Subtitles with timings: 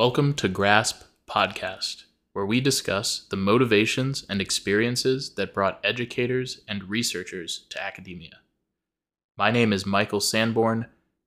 [0.00, 6.88] Welcome to Grasp Podcast, where we discuss the motivations and experiences that brought educators and
[6.88, 8.38] researchers to academia.
[9.36, 10.86] My name is Michael Sanborn,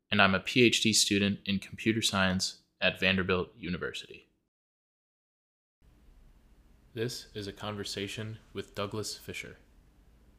[0.09, 4.25] and I'm a PhD student in computer science at Vanderbilt University.
[6.95, 9.57] This is a conversation with Douglas Fisher,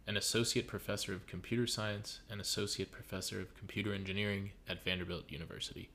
[0.08, 5.90] an associate professor of computer science and associate professor of computer engineering at Vanderbilt University.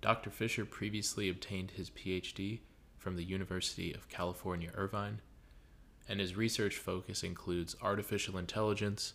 [0.00, 0.30] Dr.
[0.30, 2.60] Fisher previously obtained his PhD
[2.98, 5.20] from the University of California, Irvine,
[6.08, 9.14] and his research focus includes artificial intelligence,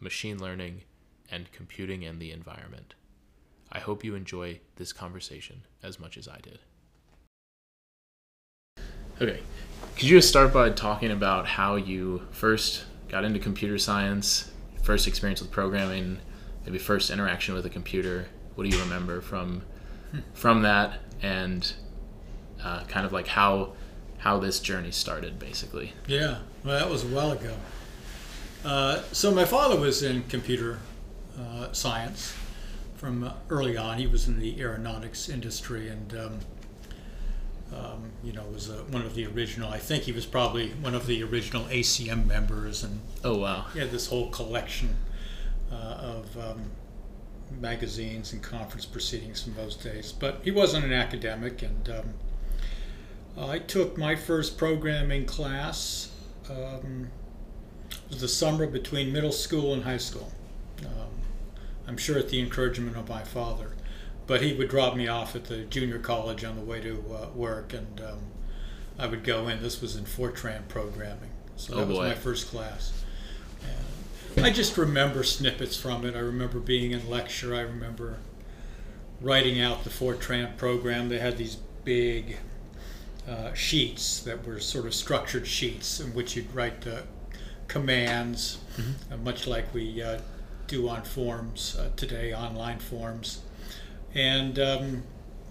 [0.00, 0.82] machine learning,
[1.30, 2.94] and computing and the environment.
[3.70, 6.60] I hope you enjoy this conversation as much as I did.
[9.20, 9.40] Okay,
[9.94, 15.08] could you just start by talking about how you first got into computer science, first
[15.08, 16.18] experience with programming,
[16.64, 18.28] maybe first interaction with a computer?
[18.54, 19.62] What do you remember from
[20.34, 21.72] from that and
[22.62, 23.72] uh, kind of like how
[24.18, 27.54] how this journey started basically Yeah, well, that was a while ago.
[28.64, 30.80] Uh, so my father was in computer
[31.38, 32.34] uh, science
[32.96, 33.98] from early on.
[33.98, 36.38] He was in the aeronautics industry, and um,
[37.72, 39.70] um, you know was uh, one of the original.
[39.70, 43.78] I think he was probably one of the original ACM members, and oh wow he
[43.78, 44.96] had this whole collection
[45.70, 46.70] uh, of um,
[47.60, 50.12] magazines and conference proceedings from those days.
[50.12, 52.14] But he wasn't an academic, and um,
[53.36, 56.10] I took my first programming class.
[56.50, 57.08] Um,
[57.90, 60.30] it was the summer between middle school and high school.
[60.84, 61.10] Um,
[61.86, 63.72] I'm sure at the encouragement of my father,
[64.26, 67.28] but he would drop me off at the junior college on the way to uh,
[67.34, 68.18] work, and um,
[68.98, 69.62] I would go in.
[69.62, 72.08] This was in Fortran programming, so that Oh, was boy.
[72.08, 72.97] my first class.
[74.42, 76.14] I just remember snippets from it.
[76.14, 77.54] I remember being in lecture.
[77.54, 78.18] I remember
[79.20, 81.08] writing out the Fortran program.
[81.08, 82.38] They had these big
[83.28, 87.02] uh, sheets that were sort of structured sheets in which you'd write the
[87.66, 88.58] commands,
[89.12, 90.20] uh, much like we uh,
[90.66, 93.40] do on forms uh, today, online forms,
[94.14, 95.02] and um,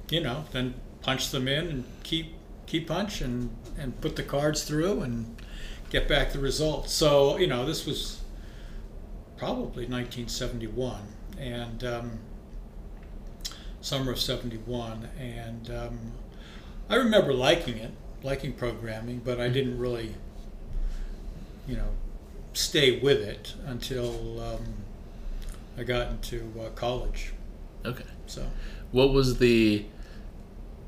[0.09, 2.33] you know, then punch them in and keep
[2.65, 5.41] keep punch and and put the cards through and
[5.89, 6.93] get back the results.
[6.93, 8.16] So you know, this was
[9.37, 11.01] probably 1971
[11.39, 12.19] and um,
[13.81, 15.99] summer of 71 and um,
[16.89, 17.91] i remember liking it
[18.23, 20.15] liking programming but i didn't really
[21.67, 21.89] you know
[22.53, 24.65] stay with it until um,
[25.77, 27.33] i got into uh, college.
[27.85, 28.03] Okay.
[28.25, 28.47] So.
[28.91, 29.85] What was the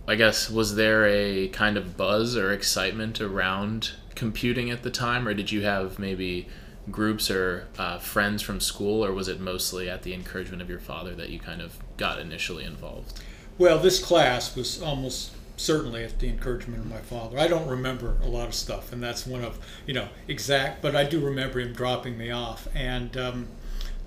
[0.08, 5.28] i guess was there a kind of buzz or excitement around computing at the time
[5.28, 6.48] or did you have maybe
[6.92, 10.80] groups or uh, friends from school or was it mostly at the encouragement of your
[10.80, 13.22] father that you kind of got initially involved?
[13.58, 17.38] Well this class was almost certainly at the encouragement of my father.
[17.38, 20.96] I don't remember a lot of stuff and that's one of you know exact but
[20.96, 23.48] i do remember him dropping me off and um,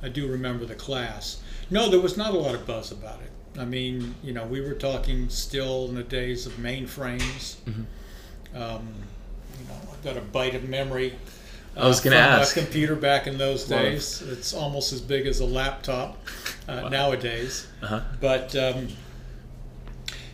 [0.02, 1.40] i do remember the class.
[1.70, 3.60] No there was not a lot of buzz about it.
[3.60, 7.56] I mean you know we were talking still in the days of mainframes.
[8.54, 8.92] Um,
[9.60, 11.14] you know i've got a bite of memory
[11.76, 12.56] I was uh, gonna ask.
[12.56, 16.18] a computer back in those Lot of- days it's almost as big as a laptop
[16.68, 16.88] uh, Wow.
[16.88, 18.88] nowadays uh-huh but um,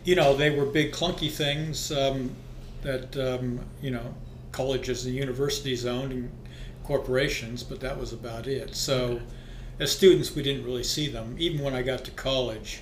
[0.04, 2.34] you know they were big clunky things um,
[2.82, 4.14] that um, you know
[4.52, 6.30] colleges and universities owned and
[6.84, 9.22] corporations but that was about it so Okay.
[9.80, 12.80] as students we didn't really see them even when i got to college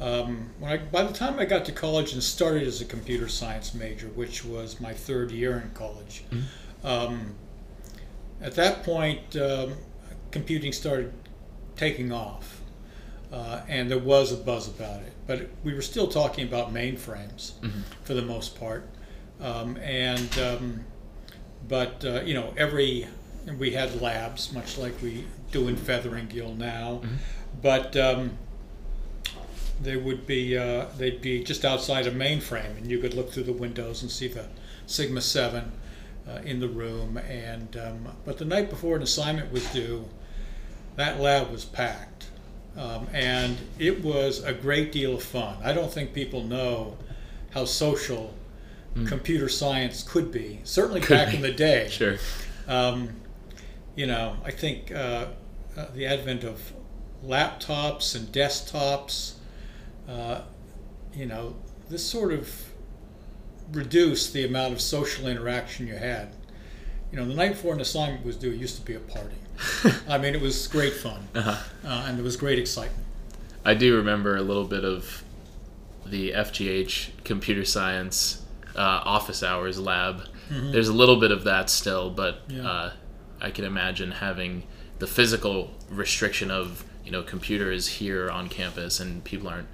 [0.00, 3.28] um, when I, by the time i got to college and started as a computer
[3.28, 6.24] science major which was my third year in college
[6.84, 7.34] um,
[8.42, 9.74] at that point um,
[10.30, 11.12] computing started
[11.76, 12.62] taking off
[13.32, 15.12] uh, and there was a buzz about it.
[15.26, 17.52] But we were still talking about mainframes
[18.04, 18.86] for the most part,
[19.40, 20.84] um, and um,
[21.66, 23.06] but uh, you know every
[23.58, 27.00] we had labs much like we do in Featheringill now,
[27.62, 28.36] but um,
[29.80, 33.44] they would be uh, they'd be just outside a mainframe, and you could look through
[33.44, 34.46] the windows and see the
[34.86, 35.72] Sigma Seven
[36.28, 37.16] uh, in the room.
[37.16, 40.08] And um, but the night before an assignment was due,
[40.96, 42.26] that lab was packed,
[42.76, 45.56] um, and it was a great deal of fun.
[45.62, 46.96] I don't think people know
[47.50, 48.34] how social
[49.06, 50.60] computer science could be.
[50.64, 51.36] Certainly Could back be.
[51.36, 51.88] in the day.
[51.90, 52.18] sure
[52.68, 53.08] Um,
[53.96, 55.26] you know, I think uh,
[55.76, 56.72] uh, the advent of
[57.24, 59.34] laptops and desktops,
[60.08, 60.42] uh,
[61.14, 61.56] you know,
[61.88, 62.50] this sort of
[63.72, 66.28] reduced the amount of social interaction you had.
[67.10, 69.34] You know, the night before an assignment was due, it used to be a party.
[70.08, 73.04] I mean, it was great fun, uh-huh uh, and there was great excitement.
[73.64, 75.22] I do remember a little bit of
[76.06, 78.42] the FGH computer science
[78.74, 80.22] uh, office hours lab.
[80.50, 82.68] There's a little bit of that still, but Yeah.
[82.68, 82.92] uh,
[83.40, 84.64] I can imagine having
[84.98, 89.68] the physical restriction of you know computers here on campus and people aren't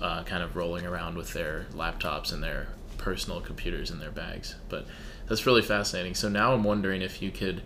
[0.00, 2.68] uh, kind of rolling around with their laptops and their
[3.00, 4.54] personal computers in their bags.
[4.68, 4.86] But
[5.26, 6.14] that's really fascinating.
[6.14, 7.62] So now I'm wondering if you could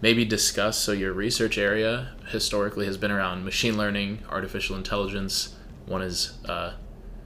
[0.00, 5.56] maybe discuss so your research area historically has been around machine learning, artificial intelligence.
[5.86, 6.74] One is a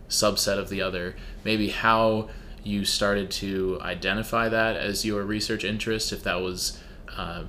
[0.08, 1.16] subset of the other.
[1.44, 2.28] Maybe how
[2.62, 6.78] you started to identify that as your research interest, if that was
[7.16, 7.44] uh,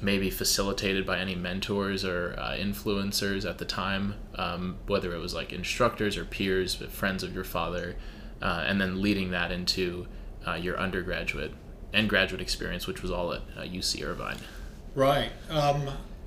[0.00, 5.34] maybe facilitated by any mentors or uh, influencers at the time, um, whether it was
[5.34, 7.96] like instructors or peers, but friends of your father,
[8.42, 10.06] uh, and then leading that into
[10.46, 11.52] uh, your undergraduate
[11.92, 14.38] and graduate experience, which was all at uh, UC Irvine.
[14.94, 15.30] Right.
[15.50, 15.84] Um,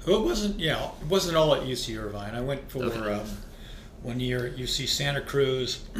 [0.07, 0.59] well, it wasn't.
[0.59, 2.33] Yeah, it wasn't all at UC Irvine.
[2.35, 3.13] I went for Okay.
[3.13, 3.27] um,
[4.03, 5.83] one year at UC Santa Cruz.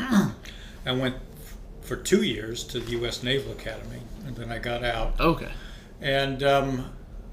[0.85, 1.15] I went
[1.81, 3.23] for two years to the U.S.
[3.23, 5.19] Naval Academy, and then I got out.
[5.19, 5.51] Okay.
[6.01, 6.91] And um,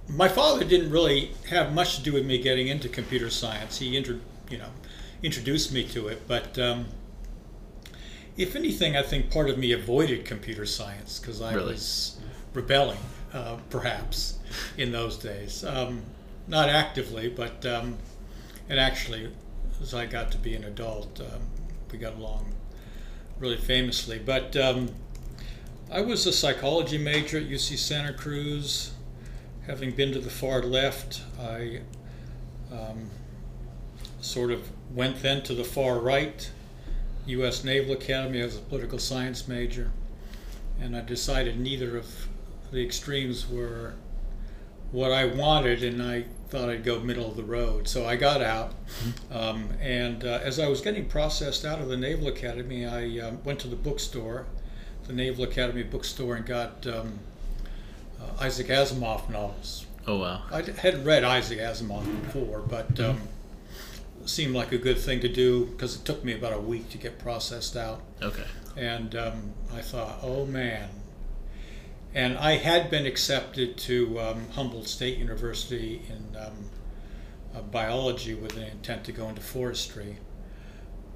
[0.09, 3.79] my father didn't really have much to do with me getting into computer science.
[3.79, 4.19] He intro,
[4.51, 4.69] you know,
[5.23, 6.87] introduced me to it, but um,
[8.37, 11.73] if anything, I think part of me avoided computer science because I Really?
[11.73, 12.19] was
[12.55, 12.99] rebelling,
[13.33, 14.39] uh, perhaps,
[14.77, 15.65] in those days.
[15.65, 16.03] Um,
[16.49, 17.99] not actively, but um,
[18.69, 19.31] and actually,
[19.81, 21.43] as I got to be an adult, um,
[21.91, 22.53] we got along
[23.39, 24.19] really famously.
[24.19, 24.91] But um,
[25.91, 28.93] I was a psychology major at UC Santa Cruz.
[29.67, 31.81] Having been to the far left, I
[32.73, 33.11] um,
[34.21, 36.51] sort of went then to the far right,
[37.27, 37.65] U.S.
[37.65, 39.91] Naval Academy as a political science major,
[40.81, 42.29] and I decided neither of
[42.71, 43.95] the extremes were
[44.91, 47.89] what I wanted, and I thought I'd go middle of the road.
[47.89, 48.75] So I got out,
[49.31, 53.43] um, and uh, as I was getting processed out of the Naval Academy, I um,
[53.45, 54.47] went to the bookstore,
[55.07, 57.19] the Naval Academy bookstore, and got um,
[58.21, 59.87] uh, Isaac Asimov novels.
[60.07, 60.43] Oh wow.
[60.51, 63.21] I hadn't read Isaac Asimov before, but um,
[64.27, 66.99] seemed like a good thing to do because it took me about a week to
[66.99, 68.03] get processed out.
[68.21, 68.45] Okay.
[68.77, 70.89] And um, I thought, oh man.
[72.15, 76.53] And I had been accepted to um, Humboldt State University in um,
[77.55, 80.19] uh, biology with an intent to go into forestry.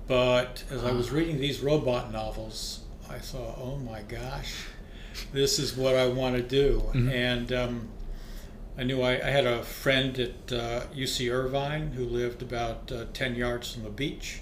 [0.07, 2.81] But as I was reading these robot novels,
[3.11, 4.55] I thought, oh my gosh,
[5.33, 6.83] this is what I want to do.
[7.11, 7.89] And um,
[8.79, 13.07] I knew I, I had a friend at uh, UC Irvine who lived about uh,
[13.15, 14.41] 10 yards from the beach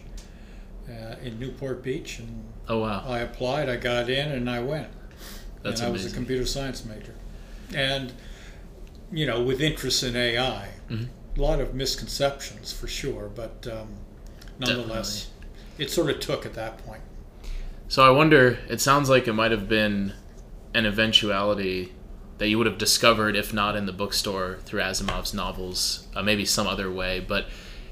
[0.88, 2.18] uh, in Newport Beach.
[2.18, 3.04] And Oh wow.
[3.06, 4.88] I applied, I got in, and I went.
[5.62, 7.14] That's and I was a computer science major.
[7.74, 8.12] And,
[9.12, 11.08] you know, with interest in AI, Mhm.
[11.36, 13.88] a lot of misconceptions for sure, but um,
[14.58, 15.28] nonetheless,
[15.78, 17.02] it sort of took at that point.
[17.88, 18.58] So I wonder.
[18.68, 20.12] It sounds like it might have been
[20.74, 21.92] an eventuality
[22.44, 26.44] that you would have discovered, if not in the bookstore through Asimov's novels, uh, maybe
[26.44, 27.18] some other way.
[27.18, 27.46] But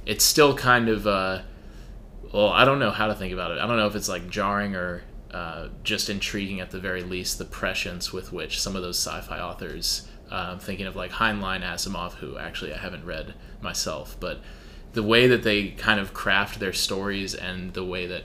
[0.04, 1.06] it's still kind of.
[1.06, 1.40] Uh,
[2.34, 3.58] well, I don't know how to think about it.
[3.58, 7.38] I don't know if it's like jarring or uh, just intriguing at the very least.
[7.38, 10.06] The prescience with which some of those sci-fi authors.
[10.30, 14.40] I'm thinking of like Heinlein Asimov, who actually I haven't read myself, but
[14.92, 18.24] the way that they kind of craft their stories and the way that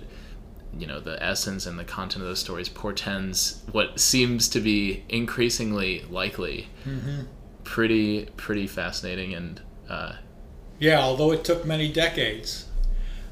[0.78, 5.04] you know the essence and the content of those stories portends what seems to be
[5.10, 6.68] increasingly likely
[7.64, 10.14] pretty pretty fascinating and uh,
[10.80, 12.66] Yeah, although it took many decades.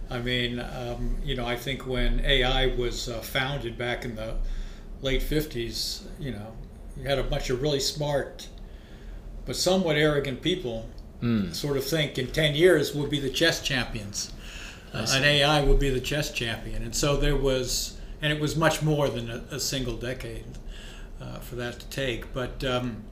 [0.10, 4.36] I mean, um, you know, I think when AI was uh, founded back in the
[5.02, 6.54] late 50s, you know,
[6.96, 8.48] you had a bunch of really smart
[9.46, 10.90] but somewhat arrogant people
[11.22, 14.32] mm, sort of think in 10 years we'll be the chess champions.
[14.96, 16.84] I Uh, an AI would be the chess champion.
[16.84, 20.46] And so there was, and it was much more than a, a single decade
[21.22, 22.34] uh, for that to take.
[22.34, 23.04] But um,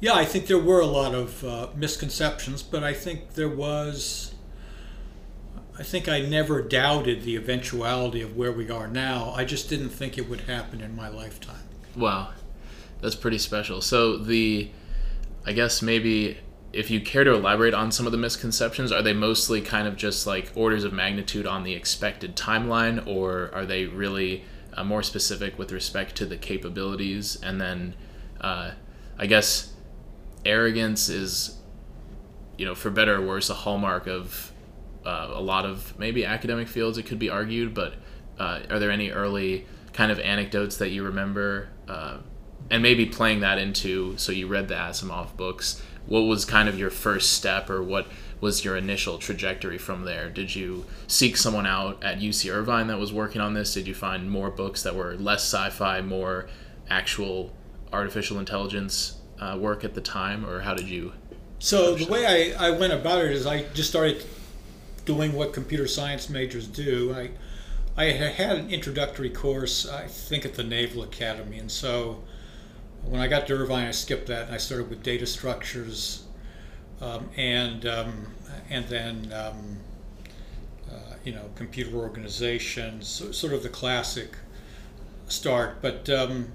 [0.00, 4.34] yeah, I think there were a lot of uh, misconceptions, but I think there was,
[5.78, 9.32] I think I never doubted the eventuality of where we are now.
[9.36, 11.64] I just didn't think it would happen in my lifetime.
[11.96, 12.30] wow
[13.00, 14.70] that's pretty special so the
[15.44, 16.38] i guess maybe
[16.74, 19.96] if you care to elaborate on some of the misconceptions are they mostly kind of
[19.96, 25.02] just like orders of magnitude on the expected timeline or are they really uh, more
[25.02, 27.94] specific with respect to the capabilities and then
[28.40, 28.72] uh,
[29.18, 29.72] i guess
[30.44, 31.58] arrogance is
[32.58, 34.52] you know for better or worse a hallmark of
[35.06, 37.94] uh, a lot of maybe academic fields it could be argued but
[38.38, 42.18] uh, are there any early kind of anecdotes that you remember uh,
[42.70, 45.82] and maybe playing that into so you read the Asimov books.
[46.06, 48.06] What was kind of your first step, or what
[48.40, 50.28] was your initial trajectory from there?
[50.28, 53.72] Did you seek someone out at UC Irvine that was working on this?
[53.72, 56.46] Did you find more books that were less sci-fi, more
[56.90, 57.52] actual
[57.92, 61.12] artificial intelligence uh, work at the time, or how did you?
[61.58, 64.24] So the way I, I went about it is I just started
[65.06, 67.14] doing what computer science majors do.
[67.14, 67.30] I
[67.96, 72.24] I had had an introductory course, I think, at the Naval Academy, and so
[73.08, 76.24] when I got to Irvine, I skipped that and I started with data structures,
[77.00, 78.26] um, and um,
[78.70, 79.76] and then um,
[80.90, 84.36] uh, you know computer organization, so, sort of the classic
[85.28, 85.80] start.
[85.82, 86.48] But um,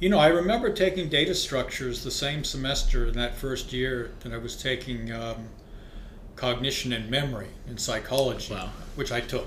[0.00, 4.32] you know, I remember taking data structures the same semester in that first year that
[4.32, 5.48] I was taking um,
[6.36, 8.70] cognition and memory in psychology, Wow.
[8.96, 9.46] which I took.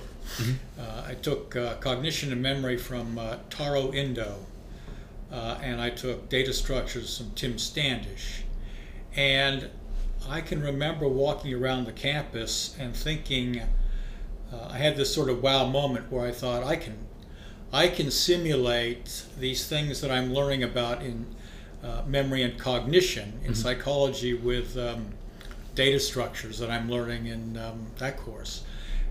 [0.80, 4.38] Uh, I took uh, cognition and memory from uh, Taro Indo,
[5.36, 8.44] uh, and I took data structures from Tim Standish.
[9.18, 9.70] And
[10.30, 15.44] I can remember walking around the campus and thinking, uh, I had this sort of
[15.44, 16.96] wow moment where I thought I can,
[17.74, 21.25] I can simulate these things that I'm learning about in
[21.84, 25.08] uh, memory and cognition in psychology with um,
[25.75, 28.63] data structures that I'm learning in um, that course.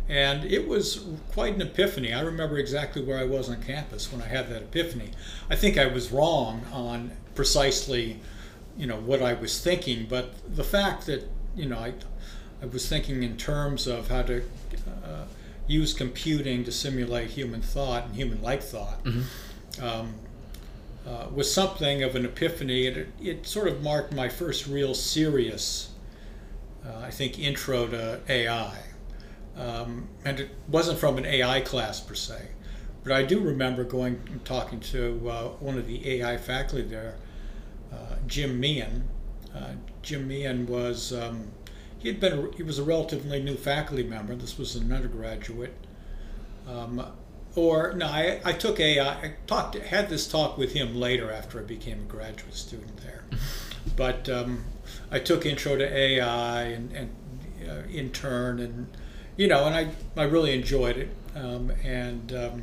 [0.08, 2.12] And it was quite an epiphany.
[2.12, 5.10] I remember exactly where I was on campus when I had that epiphany.
[5.48, 8.20] I think I was wrong on precisely,
[8.76, 11.94] you know, what I was thinking, but the fact that, you know, I,
[12.62, 14.42] I was thinking in terms of how to
[15.04, 15.24] uh,
[15.66, 19.00] use computing to simulate human thought and human-like thought
[19.80, 20.14] um,
[21.08, 22.86] uh, was something of an epiphany.
[22.86, 25.90] It, it sort of marked my first real serious,
[26.86, 28.76] uh, I think, intro to AI.
[29.56, 32.48] Um, and it wasn't from an AI class per se,
[33.04, 37.14] but I do remember going and talking to uh, one of the AI faculty there,
[37.92, 39.08] uh, Jim Meehan.
[39.54, 41.52] Uh, Jim Meehan was um,
[41.98, 44.34] he had been he was a relatively new faculty member.
[44.34, 45.74] This was an undergraduate.
[46.68, 47.04] Um,
[47.54, 49.08] or no, I, I took AI.
[49.08, 53.22] I talked had this talk with him later after I became a graduate student there.
[53.96, 54.64] but um,
[55.10, 57.10] I took intro to AI and, and
[57.68, 58.88] uh, intern and
[59.36, 59.88] you know, and I,
[60.20, 62.62] I really enjoyed it um, and um,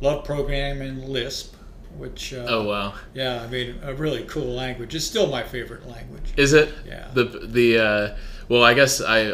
[0.00, 1.54] loved programming Lisp,
[1.96, 4.94] which uh, Oh wow, yeah, I mean a really cool language.
[4.94, 6.32] It's still my favorite language.
[6.36, 6.72] is it?
[6.86, 7.08] Yeah.
[7.14, 8.16] The the uh,
[8.48, 9.32] well, I guess I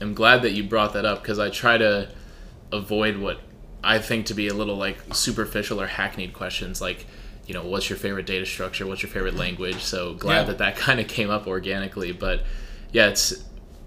[0.00, 2.08] am glad that you brought that up because I try to
[2.72, 3.40] avoid what
[3.82, 7.06] I think to be a little like superficial or hackneyed questions like.
[7.46, 8.86] You know, what's your favorite data structure?
[8.86, 9.82] What's your favorite language?
[9.82, 10.44] So glad Yeah.
[10.44, 12.10] that that kind of came up organically.
[12.10, 12.42] But
[12.90, 13.44] yeah, it's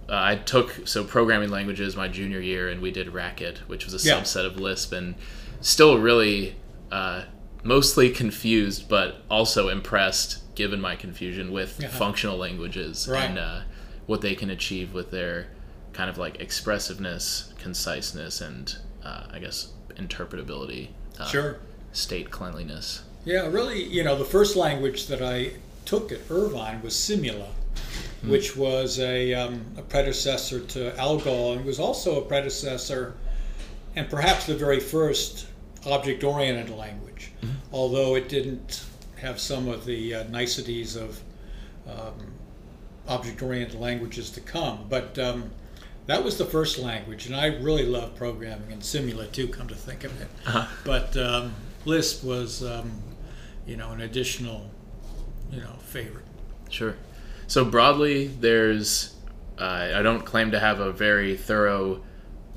[0.09, 3.93] uh, I took so programming languages my junior year, and we did Racket, which was
[3.93, 4.21] a Yeah.
[4.21, 5.15] subset of Lisp, and
[5.61, 6.55] still really
[6.91, 7.23] uh,
[7.63, 13.25] mostly confused, but also impressed, given my confusion with functional languages Right.
[13.29, 13.59] and uh,
[14.05, 15.47] what they can achieve with their
[15.91, 21.57] kind of like expressiveness, conciseness, and uh, I guess interpretability, uh, Sure.
[21.91, 23.01] state cleanliness.
[23.25, 25.53] Yeah, really, you know, the first language that I
[25.85, 27.47] took at Irvine was Simula,
[28.29, 33.15] which was a, um, a predecessor to Algol and was also a predecessor
[33.96, 35.48] and perhaps the very first
[35.86, 37.31] object oriented language,
[37.74, 38.86] although it didn't
[39.19, 41.19] have some of the uh, niceties of
[41.88, 42.34] um,
[43.07, 44.86] object oriented languages to come.
[44.89, 45.50] But um,
[46.05, 49.75] that was the first language, and I really love programming and Simula too, come to
[49.75, 50.27] think of it.
[50.46, 50.67] Uh-huh.
[50.84, 51.53] But um,
[51.86, 52.91] Lisp was, um,
[53.65, 54.69] you know, an additional,
[55.51, 56.25] you know, favorite.
[56.69, 56.96] Sure.
[57.48, 59.13] So broadly, there's.
[59.58, 62.04] Uh, I don't claim to have a very thorough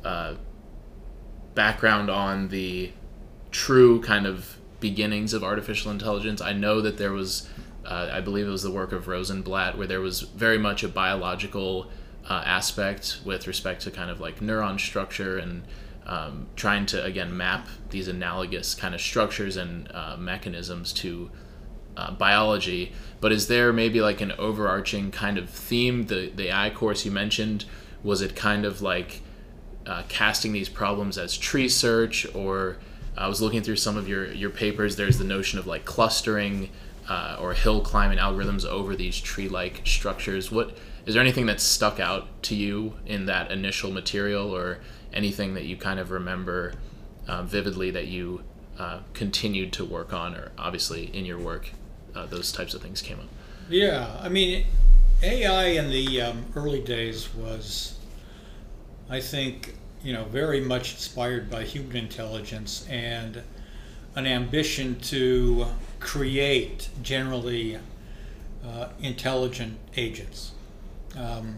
[0.05, 0.35] uh,
[1.55, 2.93] background on the
[3.51, 6.43] true kind of beginnings of artificial intelligence.
[6.43, 7.49] I know that there was,
[7.87, 10.89] uh, I believe it was the work of Rosenblatt, where there was very much a
[10.89, 11.91] biological
[12.29, 15.63] uh, aspect with respect to kind of like neuron structure and
[16.05, 21.31] um, trying to again map these analogous kind of structures and uh, mechanisms to
[21.97, 26.07] uh, biology, but is there maybe like an overarching kind of theme?
[26.07, 27.65] The the AI course you mentioned
[28.03, 29.21] was it kind of like
[29.87, 32.79] uh, casting these problems as tree search, or
[33.17, 34.97] I was looking through some of your your papers.
[34.97, 36.71] There's the notion of like clustering
[37.09, 40.51] uh, or hill climbing algorithms over these tree-like structures.
[40.51, 44.79] What is there anything that stuck out to you in that initial material, or
[45.13, 46.75] anything that you kind of remember
[47.27, 48.43] uh, vividly that you
[48.79, 51.73] uh, continued to work on, or obviously in your work,
[52.14, 53.29] uh, those types of things came up.
[53.69, 54.67] Yeah, I mean,
[55.23, 57.99] AI in the um, early days was,
[59.09, 63.43] I think, you know, very much inspired by human intelligence and
[64.17, 65.67] an ambition to
[66.00, 67.79] create generally
[68.64, 70.52] uh, intelligent agents.
[71.17, 71.57] Um,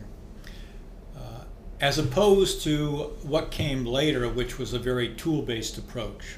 [1.17, 1.45] uh,
[1.81, 6.37] as opposed to what came later, which was a very tool based approach.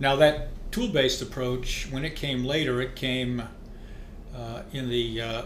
[0.00, 3.40] Now, that tool based approach, when it came later, it came
[4.36, 5.42] uh, in the uh,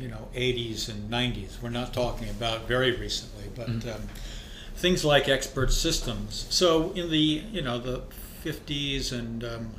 [0.00, 1.62] you know 80s and 90s.
[1.62, 3.88] We're not talking about very recently, but mm-hmm.
[3.88, 4.08] um,
[4.74, 6.46] things like expert systems.
[6.50, 8.02] So in the you know the
[8.44, 9.70] 50s and um,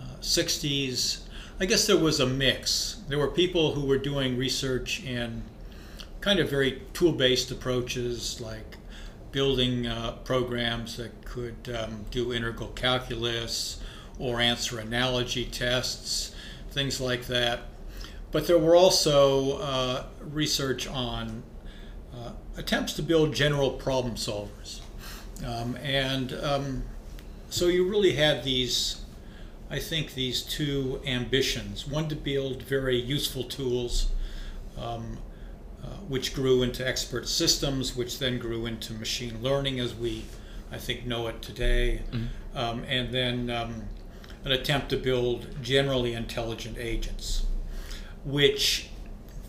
[0.00, 1.20] uh, 60s,
[1.60, 3.02] I guess there was a mix.
[3.08, 5.42] There were people who were doing research in
[6.22, 8.78] kind of very tool-based approaches, like
[9.30, 13.82] building uh, programs that could um, do integral calculus
[14.18, 16.34] or answer analogy tests,
[16.70, 17.60] things like that.
[18.32, 21.42] But there were also uh, research on
[22.14, 24.80] uh, attempts to build general problem solvers.
[25.44, 26.82] Um, and um,
[27.50, 29.02] so you really had these,
[29.70, 34.10] I think, these two ambitions one to build very useful tools,
[34.78, 35.18] um,
[35.82, 40.24] uh, which grew into expert systems, which then grew into machine learning as we,
[40.72, 42.26] I think, know it today, mm-hmm.
[42.56, 43.82] Um, and then um,
[44.46, 47.46] an attempt to build generally intelligent agents,
[48.24, 48.88] which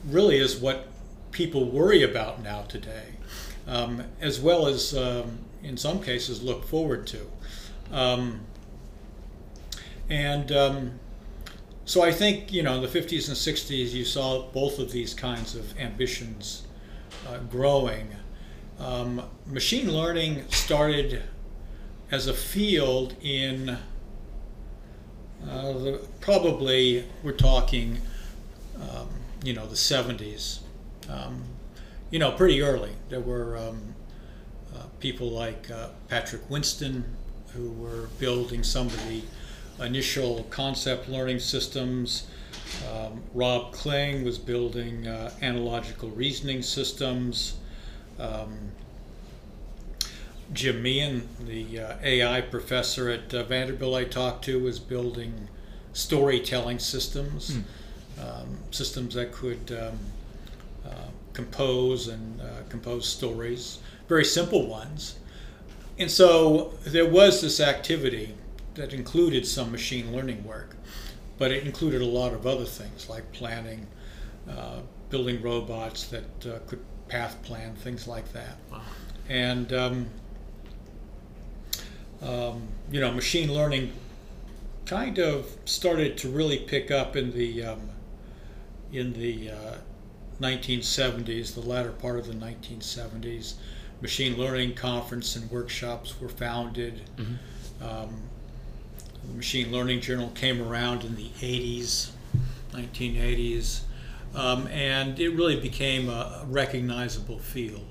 [0.04, 0.88] really is what
[1.32, 3.14] people worry about now today,
[3.68, 7.20] um, as well as um, in some cases look forward to.
[7.92, 8.40] Um,
[10.10, 11.00] and um,
[11.86, 15.14] so I think, you know, in the 50s and 60s, you saw both of these
[15.14, 16.66] kinds of ambitions
[17.28, 18.16] uh, growing.
[18.80, 21.22] Um, machine learning started
[22.10, 23.78] as a field in
[25.50, 28.00] uh, the, probably, we're talking,
[28.80, 29.10] um,
[29.44, 30.60] you know, the 70s
[31.10, 31.44] um,
[32.10, 32.92] you know, pretty early.
[33.10, 33.96] There were um,
[34.76, 37.04] uh, people like uh, Patrick Winston
[37.54, 39.22] who were building some of the
[39.84, 42.28] initial concept learning systems.
[42.92, 47.58] Um, Rob Kling was building uh, analogical reasoning systems.
[48.20, 48.72] Um,
[50.54, 55.50] Jim Meehan, the uh, AI professor at uh, Vanderbilt I talked to, was building
[55.94, 57.64] storytelling systems, mm.
[58.24, 60.00] um, systems that could um,
[60.86, 65.18] uh, compose and uh, compose stories, very simple ones.
[66.00, 68.36] And so there was this activity
[68.76, 70.76] that included some machine learning work,
[71.38, 73.88] but it included a lot of other things like planning,
[74.50, 74.80] uh,
[75.10, 78.58] building robots that uh, could path plan, things like that.
[78.72, 78.82] Wow.
[79.30, 80.08] And, um,
[82.22, 83.94] um, you know, machine learning
[84.86, 87.90] kind of started to really pick up in the um,
[88.92, 89.76] in the uh,
[90.42, 93.56] 1970s, the latter part of the 1970s.
[94.02, 97.02] Machine learning conference and workshops were founded.
[97.18, 97.84] Mm-hmm.
[97.84, 98.22] Um,
[99.28, 102.12] the Machine Learning Journal came around in the 80s,
[102.72, 103.82] 1980s,
[104.36, 107.88] um, and it really became a recognizable field.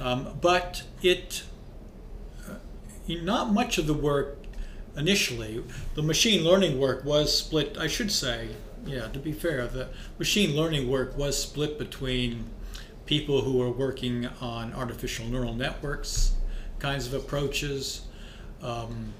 [0.00, 1.44] Um, but it,
[3.08, 4.38] not much of the work
[4.96, 5.62] initially,
[5.94, 8.48] the machine learning work was split, I should say,
[8.84, 9.88] yeah, to be fair, the
[10.18, 12.46] machine learning work was split between
[13.04, 16.34] people who were working on artificial neural networks
[16.78, 18.02] kinds of approaches.
[18.62, 19.12] Um,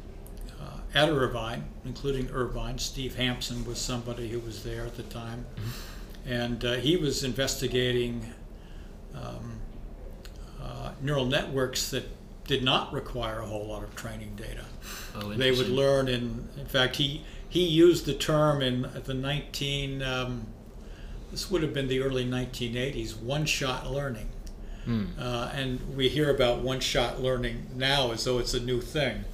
[0.61, 5.44] uh, at Irvine, including Irvine, Steve Hampson was somebody who was there at the time,
[5.57, 6.33] mm-hmm.
[6.33, 8.33] and uh, he was investigating
[9.14, 9.61] um,
[10.62, 12.05] uh, neural networks that
[12.47, 14.65] did not require a whole lot of training data.
[15.15, 20.03] Oh, they would learn in, in fact, he he used the term in the 19
[20.03, 20.47] um,
[21.31, 24.29] this would have been the early 1980s one-shot learning
[24.87, 25.07] mm.
[25.19, 29.25] uh, and we hear about one-shot learning now as though it's a new thing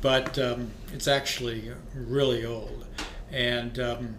[0.00, 2.86] but um, it's actually really old
[3.30, 4.14] and um,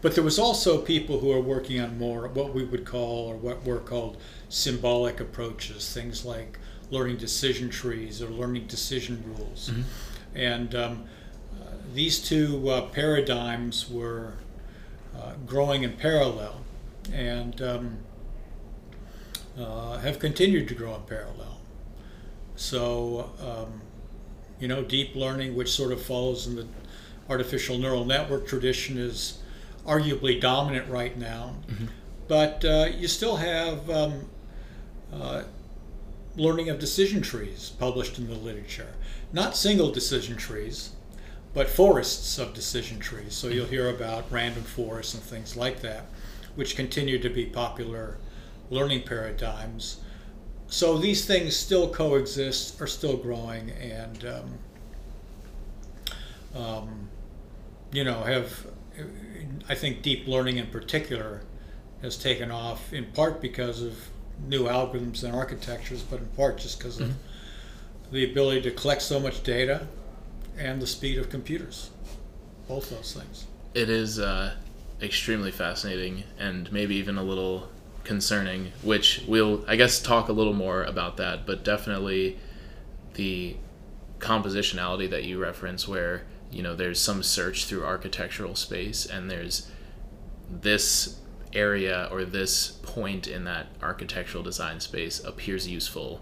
[0.00, 3.36] but there was also people who are working on more what we would call or
[3.36, 4.16] what were called
[4.48, 6.58] symbolic approaches things like
[6.92, 9.82] learning decision trees or learning decision rules mm-hmm.
[10.34, 11.04] and um,
[11.94, 14.34] these two uh, paradigms were
[15.16, 16.62] uh, growing in parallel
[17.12, 17.98] and um,
[19.58, 21.58] uh, have continued to grow in parallel.
[22.56, 23.82] So, um,
[24.58, 26.66] you know, deep learning, which sort of follows in the
[27.28, 29.38] artificial neural network tradition, is
[29.86, 31.56] arguably dominant right now.
[31.66, 31.86] Mm-hmm.
[32.28, 34.30] But uh, you still have um,
[35.12, 35.42] uh,
[36.36, 38.94] learning of decision trees published in the literature.
[39.32, 40.90] Not single decision trees,
[41.54, 43.34] but forests of decision trees.
[43.34, 46.06] So you'll hear about random forests and things like that,
[46.54, 48.18] which continue to be popular
[48.70, 50.00] learning paradigms.
[50.68, 54.58] So these things still coexist, are still growing, and um,
[56.54, 57.08] um,
[57.92, 58.66] you know, have,
[59.68, 61.42] I think deep learning in particular
[62.00, 63.96] has taken off in part because of
[64.46, 67.10] new algorithms and architectures, but in part just because mm-hmm.
[67.10, 67.16] of
[68.10, 69.86] the ability to collect so much data
[70.58, 71.90] and the speed of computers.
[72.68, 73.46] Both those things.
[73.74, 74.54] It is uh,
[75.00, 77.68] extremely fascinating and maybe even a little
[78.04, 82.38] concerning, which we'll, I guess, talk a little more about that, but definitely
[83.14, 83.56] the
[84.18, 89.70] compositionality that you reference, where, you know, there's some search through architectural space and there's
[90.50, 91.18] this
[91.52, 96.20] area or this point in that architectural design space appears useful.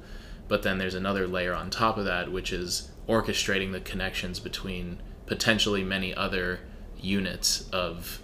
[0.48, 5.00] But then there's another layer on top of that, which is orchestrating the connections between
[5.26, 6.60] potentially many other
[6.98, 8.20] units of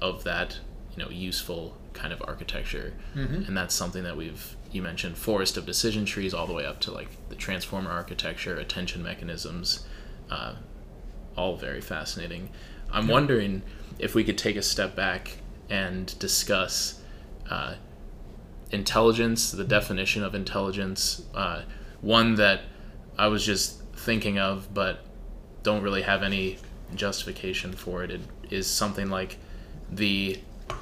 [0.00, 0.58] of that
[0.96, 3.42] you know useful kind of architecture mm-hmm.
[3.46, 6.80] and that's something that we've you mentioned forest of decision trees all the way up
[6.80, 9.86] to like the transformer architecture attention mechanisms
[10.30, 10.54] uh,
[11.36, 12.48] all very fascinating
[12.90, 13.62] i'm wondering
[13.98, 15.38] if we could take a step back
[15.70, 17.00] and discuss
[17.50, 17.74] uh,
[18.70, 21.62] intelligence the definition of intelligence uh,
[22.00, 22.62] one that
[23.18, 25.04] i was just thinking of but
[25.62, 26.58] don't really have any
[26.94, 29.38] justification for it, it is something like
[29.90, 30.38] the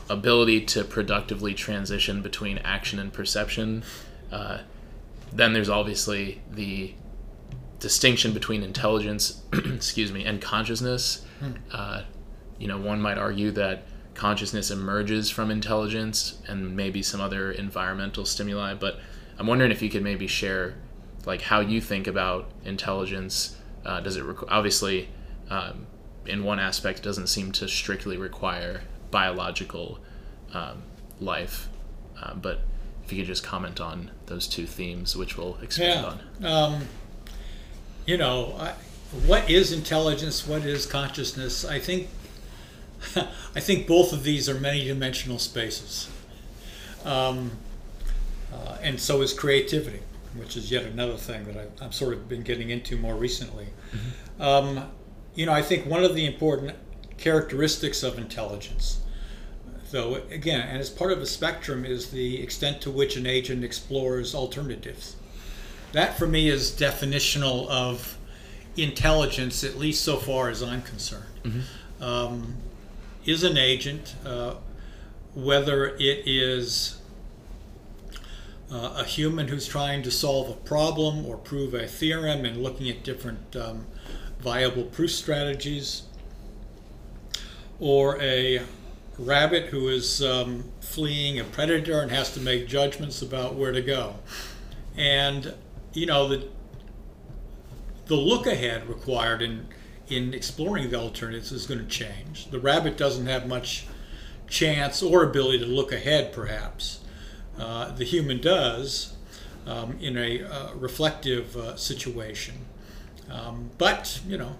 [0.08, 3.82] ability to productively transition between action and perception.
[4.30, 4.58] Uh,
[5.32, 6.94] then there's obviously the
[7.78, 11.24] distinction between intelligence, excuse me, and consciousness.
[11.40, 11.52] Hmm.
[11.70, 12.02] Uh,
[12.58, 18.24] you know, one might argue that consciousness emerges from intelligence and maybe some other environmental
[18.24, 18.74] stimuli.
[18.74, 18.98] But
[19.38, 20.74] I'm wondering if you could maybe share,
[21.24, 23.56] like, how you think about intelligence.
[23.84, 25.08] Uh, does it rec- obviously
[25.50, 25.86] um,
[26.26, 29.98] in one aspect it doesn't seem to strictly require biological
[30.54, 30.82] um,
[31.20, 31.68] life.
[32.20, 32.60] Uh, but
[33.04, 36.46] if you could just comment on those two themes, which we'll expand yeah.
[36.48, 36.72] on.
[36.74, 36.88] Um,
[38.06, 38.72] you know, I,
[39.26, 40.46] what is intelligence?
[40.46, 41.64] What is consciousness?
[41.64, 42.08] I think,
[43.54, 46.08] I think both of these are many-dimensional spaces,
[47.04, 47.52] um,
[48.52, 50.00] uh, and so is creativity,
[50.36, 53.66] which is yet another thing that I've, I've sort of been getting into more recently.
[53.90, 54.42] Mm-hmm.
[54.42, 54.90] Um,
[55.34, 56.76] you know, I think one of the important
[57.18, 59.00] characteristics of intelligence,
[59.90, 63.64] though, again, and as part of a spectrum, is the extent to which an agent
[63.64, 65.16] explores alternatives.
[65.92, 68.16] That, for me, is definitional of
[68.76, 71.24] intelligence, at least so far as I'm concerned.
[71.44, 72.04] Mm-hmm.
[72.04, 72.56] Um,
[73.24, 74.54] is an agent, uh,
[75.34, 77.00] whether it is
[78.70, 82.88] uh, a human who's trying to solve a problem or prove a theorem and looking
[82.88, 83.86] at different um,
[84.40, 86.02] viable proof strategies,
[87.78, 88.62] or a
[89.18, 93.82] rabbit who is um, fleeing a predator and has to make judgments about where to
[93.82, 94.16] go.
[94.96, 95.54] And,
[95.92, 96.48] you know, the,
[98.06, 99.68] the look ahead required in,
[100.08, 102.50] in exploring the alternatives is going to change.
[102.50, 103.86] The rabbit doesn't have much
[104.48, 107.00] chance or ability to look ahead, perhaps.
[107.58, 109.14] Uh, the human does
[109.66, 112.54] um, in a uh, reflective uh, situation.
[113.30, 114.56] Um, but you know,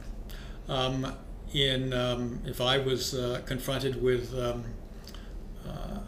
[0.69, 1.15] um,
[1.53, 4.65] in um, if I was uh, confronted with um,
[5.69, 5.99] uh,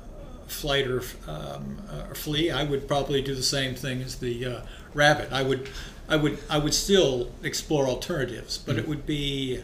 [0.47, 4.63] flight or, um, uh, or, flee, I would probably do the same thing as the
[4.95, 5.33] rabbit.
[5.33, 5.69] I would,
[6.09, 9.63] I would, I would still explore alternatives, but it would be,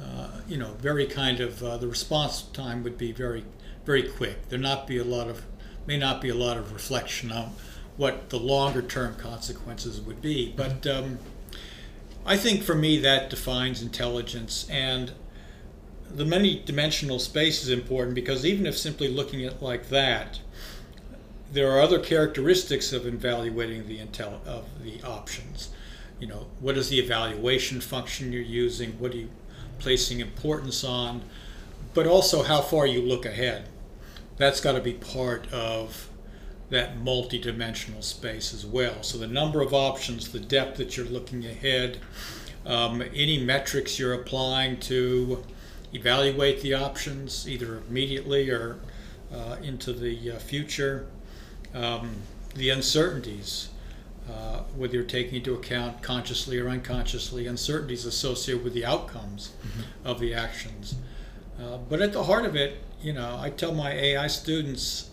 [0.00, 3.44] uh, you know, very kind of uh, the response time would be very,
[3.84, 4.48] very quick.
[4.48, 5.44] There not be a lot of,
[5.86, 7.52] may not be a lot of reflection on
[7.96, 10.86] what the longer term consequences would be, but.
[10.86, 11.18] Um,
[12.24, 15.12] I think for me that defines intelligence and
[16.14, 20.40] the many dimensional space is important because even if simply looking at like that,
[21.52, 25.70] there are other characteristics of evaluating the intel of the options.
[26.20, 28.92] You know, what is the evaluation function you're using?
[28.98, 29.30] What are you
[29.78, 31.22] placing importance on?
[31.94, 33.68] But also how far you look ahead.
[34.36, 36.08] That's got to be part of
[36.68, 39.02] that multi-dimensional space as well.
[39.02, 41.98] So the number of options, the depth that you're looking ahead,
[42.64, 45.42] um, any metrics you're applying to
[45.92, 48.78] evaluate the options, either immediately or
[49.34, 51.06] uh, into the uh, future,
[51.74, 52.16] um,
[52.54, 53.68] the uncertainties,
[54.28, 60.06] uh, whether you're taking into account consciously or unconsciously, uncertainties associated with the outcomes mm-hmm.
[60.06, 60.96] of the actions.
[61.60, 65.10] Uh, but at the heart of it, you know, I tell my AI students,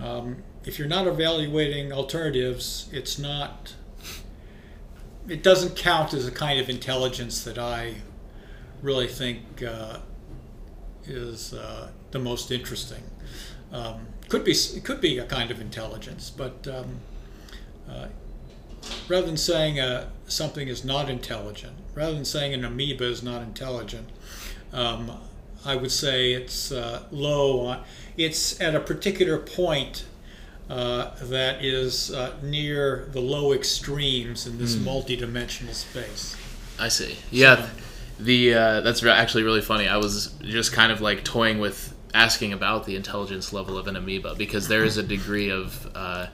[0.00, 3.74] um, if you're not evaluating alternatives, it's not,
[5.28, 7.96] it doesn't count as a kind of intelligence that I
[8.80, 9.98] really think uh,
[11.04, 13.02] is uh, the most interesting.
[13.72, 17.00] Um, could be it could be a kind of intelligence, but um,
[17.86, 18.06] uh,
[19.06, 23.42] rather than saying uh, something is not intelligent, rather than saying an amoeba is not
[23.42, 24.08] intelligent,
[24.72, 25.12] Um,
[25.66, 27.82] I would say it's uh, low.
[28.16, 30.06] It's at a particular point
[30.70, 36.36] uh, that is uh, near the low extremes in this multidimensional space.
[36.78, 37.18] I see.
[37.30, 37.68] Yeah,
[38.18, 39.88] the uh, that's actually really funny.
[39.88, 43.96] I was just kind of like toying with asking about the intelligence level of an
[43.96, 46.26] amoeba because there is a degree of uh,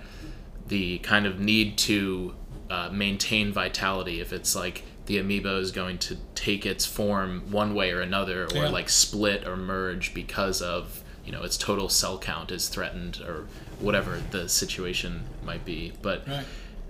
[0.67, 2.35] the kind of need to
[2.71, 7.75] uh, maintain vitality if it's like the amoeba is going to take its form one
[7.75, 8.69] way or another or Yeah.
[8.71, 13.47] like split or merge because of you know its total cell count is threatened or
[13.81, 16.45] whatever the situation might be but Right.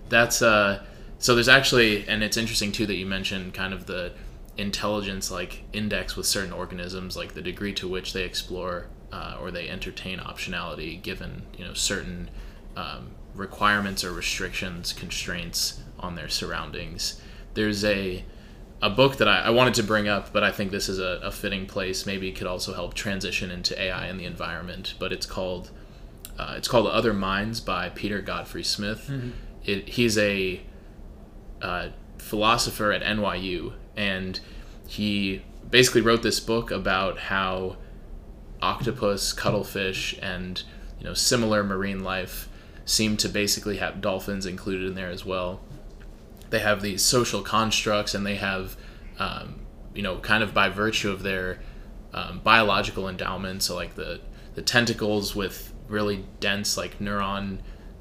[0.08, 0.82] that's uh
[1.20, 4.12] so there's actually and it's interesting too that you mentioned kind of the
[4.58, 9.50] intelligence like index with certain organisms like the degree to which they explore uh, or
[9.50, 12.28] they entertain optionality given you know certain
[12.76, 17.22] um, requirements or restrictions constraints on their surroundings
[17.54, 18.24] there's a
[18.80, 21.20] a book that I, I wanted to bring up, but I think this is a,
[21.22, 22.06] a fitting place.
[22.06, 24.94] Maybe it could also help transition into AI and the environment.
[24.98, 25.70] But it's called
[26.38, 29.10] uh, it's called Other Minds by Peter Godfrey Smith.
[29.64, 30.60] It, he's a
[31.60, 34.38] uh, philosopher at NYU, and
[34.86, 37.76] he basically wrote this book about how
[38.62, 40.62] octopus, cuttlefish, and
[40.98, 42.48] you know similar marine life
[42.84, 45.60] seem to basically have dolphins included in there as well.
[46.50, 48.76] They have these social constructs, and they have
[49.18, 51.60] um, you know kind of by virtue of their
[52.14, 54.20] um, biological endowment, so like the
[54.54, 57.58] the tentacles with really dense like neuron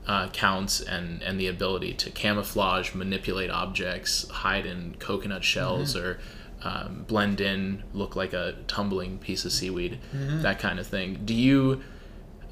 [0.07, 6.19] uh, counts and and the ability to camouflage, manipulate objects, hide in coconut shells, or
[6.63, 9.99] um, blend in, look like a tumbling piece of seaweed,
[10.41, 11.19] that kind of thing.
[11.25, 11.81] Do you,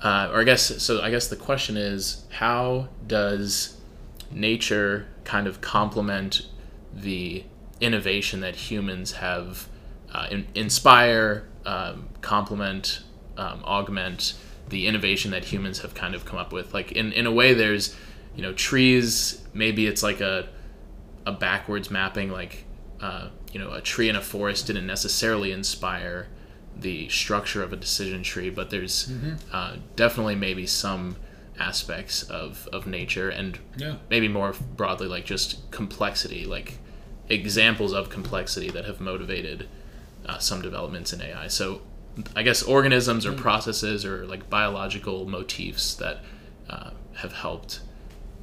[0.01, 1.01] uh, or I guess so?
[1.01, 3.77] I guess the question is, how does
[4.31, 6.47] nature kind of complement
[6.93, 7.43] the
[7.81, 9.67] innovation that humans have
[10.13, 13.01] uh, in, inspire, um, complement,
[13.37, 14.33] um, augment
[14.69, 16.73] the innovation that humans have kind of come up with.
[16.73, 17.95] Like in, in a way, there's
[18.35, 19.43] you know trees.
[19.53, 20.49] Maybe it's like a
[21.25, 22.29] a backwards mapping.
[22.31, 22.65] Like
[23.01, 26.27] uh, you know a tree in a forest didn't necessarily inspire
[26.77, 29.09] the structure of a decision tree, but there's
[29.53, 31.15] uh, definitely maybe some
[31.57, 33.95] aspects of, of nature and Yeah.
[34.09, 36.79] maybe more broadly like just complexity like
[37.29, 39.69] examples of complexity that have motivated
[40.25, 41.79] uh, some developments in ai so
[42.35, 46.19] i guess organisms or processes or like biological motifs that
[46.69, 47.81] uh, have helped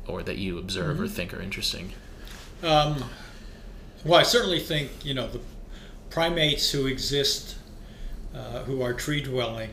[0.07, 1.93] or that you observe or think are interesting?
[2.63, 3.05] Um,
[4.05, 5.41] well, I certainly think you know the
[6.11, 7.57] primates who exist,
[8.35, 9.71] uh, who are tree dwelling,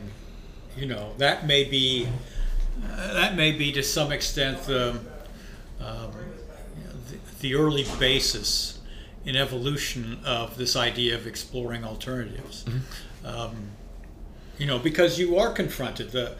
[0.76, 2.08] you know that may be
[2.84, 4.98] uh, that may be to some extent the
[5.80, 6.12] um,
[7.08, 8.78] the, the early basis
[9.24, 12.64] in evolution of this idea of exploring alternatives.
[13.24, 13.70] Um,
[14.60, 16.36] you know, because you are confronted the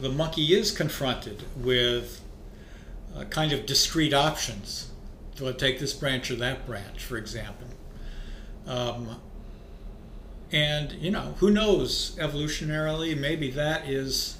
[0.00, 2.20] the monkey is confronted with
[3.16, 4.90] uh, kind of discrete options.
[5.36, 7.66] Do I take this branch or that branch, for example?
[8.66, 9.20] Um,
[10.52, 14.38] and, you know, who knows, evolutionarily, maybe that is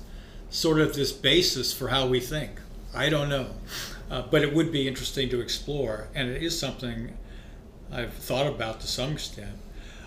[0.51, 2.61] sort of this basis for how we think.
[2.95, 3.51] I don't know.
[4.11, 7.17] Uh, but it would be interesting to explore, and it is something
[7.91, 9.57] I've thought about to some extent.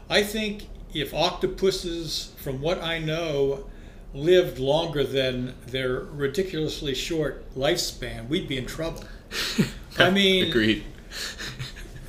[0.09, 3.65] I think if octopuses, from what I know,
[4.13, 9.03] lived longer than their ridiculously short lifespan, we'd be in trouble.
[9.97, 10.83] I mean, agreed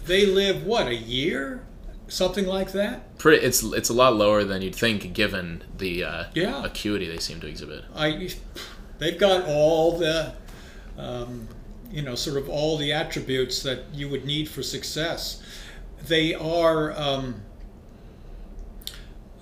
[0.06, 1.62] they live what a year,
[2.08, 3.18] something like that.
[3.18, 6.64] pretty it's it's a lot lower than you'd think given the uh, Yeah.
[6.64, 8.28] acuity they seem to exhibit I,
[8.98, 10.32] they've got all the,
[10.98, 11.46] um,
[11.90, 15.42] you know, sort of all the attributes that you would need for success.
[16.06, 17.42] They are, um,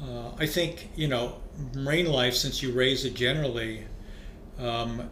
[0.03, 1.41] uh, I think, you know,
[1.75, 3.85] marine life, since you raise it generally,
[4.59, 5.11] um,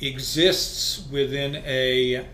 [0.00, 2.26] exists within a,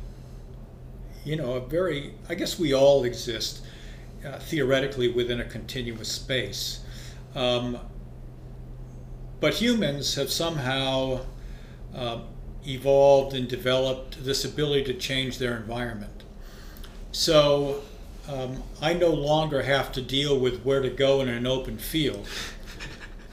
[1.24, 3.64] you know, a very, I guess we all exist
[4.26, 6.80] uh, theoretically within a continuous space.
[7.34, 7.78] Um,
[9.40, 11.20] but humans have somehow
[11.94, 12.20] uh,
[12.66, 16.24] evolved and developed this ability to change their environment.
[17.12, 17.82] So
[18.28, 22.28] um, I no longer have to deal with where to go in an open field.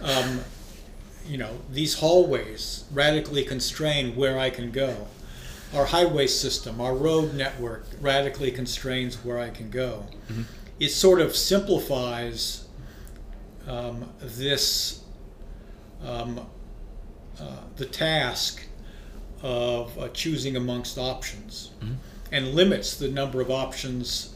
[0.01, 0.41] Um,
[1.27, 5.07] you know, these hallways radically constrain where I can go.
[5.73, 10.05] Our highway system, our road network radically constrains where I can go.
[10.79, 12.65] It sort of simplifies
[13.67, 15.01] um, this
[16.05, 16.39] um,
[17.39, 18.61] uh, the task
[19.41, 21.71] of uh, choosing amongst options
[22.31, 24.34] and limits the number of options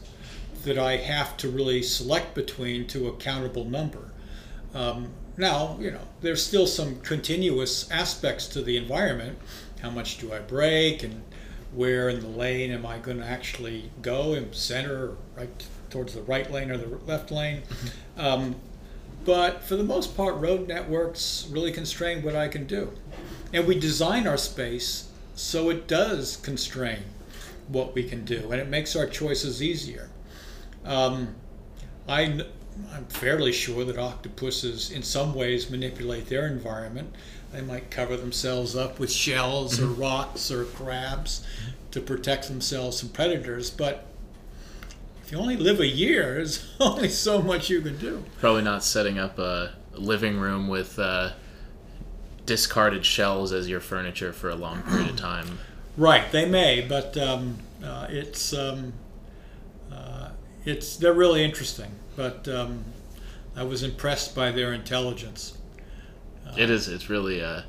[0.64, 4.10] that I have to really select between to a countable number.
[4.74, 9.38] Um, now, you know, there's still some continuous aspects to the environment.
[9.80, 11.22] How much do I brake and
[11.74, 15.48] where in the lane am I going to actually go in center, right
[15.88, 17.62] towards the right lane or the left lane?
[18.16, 18.56] Um,
[19.24, 22.92] but for the most part, road networks really constrain what I can do.
[23.52, 27.02] And we design our space so it does constrain
[27.68, 30.10] what we can do, and it makes our choices easier.
[30.84, 31.34] Um,
[32.08, 32.42] I,
[32.92, 37.14] I'm fairly sure that octopuses, in some ways, manipulate their environment.
[37.52, 40.00] They might cover themselves up with shells or mm-hmm.
[40.00, 41.44] rocks or crabs
[41.90, 44.06] to protect themselves from predators, but
[45.30, 48.24] if you only live a year, there's only so much you can do.
[48.40, 51.30] Probably not setting up a living room with uh,
[52.46, 55.58] discarded shells as your furniture for a long period of time.
[55.96, 58.92] Right, they may, but um, uh, it's um,
[60.64, 61.90] it's they're really interesting.
[62.16, 62.84] But um,
[63.56, 65.56] I was impressed by their intelligence.
[66.46, 66.88] Uh, it is.
[66.88, 67.42] It's really.
[67.42, 67.62] Uh,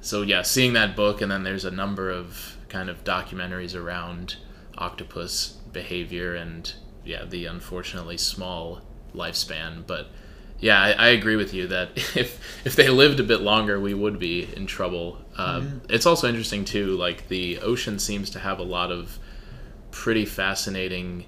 [0.00, 4.36] so yeah, seeing that book, and then there's a number of kind of documentaries around
[4.78, 8.82] octopus behavior and yeah, the unfortunately small
[9.14, 10.08] lifespan, but
[10.58, 13.94] yeah, I, I, agree with you that if if they lived a bit longer, we
[13.94, 15.18] would be in trouble.
[15.36, 15.78] Uh, mm-hmm.
[15.88, 16.96] It's also interesting too.
[16.96, 19.18] Like the ocean seems to have a lot of
[19.90, 21.26] pretty fascinating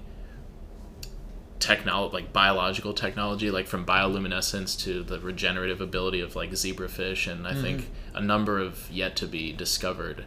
[1.59, 7.45] technology, like biological technology, like from bioluminescence to the regenerative ability of like zebrafish, and
[7.45, 7.61] I mm-hmm.
[7.61, 10.25] think a number of yet to be discovered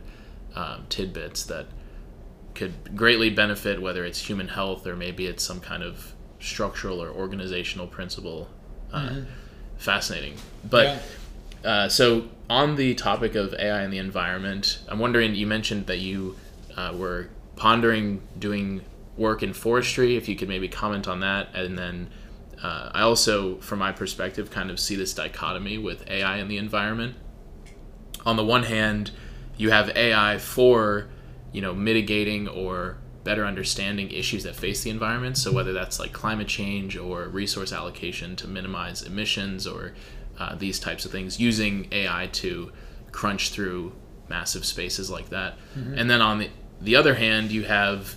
[0.54, 1.66] um, tidbits that
[2.54, 7.08] could greatly benefit whether it's human health or maybe it's some kind of structural or
[7.10, 8.50] organizational principle
[8.92, 9.22] uh, mm-hmm.
[9.78, 10.34] fascinating.
[10.68, 11.00] But
[11.64, 11.70] yeah.
[11.70, 15.34] uh, so on the topic of AI and the environment, I'm wondering.
[15.34, 16.36] You mentioned that you
[16.76, 18.82] uh, were pondering doing
[19.22, 20.16] work in forestry.
[20.16, 22.10] If you could maybe comment on that, and then.
[22.62, 26.58] Uh, I also, from my perspective, kind of see this dichotomy with AI and the
[26.58, 27.16] environment.
[28.24, 29.10] On the one hand,
[29.56, 31.08] you have AI for,
[31.50, 35.38] you know, mitigating or better understanding issues that face the environment.
[35.38, 39.94] So whether that's like climate change or resource allocation to minimize emissions or
[40.38, 42.72] uh, these types of things, using AI to
[43.12, 43.92] crunch through
[44.28, 45.58] massive spaces like that.
[45.76, 45.98] Mm-hmm.
[45.98, 48.16] And then on the the other hand, you have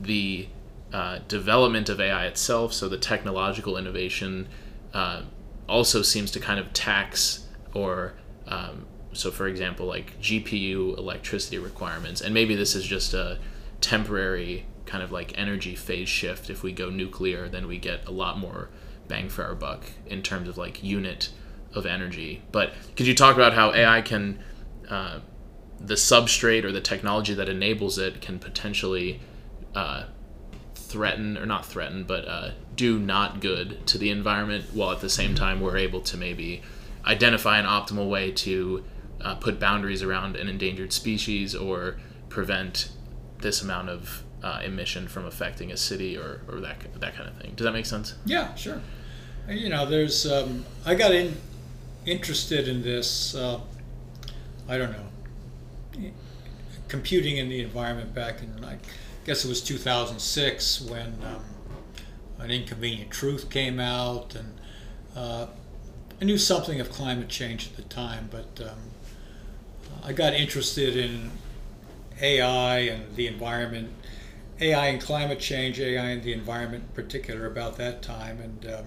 [0.00, 0.48] the
[0.92, 2.72] uh, development of AI itself.
[2.72, 4.48] So the technological innovation
[4.94, 5.22] uh,
[5.68, 8.14] also seems to kind of tax or
[8.46, 13.38] um, so for example like gpu electricity requirements and maybe this is just a
[13.80, 16.50] temporary kind of like energy phase shift.
[16.50, 18.70] If we go nuclear, then we get a lot more
[19.06, 21.28] bang for our buck in terms of like unit
[21.74, 22.42] of energy.
[22.50, 24.42] But could you talk about how AI can,
[24.88, 25.20] uh,
[25.78, 29.20] the substrate or the technology that enables it can potentially
[29.74, 30.04] uh,
[30.74, 35.10] threaten or not threaten, but uh, do not good to the environment, while at the
[35.10, 36.62] same time we're able to maybe
[37.04, 38.84] identify an optimal way to
[39.20, 41.96] uh, put boundaries around an endangered species or
[42.28, 42.90] prevent
[43.40, 47.36] this amount of uh, emission from affecting a city or, or that that kind of
[47.36, 47.52] thing.
[47.56, 48.14] Does that make sense?
[48.24, 48.80] Yeah, sure.
[49.48, 51.36] You know, there's um, I got in
[52.06, 53.34] interested in this.
[53.34, 53.60] Uh,
[54.68, 56.10] I don't know,
[56.88, 58.76] computing in the environment back in I
[59.28, 61.44] guess it was 2006 when um,
[62.38, 64.58] an inconvenient truth came out, and
[65.14, 65.46] uh,
[66.18, 68.78] I knew something of climate change at the time, but um,
[70.02, 71.30] I got interested in
[72.22, 73.90] AI and the environment,
[74.62, 78.40] AI and climate change, AI and the environment in particular about that time.
[78.40, 78.84] And um,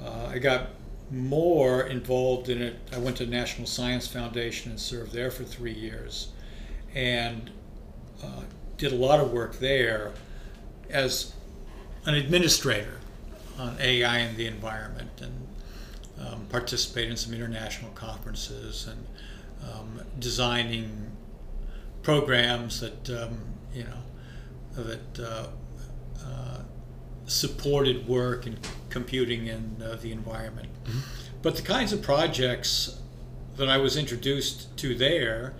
[0.00, 0.68] uh, I got
[1.10, 2.76] more involved in it.
[2.92, 6.28] I went to National Science Foundation and served there for three years
[6.94, 7.50] and
[8.22, 8.42] uh,
[8.78, 10.12] did a lot of work there
[10.88, 11.34] as
[12.06, 12.98] an administrator
[13.58, 15.48] on AI and the environment and
[16.26, 19.06] um, participated in some international conferences and
[19.70, 21.10] um, designing
[22.02, 23.38] programs that um,
[23.74, 25.46] you know that uh,
[26.24, 26.60] uh,
[27.26, 30.68] supported work and computing in uh, the environment.
[30.84, 30.98] Mm-hmm.
[31.42, 33.00] But the kinds of projects
[33.56, 35.54] that I was introduced to there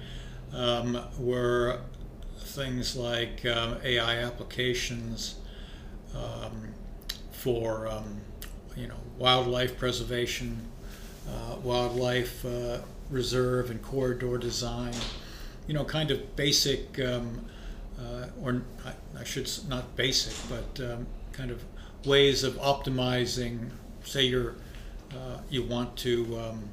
[0.53, 1.81] um, were
[2.59, 5.37] things like um, AI applications
[6.15, 6.75] um,
[7.31, 8.21] for um,
[8.77, 10.61] you know wildlife preservation,
[11.29, 12.79] uh, wildlife uh,
[13.11, 14.95] reserve and corridor design
[15.69, 17.45] you know, kind of basic, um,
[18.01, 21.63] uh, or I, I, should not basic, but um, kind of
[22.05, 23.69] ways of optimizing.
[24.03, 24.55] Say you're
[25.13, 26.69] uh, you want to um,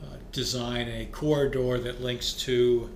[0.00, 2.88] uh, design a corridor that links to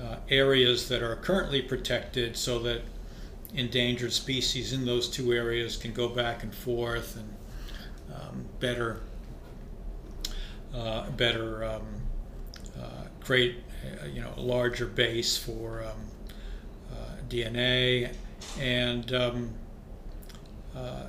[0.00, 2.82] uh, areas that are currently protected, so that
[3.54, 7.34] endangered species in those two areas can go back and forth and
[8.14, 9.00] um, better
[10.74, 11.86] uh, better um,
[12.78, 13.56] uh, create
[14.02, 16.00] uh, you know a larger base for um,
[16.92, 18.12] uh, DNA
[18.60, 19.50] and um,
[20.74, 21.06] uh,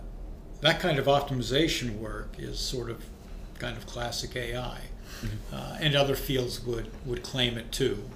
[0.61, 3.03] that kind of optimization work is sort of
[3.59, 4.81] kind of classic AI,
[5.21, 5.55] mm-hmm.
[5.55, 8.09] uh, and other fields would would claim it too.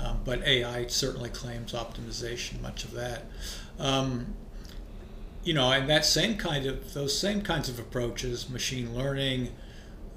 [0.00, 3.24] Um, but AI certainly claims optimization, much of that.
[3.78, 4.34] Um,
[5.44, 9.50] you know, and that same kind of those same kinds of approaches, machine learning,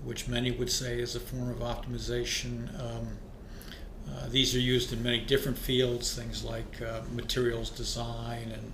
[0.03, 2.69] which many would say is a form of optimization.
[2.80, 3.17] Um,
[4.09, 8.73] uh, these are used in many different fields, things like uh, materials design and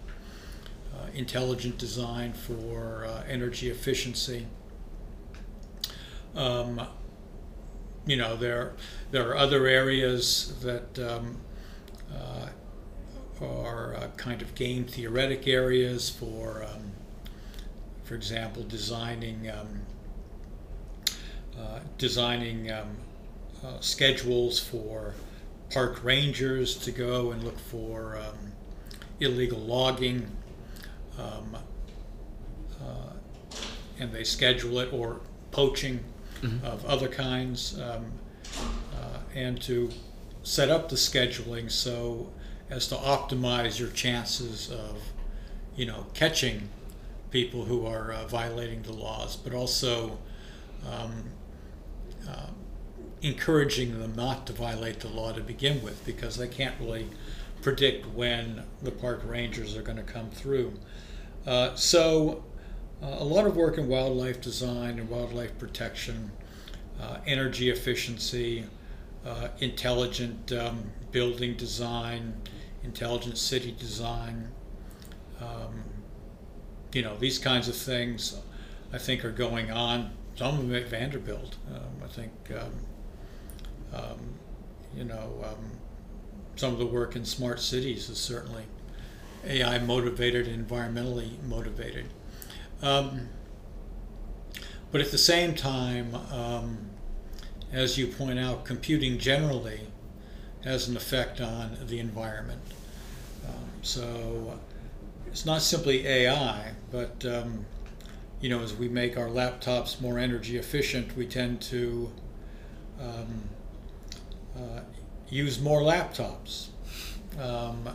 [0.96, 4.46] uh, intelligent design for uh, energy efficiency.
[6.36, 6.82] Um,
[8.06, 8.74] you know, there
[9.12, 11.38] there are other areas that um,
[12.14, 12.48] uh,
[13.42, 16.92] are uh, kind of game theoretic areas for, um,
[18.04, 19.82] for example, designing um,
[21.58, 22.98] uh, designing um,
[23.64, 25.14] uh, schedules for
[25.72, 28.52] park rangers to go and look for um,
[29.20, 30.26] illegal logging.
[31.18, 31.58] Um,
[32.82, 33.14] uh,
[34.00, 36.04] and they schedule it or poaching
[36.44, 36.66] mm-hmm.
[36.66, 38.12] of other kinds, um,
[38.96, 39.90] uh, and to
[40.44, 42.30] set up the scheduling so
[42.70, 44.98] as to optimize your chances of,
[45.76, 46.70] you know, catching
[47.32, 50.18] people who are uh, violating the laws, but also
[50.88, 51.24] um,
[52.30, 52.48] uh,
[53.22, 57.08] encouraging them not to violate the law to begin with, because they can't really
[57.62, 60.74] predict when the park rangers are going to come through.
[61.46, 62.44] Uh, so,
[63.04, 66.32] uh, a lot of work in wildlife design and wildlife protection,
[67.02, 68.66] uh, energy efficiency,
[69.26, 72.34] uh, intelligent um, building design,
[72.84, 74.48] intelligent city design.
[75.42, 75.84] Um,
[76.94, 78.40] you know, these kinds of things
[78.94, 80.12] I think are going on.
[80.36, 81.58] Some of them at Vanderbilt.
[81.74, 84.20] Um, I think, um, um,
[84.96, 85.72] you know, um,
[86.56, 88.64] some of the work in smart cities is certainly
[89.46, 92.06] AI motivated and environmentally motivated.
[92.84, 93.30] Um,
[94.92, 96.16] but at the same time,
[97.72, 99.88] as you point out, computing generally
[100.64, 102.62] has an effect on the environment.
[103.48, 104.60] Um, so
[105.28, 107.66] it's not simply AI, but um,
[108.40, 112.12] you know, as we make our laptops more energy efficient, we tend to
[113.02, 113.44] um,
[114.56, 114.82] uh,
[115.30, 116.68] use more laptops.
[117.40, 117.90] Um,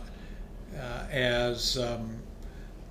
[0.77, 2.19] uh, as um,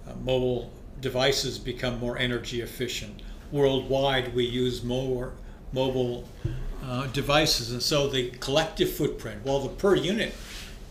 [0.07, 0.71] uh, mobile
[1.01, 3.21] devices become more energy efficient,
[3.51, 5.33] worldwide we use more
[5.71, 6.27] mobile
[6.83, 7.71] uh, devices.
[7.71, 10.33] And so the collective footprint, while the per unit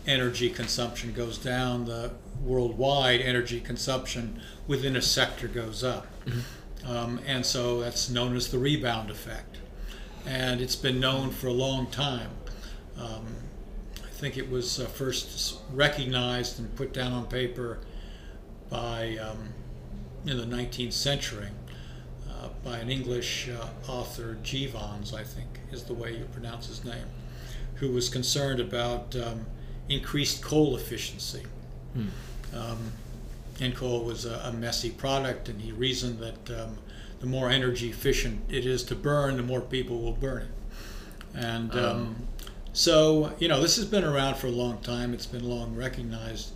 [0.05, 6.07] energy consumption goes down, the worldwide energy consumption within a sector goes up.
[6.25, 6.89] Mm-hmm.
[6.89, 9.57] Um, and so that's known as the rebound effect.
[10.25, 12.29] And it's been known for a long time.
[12.97, 13.25] Um,
[14.03, 17.79] I think it was uh, first recognized and put down on paper
[18.69, 19.53] by um,
[20.29, 21.47] in the 19th century
[22.29, 26.83] uh, by an English uh, author, Jevons, I think is the way you pronounce his
[26.83, 27.05] name,
[27.75, 29.45] who was concerned about um,
[29.89, 31.43] increased coal efficiency.
[31.93, 32.07] Hmm.
[32.53, 32.91] Um,
[33.59, 36.77] and coal was a, a, messy product, and he reasoned that um,
[37.19, 40.47] the more energy efficient it is to burn, the more people will burn it.
[41.33, 42.15] And um, um.
[42.73, 45.13] so, you know, this has been around for a long time.
[45.13, 46.51] It's been long recognized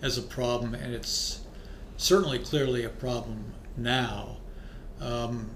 [0.00, 1.40] as a problem, and it's
[1.96, 4.36] certainly clearly a problem now.
[5.00, 5.50] Um,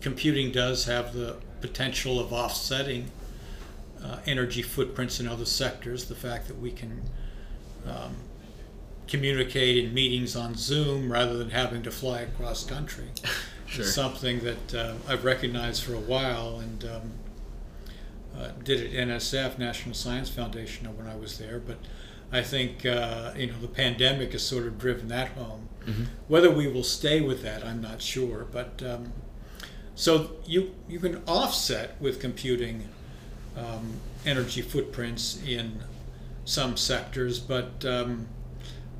[0.00, 3.10] computing does have the potential of offsetting
[4.02, 6.06] uh, energy footprints in other sectors.
[6.06, 7.02] The fact that we can
[7.86, 8.16] um,
[9.06, 13.08] communicate in meetings on Zoom rather than having to fly across country
[13.66, 13.84] sure.
[13.84, 17.12] is something that uh, I've recognized for a while and um,
[18.38, 21.58] uh, did at NSF, National Science Foundation, when I was there.
[21.58, 21.78] But
[22.32, 25.68] I think uh, you know the pandemic has sort of driven that home.
[25.86, 26.04] Mm-hmm.
[26.28, 28.46] Whether we will stay with that, I'm not sure.
[28.50, 29.12] But um,
[29.94, 32.88] so you you can offset with computing
[33.56, 35.80] um, energy footprints in
[36.44, 38.26] some sectors, but um,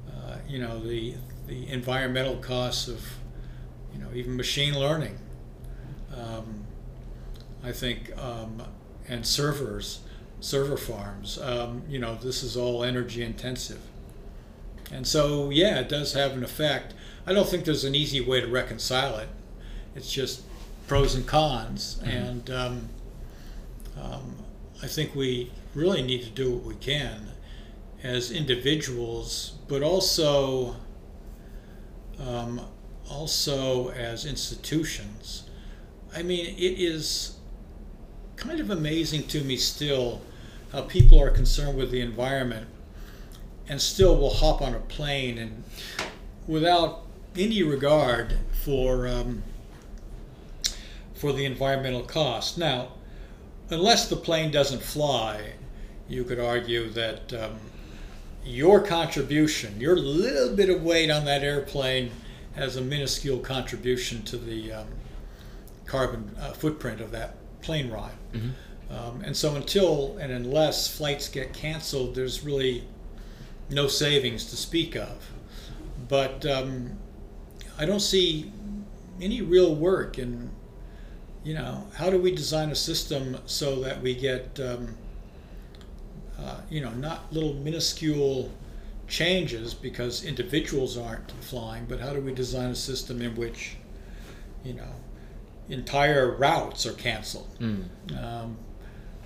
[0.09, 1.15] uh, you know the
[1.47, 3.05] the environmental costs of
[3.93, 5.19] you know even machine learning.
[6.15, 6.65] Um,
[7.63, 8.63] I think um,
[9.09, 10.01] and servers,
[10.41, 11.39] server farms.
[11.39, 13.81] Um, you know this is all energy intensive,
[14.93, 16.95] and so yeah, it does have an effect.
[17.27, 19.29] I don't think there's an easy way to reconcile it.
[19.95, 20.43] It's just
[20.87, 22.11] pros and cons, mm-hmm.
[22.11, 22.89] and um,
[24.01, 24.37] um,
[24.83, 27.29] I think we really need to do what we can.
[28.03, 30.77] as individuals, but also
[32.19, 32.61] um,
[33.09, 35.45] also as institutions.
[36.15, 37.37] I mean, it is
[38.37, 40.23] kind of amazing to me still
[40.73, 42.69] how people are concerned with the environment
[43.71, 45.63] and still will hop on a plane and
[46.49, 47.05] without
[47.37, 49.45] any regard for um,
[51.15, 52.59] for the environmental cost.
[52.59, 52.89] Now,
[53.71, 55.53] unless the plane doesn't fly,
[56.09, 57.59] you could argue that um,
[58.45, 62.11] your contribution, your little bit of weight on that airplane,
[62.57, 64.87] has a minuscule contribution to the um,
[65.87, 68.11] carbon uh, footprint of that plane ride.
[68.33, 68.51] Mm-hmm.
[68.93, 72.89] Um, and so, until and unless flights get canceled, there's really
[73.71, 75.31] no savings to speak of.
[76.09, 76.99] But um,
[77.79, 78.53] I don't see
[79.21, 80.51] any real work in,
[81.45, 84.97] you know, how do we design a system so that we get, um,
[86.39, 88.51] uh, you know, not little minuscule
[89.07, 93.77] changes because individuals aren't flying, but how do we design a system in which,
[94.65, 94.93] you know,
[95.69, 97.49] entire routes are canceled?
[97.61, 97.85] Mm.
[98.23, 98.57] Um,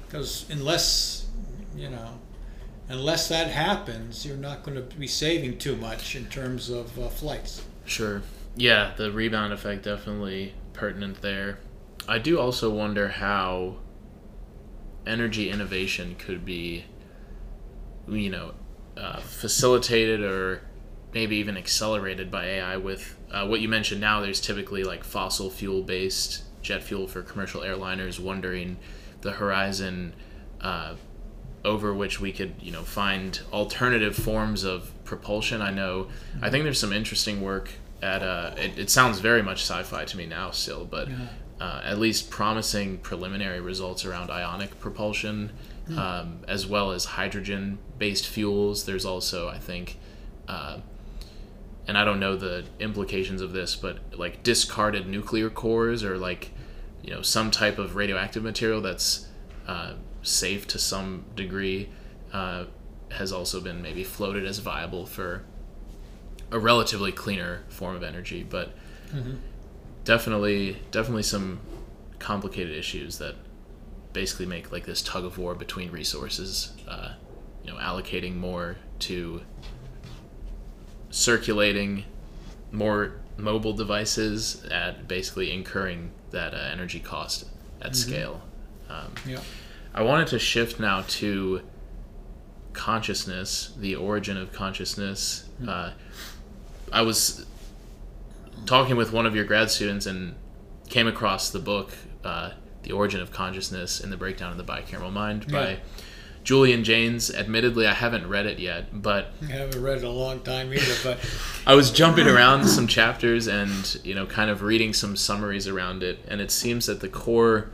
[0.07, 1.27] because unless,
[1.75, 2.21] you know,
[2.89, 7.09] unless that happens, you're not going to be saving too much in terms of uh,
[7.09, 7.65] flights.
[7.85, 8.23] Sure.
[8.57, 11.59] Yeah, the rebound effect definitely pertinent there.
[12.07, 13.77] I do also wonder how
[15.07, 16.85] energy innovation could be,
[18.09, 18.55] you know,
[18.97, 20.63] uh, facilitated or
[21.13, 24.21] maybe even accelerated by AI with uh, what you mentioned now.
[24.21, 28.77] There's typically like fossil fuel based jet fuel for commercial airliners, wondering
[29.21, 30.15] the horizon
[30.61, 30.95] uh,
[31.65, 35.63] over which we could, you know, find alternative forms of propulsion.
[35.63, 36.09] I know,
[36.43, 37.71] I think there's some interesting work
[38.03, 41.09] at, uh, it, it sounds very much sci fi to me now still, but
[41.61, 45.51] uh, at least promising preliminary results around ionic propulsion.
[45.85, 45.99] Mm.
[45.99, 48.87] Um, as well as hydrogen based fuels.
[48.87, 49.99] There's also, I think,
[50.49, 50.79] uh,
[51.87, 56.53] and I don't know the implications of this, but like discarded nuclear cores or like,
[57.03, 59.29] you know, some type of radioactive material that's
[59.69, 59.93] uh,
[60.25, 61.89] safe to some degree
[62.33, 62.65] uh,
[63.13, 65.45] has also been maybe floated as viable for
[66.51, 68.75] a relatively cleaner form of energy, but
[69.13, 69.37] mm-hmm.
[70.05, 71.61] definitely, definitely some
[72.19, 73.35] complicated issues that
[74.13, 76.73] basically make like this tug of war between resources.
[76.89, 77.15] Uh,
[77.63, 79.41] you know, allocating more to
[81.11, 82.05] circulating
[82.73, 87.47] more mobile devices at basically incurring that uh, energy cost
[87.81, 87.95] at mm-hmm.
[87.95, 88.43] scale.
[88.89, 89.41] Um, yeah.
[89.95, 91.63] I wanted to shift now to
[92.73, 95.49] consciousness, the origin of consciousness.
[95.61, 95.69] Mm-hmm.
[95.69, 95.91] Uh,
[96.93, 97.47] I was
[98.67, 100.35] talking with one of your grad students and
[100.89, 101.93] came across the book,
[102.25, 102.51] uh,
[102.83, 105.53] The Origin of Consciousness in the Breakdown of the Bicameral Mind yeah.
[105.53, 105.79] by
[106.43, 107.33] Julian Jaynes.
[107.33, 110.95] Admittedly, I haven't read it yet, but I haven't read it a long time either.
[111.03, 111.19] But
[111.67, 116.03] I was jumping around some chapters and you know, kind of reading some summaries around
[116.03, 117.71] it, and it seems that the core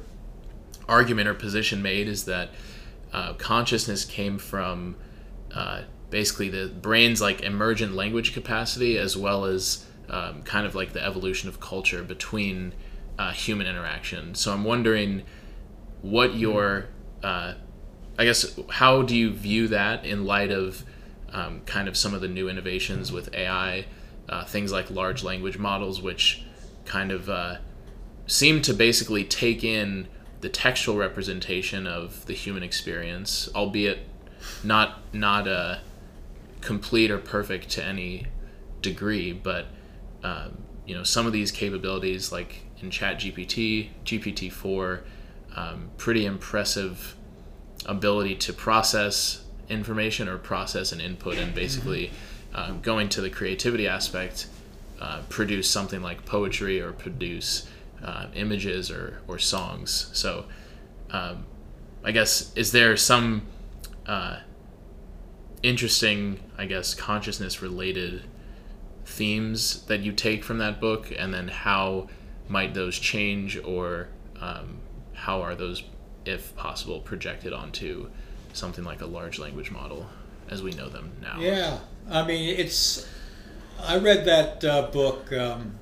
[0.91, 2.51] argument or position made is that
[3.13, 4.97] uh, consciousness came from
[5.55, 10.93] uh, basically the brain's like emergent language capacity as well as um, kind of like
[10.93, 12.75] the evolution of culture between
[13.19, 14.35] uh, human interaction.
[14.35, 15.23] So I'm wondering
[16.03, 16.87] what your
[17.23, 17.55] uh,
[18.19, 20.85] I guess how do you view that in light of
[21.33, 23.87] um, kind of some of the new innovations with AI,
[24.29, 26.45] uh, things like large language models, which
[26.85, 27.57] kind of uh,
[28.27, 30.09] seem to basically take in
[30.41, 34.01] the textual representation of the human experience, albeit
[34.65, 35.79] not not uh,
[36.61, 38.27] complete or perfect to any
[38.83, 39.67] degree, but
[40.23, 45.03] um, you know some of these capabilities, like in Chat GPT, GPT four,
[45.55, 47.17] um, pretty impressive
[47.87, 52.11] ability to process information or process an input and basically
[52.55, 54.49] uh, going to the creativity aspect
[55.01, 57.69] uh, produce something like poetry or produce
[58.05, 60.45] uh, images or, or songs so
[61.11, 61.45] um,
[62.05, 63.43] i guess is there some
[64.07, 64.39] uh,
[65.63, 68.23] interesting i guess consciousness related
[69.05, 72.09] themes that you take from that book and then how
[72.49, 74.09] might those change or
[74.41, 74.79] um,
[75.13, 75.83] how are those
[76.25, 78.09] if possible, projected onto
[78.53, 80.07] something like a large language model
[80.49, 81.39] as we know them now.
[81.39, 81.79] Yeah,
[82.11, 83.07] I mean, it's.
[83.83, 85.79] I read that uh, book, um,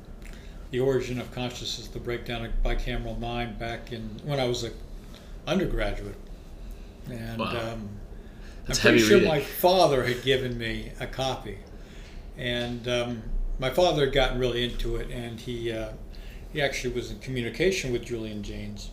[0.70, 4.72] "The Origin of Consciousness: The Breakdown of Bicameral Mind," back in when I was an
[5.46, 6.16] undergraduate,
[7.10, 7.72] and wow.
[7.72, 7.88] um,
[8.68, 9.28] I'm pretty sure reading.
[9.28, 11.58] my father had given me a copy,
[12.36, 13.22] and um,
[13.58, 15.90] my father had gotten really into it, and he uh,
[16.52, 18.90] he actually was in communication with Julian Jaynes.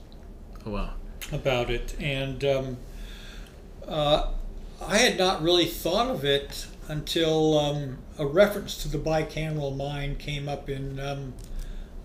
[0.66, 0.94] Oh wow!
[1.32, 2.78] about it, and um,
[3.88, 4.32] uh,
[4.82, 10.20] I had not really thought of it until um, a reference to the bicameral mind
[10.20, 11.34] came up in, um,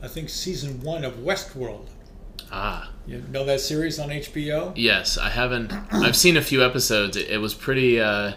[0.03, 1.87] I think, season one of Westworld.
[2.53, 2.91] Ah.
[3.07, 4.73] You know that series on HBO?
[4.77, 5.73] Yes, I haven't.
[5.93, 7.17] I've seen a few episodes.
[7.17, 8.33] It, it was pretty, uh,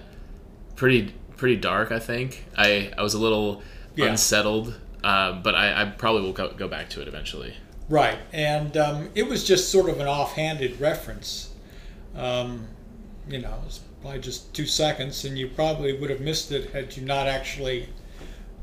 [0.76, 1.92] pretty, pretty dark.
[1.92, 3.62] I think I I was a little
[3.96, 4.08] Yeah.
[4.08, 7.56] unsettled, uh, but I, I probably will go, go back to it eventually.
[7.90, 11.50] Right, and um, it was just sort of an offhanded reference.
[12.16, 12.68] Um,
[13.28, 16.96] you know, it's probably just two seconds, and you probably would have missed it had
[16.96, 17.90] you not actually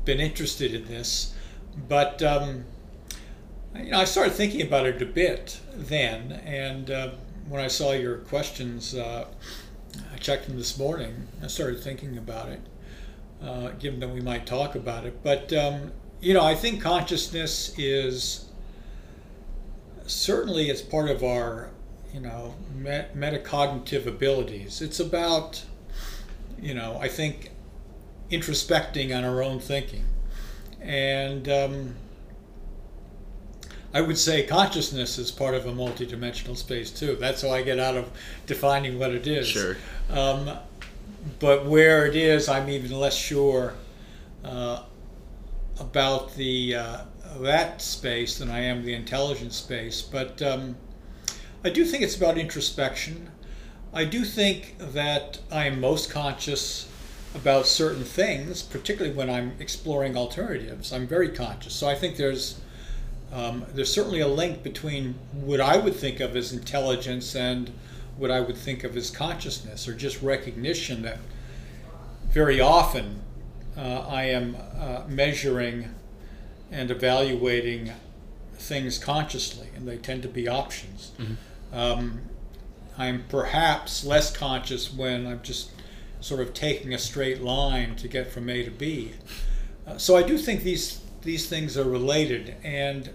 [0.05, 1.33] been interested in this.
[1.87, 2.65] But um,
[3.75, 7.11] you know, I started thinking about it a bit then, and uh,
[7.47, 9.27] when I saw your questions, uh,
[10.13, 11.27] I checked them this morning.
[11.43, 12.61] I started thinking about it,
[13.41, 15.23] uh, given that we might talk about it.
[15.23, 18.45] But um, you know, I think consciousness is
[20.05, 21.69] certainly it's part of our
[22.13, 25.63] you know me- metacognitive abilities it's about
[26.59, 27.51] you know i think
[28.29, 30.03] introspecting on our own thinking
[30.81, 31.95] and um,
[33.93, 37.79] i would say consciousness is part of a multidimensional space too that's how i get
[37.79, 38.09] out of
[38.45, 39.77] defining what it is Sure.
[40.09, 40.57] um,
[41.39, 43.73] but where it is i'm even less sure
[44.43, 44.83] uh,
[45.79, 46.97] about the uh,
[47.39, 50.01] that space than I am the intelligence space.
[50.01, 50.75] But um,
[51.63, 53.29] I do think it's about introspection.
[53.93, 56.89] I do think that I am most conscious
[57.33, 60.91] about certain things, particularly when I'm exploring alternatives.
[60.91, 61.73] I'm very conscious.
[61.73, 62.59] So I think there's
[63.31, 67.71] um, there's certainly a link between what I would think of as intelligence and
[68.17, 71.19] what I would think of as consciousness, or just recognition that
[72.29, 73.21] very often
[73.77, 75.93] uh, I am uh, measuring
[76.71, 77.91] and evaluating
[78.53, 81.11] things consciously, and they tend to be options.
[81.73, 82.21] Um,
[82.97, 85.71] I'm perhaps less conscious when I'm just
[86.19, 89.13] sort of taking a straight line to get from A to B.
[89.87, 93.09] Uh, so I do think these these things are related, and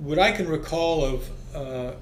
[0.00, 1.92] what I can recall of uh,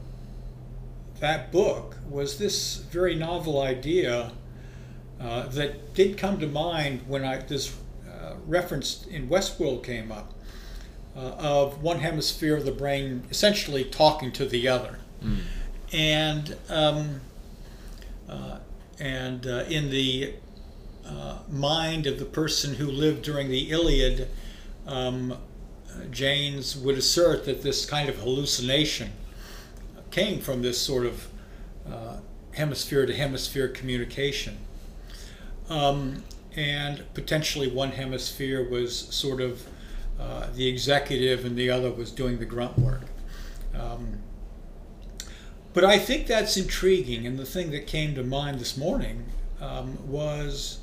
[1.20, 4.33] that book was this very novel idea
[5.20, 7.76] uh, that did come to mind when I this
[8.09, 10.33] uh, reference in Westworld came up
[11.16, 14.99] uh, of one hemisphere of the brain essentially talking to the other,
[15.93, 17.20] and um,
[18.28, 18.59] uh,
[18.99, 20.35] and uh, in the
[21.07, 24.28] uh, mind of the person who lived during the Iliad,
[24.91, 25.38] um,
[26.11, 29.12] Jaynes would assert that this kind of hallucination
[30.11, 31.28] came from this sort of
[31.88, 32.16] uh,
[32.53, 34.59] hemisphere to hemisphere communication.
[35.68, 36.24] Um,
[36.57, 39.66] and potentially one hemisphere was sort of
[40.18, 43.03] uh, the executive and the other was doing the grunt work.
[43.74, 44.18] Um,
[45.72, 47.26] but I think that's intriguing.
[47.26, 49.26] And the thing that came to mind this morning
[49.61, 50.80] um, was,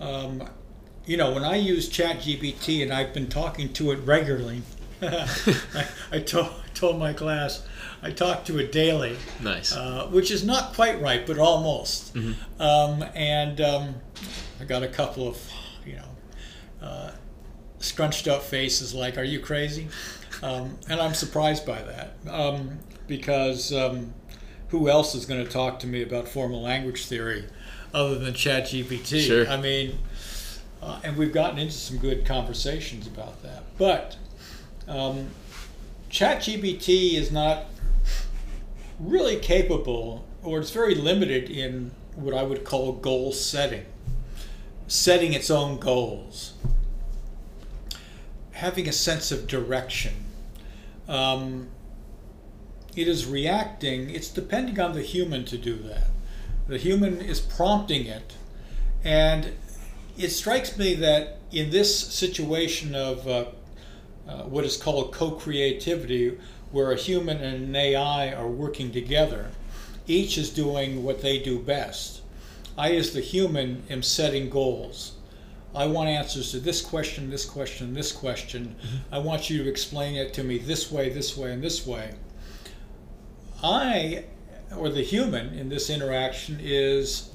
[0.00, 0.48] um,
[1.06, 4.62] you know, when I use ChatGPT and I've been talking to it regularly,
[5.02, 5.28] I,
[6.12, 7.66] I told, told my class
[8.02, 9.74] I talk to it daily Nice.
[9.74, 12.14] uh, which is not quite right, but almost.
[12.58, 13.94] Um, and um,
[14.60, 15.38] I got a couple of,
[15.86, 17.10] you know, uh,
[17.78, 19.88] scrunched up faces like, "Are you crazy?"
[20.42, 24.12] Um, and I'm surprised by that um, because um,
[24.68, 27.44] who else is going to talk to me about formal language theory
[27.94, 29.26] other than ChatGPT?
[29.26, 29.48] Sure.
[29.48, 29.98] I mean,
[30.84, 34.16] uh, and we've gotten into some good conversations about that, but.
[34.86, 35.30] Um,
[36.14, 37.64] ChatGPT is not
[39.00, 43.84] really capable, or it's very limited in what I would call goal setting,
[44.86, 46.54] setting its own goals,
[48.52, 50.12] having a sense of direction.
[51.08, 51.66] Um,
[52.94, 56.10] it is reacting, it's depending on the human to do that.
[56.68, 58.36] The human is prompting it.
[59.02, 59.50] And
[60.16, 63.44] it strikes me that in this situation of uh,
[64.28, 66.38] uh, what is called co-creativity,
[66.70, 69.50] where a human and an AI are working together.
[70.06, 72.22] Each is doing what they do best.
[72.76, 75.12] I, as the human, am setting goals.
[75.74, 78.76] I want answers to this question, this question, this question.
[79.10, 82.14] I want you to explain it to me this way, this way, and this way.
[83.62, 84.24] I,
[84.76, 87.33] or the human in this interaction, is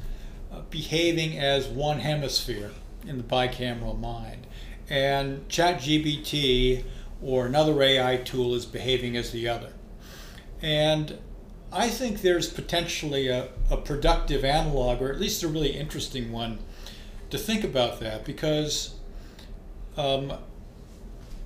[0.51, 2.71] uh, behaving as one hemisphere
[3.07, 4.47] in the bicameral mind.
[4.89, 6.83] And ChatGPT
[7.21, 9.73] or another AI tool is behaving as the other.
[10.61, 11.19] And
[11.71, 16.59] I think there's potentially a, a productive analog, or at least a really interesting one,
[17.29, 18.95] to think about that because
[19.97, 20.33] um,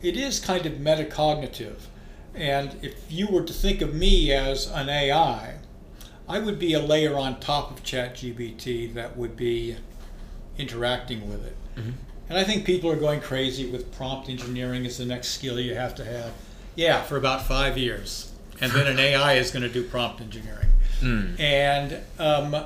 [0.01, 1.79] it is kind of metacognitive.
[2.33, 5.55] And if you were to think of me as an AI,
[6.27, 9.75] I would be a layer on top of ChatGPT that would be
[10.57, 11.55] interacting with it.
[11.75, 11.91] Mm-hmm.
[12.29, 15.75] And I think people are going crazy with prompt engineering as the next skill you
[15.75, 16.31] have to have.
[16.75, 18.31] Yeah, for about five years.
[18.61, 20.69] And then an AI is going to do prompt engineering.
[21.01, 21.39] Mm.
[21.39, 22.65] And um,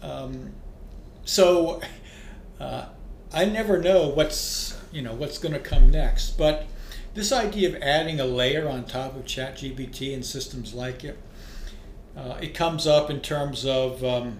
[0.00, 0.52] um,
[1.24, 1.80] so
[2.58, 2.86] uh,
[3.32, 6.38] I never know what's you know what's going to come next.
[6.38, 6.66] But
[7.14, 11.18] this idea of adding a layer on top of ChatGPT and systems like it,
[12.16, 14.38] uh, it comes up in terms of um,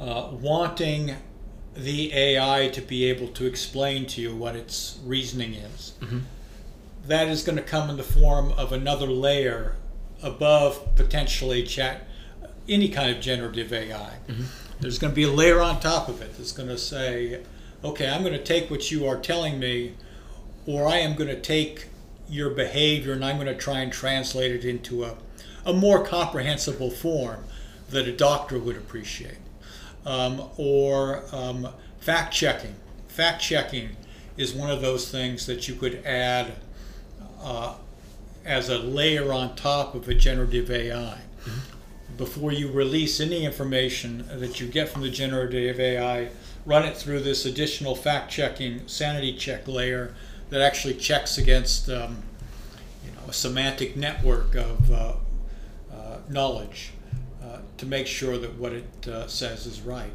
[0.00, 1.14] uh, wanting
[1.76, 5.94] the AI to be able to explain to you what its reasoning is.
[6.00, 6.18] Mm-hmm.
[7.06, 9.76] That is going to come in the form of another layer
[10.22, 12.06] above potentially chat
[12.68, 14.18] any kind of generative AI.
[14.26, 14.42] Mm-hmm.
[14.80, 17.42] There's going to be a layer on top of it that's going to say,
[17.84, 19.94] okay, I'm going to take what you are telling me,
[20.66, 21.88] or I am going to take
[22.28, 25.14] your behavior and I'm going to try and translate it into a,
[25.64, 27.44] a more comprehensible form
[27.90, 29.38] that a doctor would appreciate.
[30.04, 31.68] Um, or um,
[32.00, 32.74] fact checking.
[33.08, 33.96] Fact checking
[34.36, 36.54] is one of those things that you could add
[37.42, 37.74] uh,
[38.44, 41.18] as a layer on top of a generative AI.
[42.16, 46.30] Before you release any information that you get from the generative AI,
[46.66, 50.14] run it through this additional fact checking sanity check layer
[50.50, 52.22] that actually checks against um,
[53.04, 55.12] you know, a semantic network of uh,
[56.30, 56.92] knowledge
[57.42, 60.12] uh, to make sure that what it uh, says is right.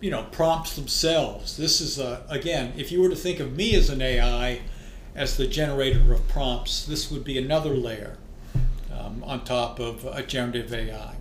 [0.00, 1.56] You know, prompts themselves.
[1.56, 4.60] This is, a, again, if you were to think of me as an AI,
[5.14, 8.18] as the generator of prompts, this would be another layer
[8.92, 11.16] um, on top of a generative AI.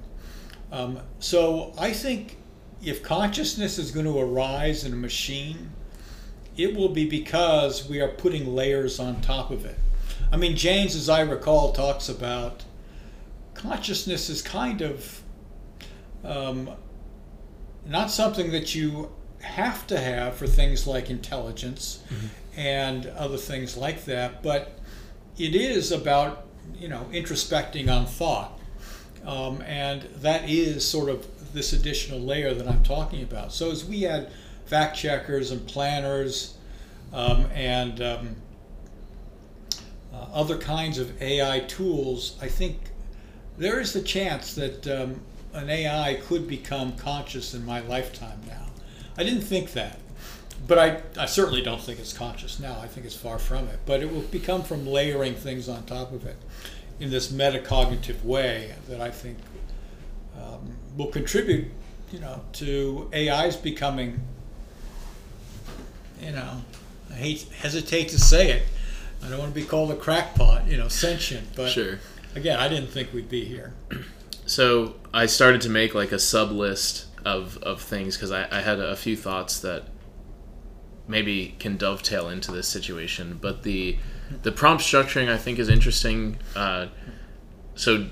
[0.72, 2.38] Um, so I think
[2.84, 5.70] if consciousness is going to arise in a machine,
[6.58, 9.78] it will be because we are putting layers on top of it.
[10.32, 12.64] I mean, Jaynes, as I recall, talks about
[13.64, 15.22] consciousness is kind of
[16.24, 16.70] um,
[17.86, 19.10] not something that you
[19.40, 22.60] have to have for things like intelligence mm-hmm.
[22.60, 24.78] and other things like that, but
[25.38, 26.46] it is about
[26.78, 28.60] you know, introspecting on thought.
[29.26, 33.54] Um, and that is sort of this additional layer that I'm talking about.
[33.54, 34.32] So as we add
[34.66, 36.58] fact checkers and planners
[37.14, 38.36] um, and um,
[40.14, 42.80] uh, other kinds of AI tools, I think
[43.58, 45.22] there is the chance that um,
[45.54, 48.66] an AI could become conscious in my lifetime now.
[49.18, 50.00] I didn't think that.
[50.66, 52.80] But I, I certainly don't think it's conscious now.
[52.80, 53.80] I think it's far from it.
[53.86, 56.38] But it will become from layering things on top of it
[57.00, 59.38] in this metacognitive way that I think
[60.38, 61.68] um, will contribute,
[62.12, 64.22] you know, to AI's becoming,
[66.22, 66.62] you know,
[67.12, 68.64] I hate hesitate to say it.
[69.22, 71.56] I don't want to be called a crackpot, you know, sentient.
[71.56, 72.00] But sure.
[72.36, 73.74] Again, I didn't think we'd be here.
[74.46, 78.62] So I started to make like a sub list of, of things because I, I
[78.62, 79.84] had a few thoughts that
[81.08, 83.38] maybe can dovetail into this situation.
[83.42, 83.98] But the
[84.42, 86.38] the prompt structuring I think is interesting.
[86.56, 86.88] Uh,
[87.76, 88.08] so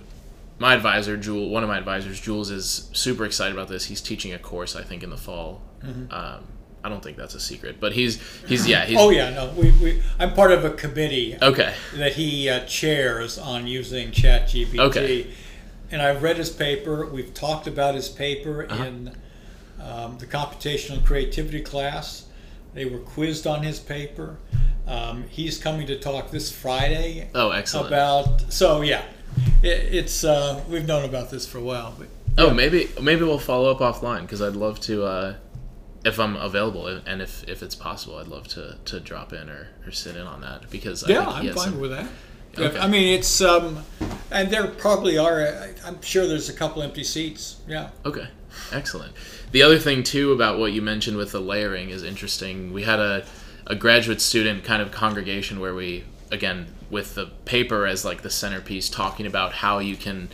[0.59, 3.85] my advisor, Jewel, one of my advisors, Jules, is super excited about this.
[3.85, 5.63] He's teaching a course, I think, in the fall.
[5.83, 6.13] Mm-hmm.
[6.13, 6.47] Um,
[6.83, 8.97] I don't think that's a secret, but he's he's yeah he's.
[8.99, 11.37] Oh yeah, no, we, we I'm part of a committee.
[11.41, 11.73] Okay.
[11.95, 14.79] That he uh, chairs on using ChatGPT.
[14.79, 15.27] Okay.
[15.91, 17.05] And I've read his paper.
[17.05, 18.83] We've talked about his paper uh-huh.
[18.83, 19.11] in
[19.79, 22.27] um, the computational creativity class.
[22.73, 24.37] They were quizzed on his paper.
[24.87, 27.29] Um, he's coming to talk this Friday.
[27.35, 27.87] Oh, excellent!
[27.87, 29.03] About so yeah,
[29.61, 31.93] it, it's uh, we've known about this for a while.
[31.97, 32.07] But
[32.39, 32.51] oh, yeah.
[32.51, 35.03] oh, maybe maybe we'll follow up offline because I'd love to.
[35.03, 35.35] Uh,
[36.03, 39.67] if I'm available and if, if it's possible, I'd love to, to drop in or,
[39.85, 42.07] or sit in on that because yeah, I'm fine some, with that.
[42.57, 42.79] Okay.
[42.79, 43.83] I mean, it's um,
[44.29, 45.69] and there probably are.
[45.85, 47.61] I'm sure there's a couple empty seats.
[47.67, 47.91] Yeah.
[48.05, 48.27] Okay.
[48.71, 49.13] Excellent.
[49.51, 52.73] The other thing too about what you mentioned with the layering is interesting.
[52.73, 53.25] We had a,
[53.67, 58.29] a graduate student kind of congregation where we again with the paper as like the
[58.29, 60.29] centerpiece talking about how you can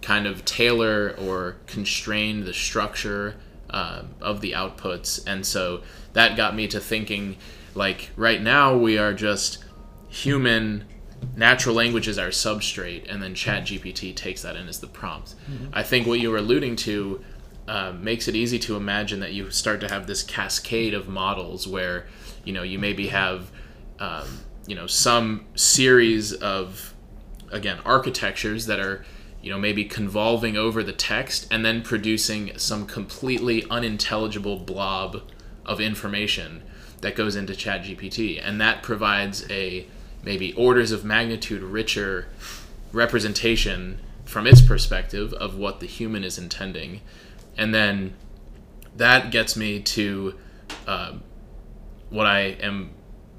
[0.00, 3.34] kind of tailor or constrain the structure
[3.70, 7.36] uh, of the outputs and so that got me to thinking
[7.74, 9.64] like right now we are just
[10.08, 10.84] human
[11.36, 15.34] natural language is our substrate and then chat gpt takes that in as the prompt
[15.50, 15.66] mm-hmm.
[15.72, 17.22] i think what you were alluding to
[17.68, 21.68] uh, makes it easy to imagine that you start to have this cascade of models
[21.68, 22.06] where
[22.44, 23.50] you know you maybe have
[24.00, 24.26] um,
[24.66, 26.94] you know some series of
[27.52, 29.04] again architectures that are
[29.42, 35.22] you know maybe convolving over the text and then producing some completely unintelligible blob
[35.64, 36.62] of information
[37.00, 39.86] that goes into chat gpt and that provides a
[40.22, 42.26] maybe orders of magnitude richer
[42.92, 47.00] representation from its perspective of what the human is intending,
[47.56, 48.14] and then
[48.96, 50.34] that gets me to
[50.86, 51.14] uh,
[52.10, 52.90] what I am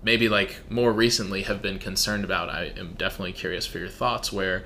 [0.02, 2.50] maybe like more recently have been concerned about.
[2.50, 4.66] I am definitely curious for your thoughts where.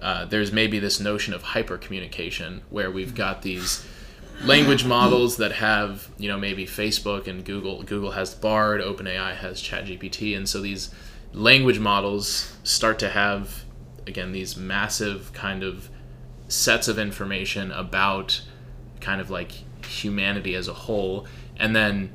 [0.00, 3.84] Uh, there's maybe this notion of hyper communication where we've got these
[4.44, 9.62] language models that have you know maybe Facebook and Google Google has Bard, OpenAI has
[9.62, 10.94] ChatGPT, and so these
[11.32, 13.64] language models start to have
[14.06, 15.88] again these massive kind of
[16.48, 18.42] sets of information about
[19.00, 19.52] kind of like
[19.84, 21.26] humanity as a whole.
[21.56, 22.12] And then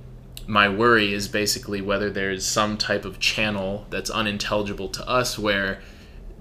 [0.47, 5.81] my worry is basically whether there's some type of channel that's unintelligible to us where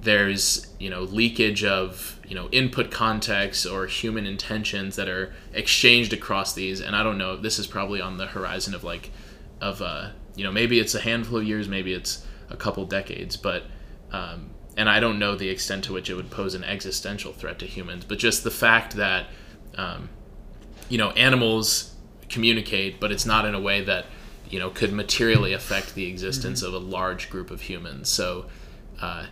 [0.04, 6.12] there's you know leakage of you know input context or human intentions that are exchanged
[6.12, 6.80] across these.
[6.80, 9.10] And i don't know this is probably on the horizon of like
[9.60, 13.36] of uh you know maybe it's a handful of years maybe it's a couple decades.
[13.36, 13.64] But
[14.12, 17.58] um, and i don't know the extent to which it would pose an existential threat
[17.60, 18.04] to humans.
[18.04, 19.26] But just the fact that
[19.76, 20.08] um,
[20.88, 21.94] you know animals
[22.28, 24.06] communicate but it's not in a way that
[24.48, 26.74] you know could materially affect the existence mm-hmm.
[26.74, 28.08] of a large group of humans.
[28.08, 28.46] So
[29.00, 29.26] uh,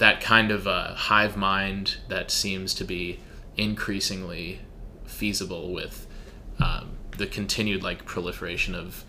[0.00, 3.20] that kind of uh, hive mind that seems to be
[3.58, 4.58] increasingly
[5.04, 6.06] feasible with
[6.58, 9.04] um, the continued like proliferation of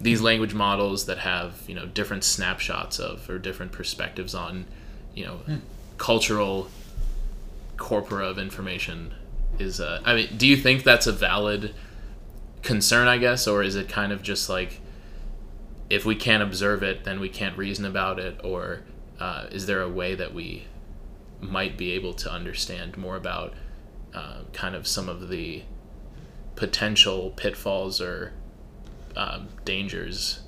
[0.00, 4.66] these language models that have you know different snapshots of or different perspectives on
[5.14, 5.56] you know hmm.
[5.98, 6.68] cultural
[7.76, 9.12] corpora of information
[9.58, 11.74] is uh, I mean do you think that's a valid
[12.62, 14.80] concern I guess or is it kind of just like
[15.90, 18.82] if we can't observe it then we can't reason about it or
[19.20, 20.64] uh, is there a way that we
[21.40, 23.54] might be able to understand more about
[24.14, 25.62] uh, kind of some of the
[26.54, 28.32] potential pitfalls or
[29.16, 30.40] um, dangers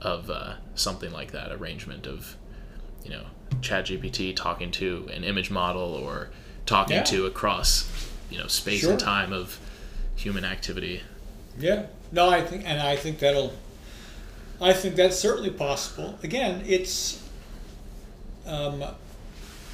[0.00, 2.36] of uh, something like that arrangement of
[3.04, 3.24] you know
[3.60, 6.30] ChatGPT talking to an image model or
[6.66, 7.02] talking yeah.
[7.04, 8.92] to across you know space sure.
[8.92, 9.58] and time of
[10.16, 11.02] human activity.
[11.58, 13.52] Yeah, no, I think, and I think that'll,
[14.60, 16.18] I think that's certainly possible.
[16.22, 17.28] Again, it's
[18.46, 18.84] um,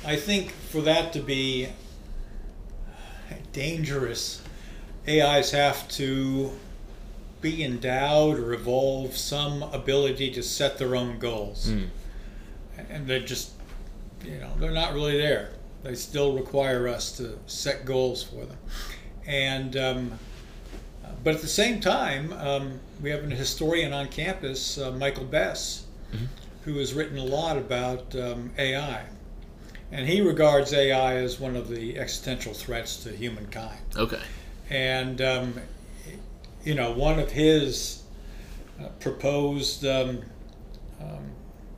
[0.05, 1.69] I think for that to be
[3.53, 4.43] dangerous,
[5.09, 6.53] AIs have to
[7.41, 11.71] be endowed or evolve some ability to set their own goals.
[11.71, 11.89] Mm.
[12.91, 13.53] And they're just,
[14.25, 15.51] you know, they're not really there.
[15.83, 18.59] They still require us to set goals for them.
[19.27, 20.19] And, um,
[21.25, 25.85] but at the same time, um, we have an historian on campus, uh, Michael Bess,
[26.13, 26.27] mm-hmm
[26.67, 29.05] who has written a lot about um, AI.
[29.93, 33.79] And he regards AI as one of the existential threats to humankind.
[33.95, 34.21] Okay.
[34.69, 35.55] And, um,
[36.65, 38.03] you know, one of his
[38.81, 40.23] uh, proposed, um,
[41.01, 41.31] um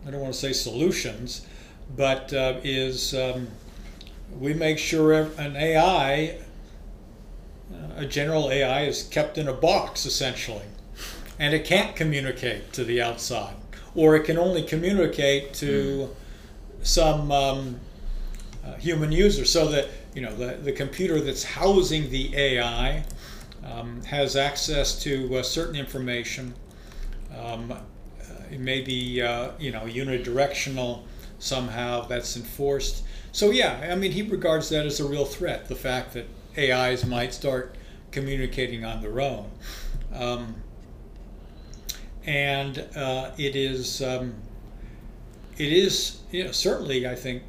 [0.06, 1.46] I don't want to say solutions,
[1.94, 3.48] but uh, is um,
[4.40, 6.38] we make sure an AI,
[7.70, 10.64] uh, a general AI, is kept in a box essentially,
[11.38, 13.57] and it can't communicate to the outside
[13.98, 16.86] or it can only communicate to mm.
[16.86, 17.80] some um,
[18.64, 23.02] uh, human user so that you know the, the computer that's housing the AI
[23.64, 26.54] um, has access to uh, certain information.
[27.36, 27.76] Um, uh,
[28.52, 31.02] it may be uh, you know unidirectional
[31.40, 33.02] somehow that's enforced.
[33.32, 35.66] So yeah, I mean he regards that as a real threat.
[35.66, 36.26] The fact that
[36.56, 37.74] AIs might start
[38.12, 39.50] communicating on their own.
[40.14, 40.54] Um,
[42.28, 44.34] and uh, it is um,
[45.56, 47.42] it is you know, certainly I think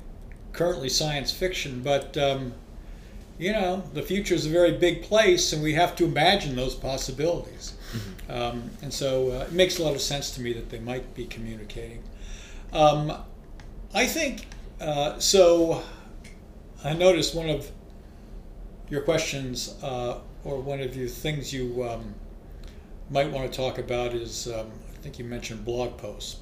[0.53, 2.53] currently science fiction, but um,
[3.38, 6.75] you know the future is a very big place, and we have to imagine those
[6.75, 7.73] possibilities.
[7.91, 8.32] Mm-hmm.
[8.32, 11.13] Um, and so uh, it makes a lot of sense to me that they might
[11.13, 12.01] be communicating.
[12.71, 13.11] Um,
[13.93, 14.47] I think
[14.82, 15.84] uh, so.
[16.82, 17.69] I noticed one of
[18.89, 22.15] your questions uh, or one of your things you um,
[23.10, 26.38] might want to talk about is um, I think you mentioned blog posts.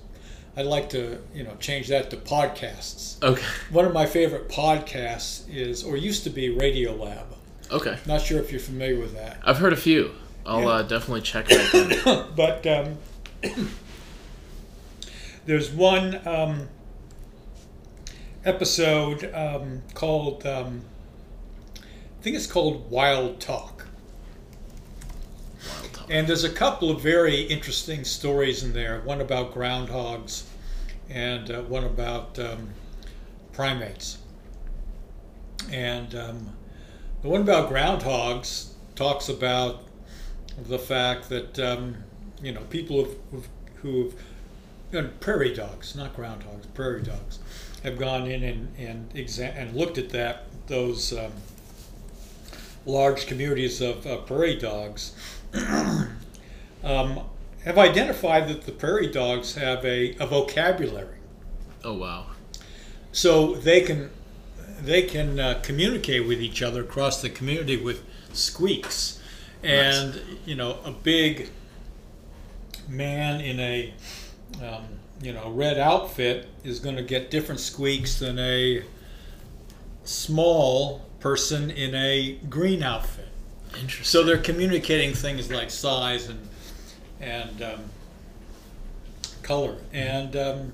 [0.56, 3.22] I'd like to, you know, change that to podcasts.
[3.22, 3.46] Okay.
[3.70, 7.28] One of my favorite podcasts is, or used to be, Radio Lab.
[7.72, 7.98] Okay.
[8.08, 9.38] Not sure if you're familiar with that.
[9.44, 10.16] I've heard a few.
[10.48, 10.68] I'll yeah.
[10.68, 12.36] uh, definitely check it out.
[12.36, 12.98] but um,
[15.46, 16.70] there's one um,
[18.44, 20.82] episode um, called, um,
[21.78, 23.77] I think it's called Wild Talk.
[26.10, 29.02] And there's a couple of very interesting stories in there.
[29.02, 30.44] One about groundhogs,
[31.10, 32.70] and uh, one about um,
[33.52, 34.18] primates.
[35.70, 36.54] And um,
[37.22, 39.84] the one about groundhogs talks about
[40.58, 41.98] the fact that um,
[42.42, 43.08] you know people
[43.82, 44.14] who've,
[45.20, 47.40] prairie dogs, not groundhogs, prairie dogs,
[47.84, 51.34] have gone in and and, exa- and looked at that those um,
[52.86, 55.14] large communities of uh, prairie dogs
[56.84, 57.22] um,
[57.64, 61.18] have identified that the prairie dogs have a, a vocabulary.
[61.84, 62.28] Oh wow.
[63.12, 64.10] So they can
[64.82, 69.22] they can uh, communicate with each other across the community with squeaks,
[69.64, 70.24] and nice.
[70.46, 71.50] you know a big
[72.88, 73.94] man in a
[74.64, 74.86] um,
[75.22, 78.84] you know red outfit is going to get different squeaks than a
[80.04, 83.28] small person in a green outfit.
[83.74, 84.06] Interesting.
[84.06, 86.48] So they're communicating things like size and
[87.20, 87.80] and um,
[89.44, 89.78] color.
[89.94, 90.74] And um,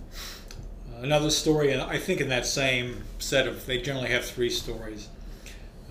[1.00, 5.10] another story, and I think in that same set of, they generally have three stories,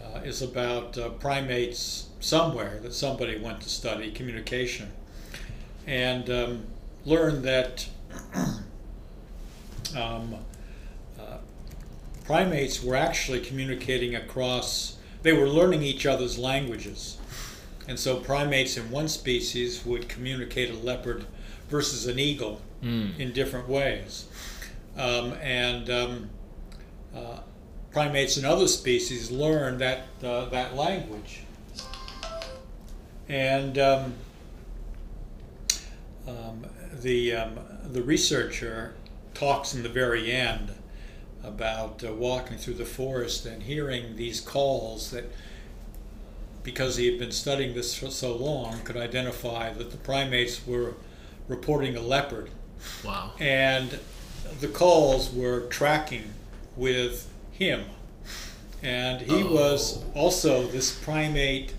[0.03, 4.93] uh, is about uh, primates somewhere that somebody went to study communication
[5.87, 6.65] and um,
[7.05, 7.89] learned that
[9.97, 10.37] um,
[11.19, 11.39] uh,
[12.25, 17.17] primates were actually communicating across, they were learning each other's languages.
[17.89, 21.25] And so primates in one species would communicate a leopard
[21.69, 23.19] versus an eagle mm.
[23.19, 24.27] in different ways.
[24.97, 26.31] Um, and um,
[27.15, 27.41] uh,
[27.91, 31.43] primates in other species learn that, uh, that language.
[33.29, 34.15] And um,
[36.27, 36.67] um
[37.01, 38.95] the, um, the researcher
[39.35, 40.73] talks in the very end
[41.43, 45.25] about uh, walking through the forest and hearing these calls that
[46.63, 50.95] because he had been studying this for so long, could identify that the primates were
[51.49, 52.51] reporting a leopard.
[53.05, 53.33] Wow.
[53.39, 53.99] And
[54.61, 56.33] the calls were tracking
[56.77, 57.85] with him.
[58.83, 59.53] And he oh.
[59.53, 61.75] was also this primate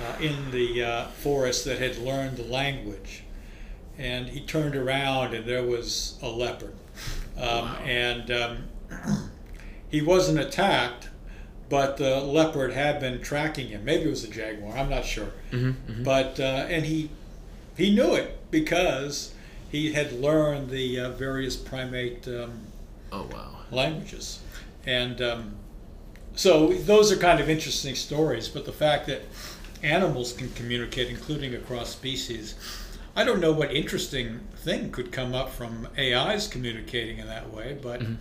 [0.00, 3.24] uh, in the uh, forest that had learned the language.
[3.98, 6.74] And he turned around and there was a leopard.
[7.36, 7.78] Um, wow.
[7.84, 8.58] And um,
[9.90, 11.08] he wasn't attacked,
[11.68, 13.84] but the leopard had been tracking him.
[13.84, 14.76] Maybe it was a jaguar.
[14.76, 15.32] I'm not sure.
[15.50, 16.02] Mm-hmm, mm-hmm.
[16.02, 17.10] But uh, and he
[17.76, 19.34] he knew it because
[19.70, 22.60] he had learned the uh, various primate um,
[23.12, 24.40] oh wow languages,
[24.84, 25.54] and um,
[26.34, 28.48] so those are kind of interesting stories.
[28.48, 29.22] But the fact that
[29.82, 32.54] animals can communicate, including across species.
[33.16, 37.76] I don't know what interesting thing could come up from AIs communicating in that way,
[37.80, 38.14] but mm-hmm.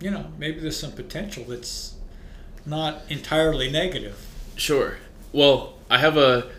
[0.00, 1.94] You know, maybe there's some potential that's
[2.66, 4.26] not entirely negative.
[4.56, 4.98] Sure.
[5.32, 6.50] Well, I have a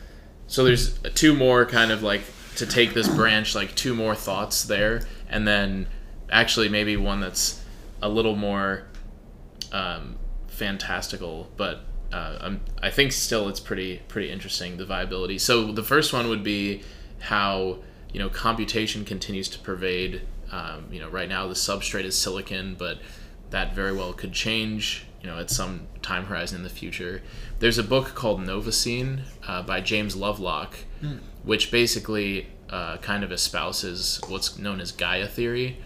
[0.48, 2.22] so there's two more kind of like
[2.58, 5.88] to take this branch like two more thoughts there and then
[6.30, 7.62] actually maybe one that's
[8.02, 8.84] a little more
[9.72, 10.16] um,
[10.48, 11.82] fantastical but
[12.12, 16.44] uh, i think still it's pretty pretty interesting the viability so the first one would
[16.44, 16.82] be
[17.20, 17.78] how
[18.14, 20.22] you know computation continues to pervade
[20.52, 23.00] um, you know right now the substrate is silicon but
[23.50, 27.22] that very well could change, you know, at some time horizon in the future.
[27.60, 31.20] There's a book called Novacene uh, by James Lovelock, mm.
[31.44, 35.78] which basically uh, kind of espouses what's known as Gaia theory,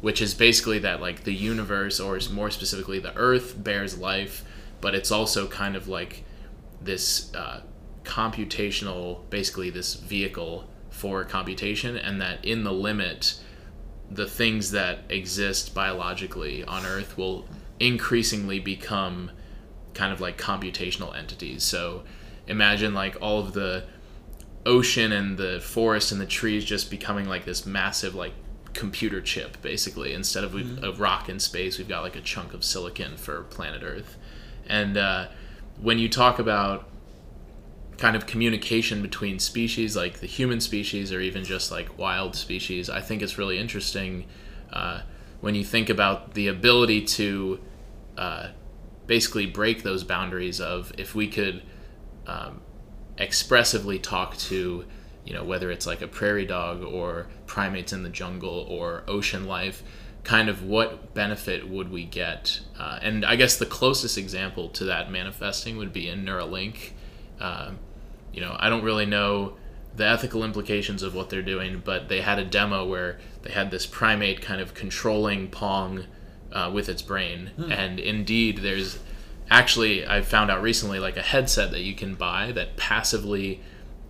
[0.00, 4.44] which is basically that like the universe, or more specifically the Earth, bears life,
[4.80, 6.24] but it's also kind of like
[6.80, 7.60] this uh,
[8.04, 13.40] computational, basically this vehicle for computation, and that in the limit
[14.14, 17.46] the things that exist biologically on Earth will
[17.80, 19.30] increasingly become
[19.94, 21.62] kind of like computational entities.
[21.62, 22.04] So
[22.46, 23.84] imagine like all of the
[24.66, 28.32] ocean and the forest and the trees just becoming like this massive like
[28.72, 30.82] computer chip basically instead of mm-hmm.
[30.84, 34.16] a rock in space we've got like a chunk of silicon for planet earth
[34.68, 35.28] and uh,
[35.80, 36.88] when you talk about
[37.98, 42.90] kind of communication between species like the human species or even just like wild species.
[42.90, 44.26] I think it's really interesting
[44.72, 45.02] uh,
[45.40, 47.60] when you think about the ability to
[48.16, 48.48] uh,
[49.06, 51.62] basically break those boundaries of if we could
[52.26, 52.60] um,
[53.18, 54.84] expressively talk to
[55.24, 59.46] you know whether it's like a prairie dog or primates in the jungle or ocean
[59.46, 59.82] life
[60.22, 62.60] kind of what benefit would we get?
[62.78, 66.90] Uh, and i guess the closest example to that manifesting would be in neuralink
[67.40, 67.78] um,
[68.32, 69.56] you know, I don't really know
[69.96, 73.70] the ethical implications of what they're doing, but they had a demo where they had
[73.70, 76.04] this primate kind of controlling Pong
[76.52, 77.50] uh, with its brain.
[77.56, 77.70] Hmm.
[77.70, 78.98] And indeed, there's
[79.50, 83.60] actually, I found out recently, like a headset that you can buy that passively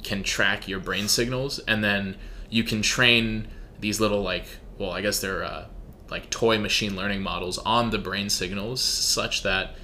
[0.03, 1.59] can track your brain signals.
[1.61, 2.17] And then
[2.49, 3.49] you can train
[3.81, 4.47] these little, like,
[4.79, 5.67] well, I guess they're uh,
[6.11, 9.75] like toy machine learning models on the brain signals such that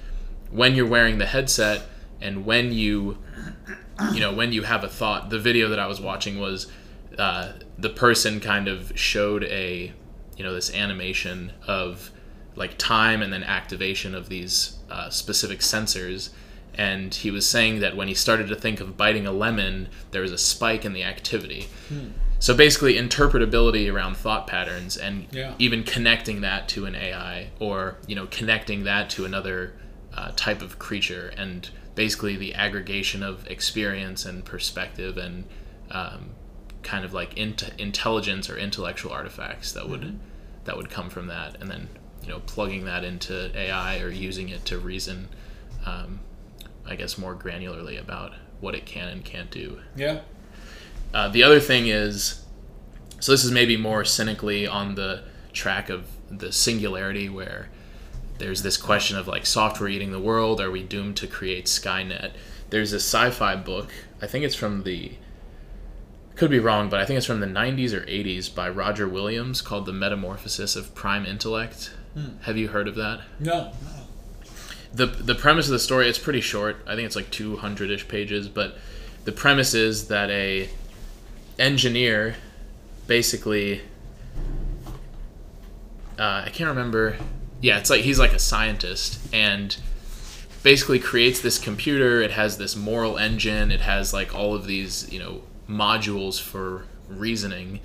[0.49, 1.83] when you're wearing the headset
[2.21, 3.17] and when you
[4.13, 6.67] you know when you have a thought the video that i was watching was
[7.17, 9.91] uh, the person kind of showed a
[10.37, 12.09] you know this animation of
[12.55, 16.29] like time and then activation of these uh, specific sensors.
[16.73, 20.21] And he was saying that when he started to think of biting a lemon, there
[20.21, 21.67] was a spike in the activity.
[22.39, 25.53] So basically, interpretability around thought patterns, and Yeah.
[25.59, 29.73] even connecting that to an AI, or you know, connecting that to another
[30.15, 35.45] uh, type of creature, and basically the aggregation of experience and perspective, and
[35.89, 36.31] um,
[36.83, 40.19] kind of like int- intelligence or intellectual artifacts that would
[40.65, 41.89] that would come from that, and then
[42.21, 45.27] you know, plugging that into AI or using it to reason,
[45.85, 46.19] um,
[46.85, 49.79] I guess, more granularly about what it can and can't do.
[49.95, 50.21] Yeah.
[51.13, 52.43] Uh, the other thing is,
[53.19, 57.69] so this is maybe more cynically on the track of the singularity, where
[58.41, 60.59] there's this question of like software eating the world.
[60.59, 62.31] Are we doomed to create Skynet?
[62.69, 63.89] There's a sci-fi book.
[64.21, 65.13] I think it's from the.
[66.35, 69.61] Could be wrong, but I think it's from the 90s or 80s by Roger Williams
[69.61, 71.91] called "The Metamorphosis of Prime Intellect."
[72.41, 73.21] Have you heard of that?
[73.39, 73.71] No.
[74.93, 78.49] the the premise of the story it's pretty short i think it's like 200ish pages
[78.49, 78.77] but
[79.23, 80.67] the premise is that a
[81.57, 82.35] engineer
[83.07, 83.79] basically
[86.19, 87.15] uh, i can't remember
[87.61, 89.77] yeah it's like he's like a scientist and
[90.63, 92.21] basically creates this computer.
[92.21, 93.71] It has this moral engine.
[93.71, 97.79] It has like all of these you know modules for reasoning.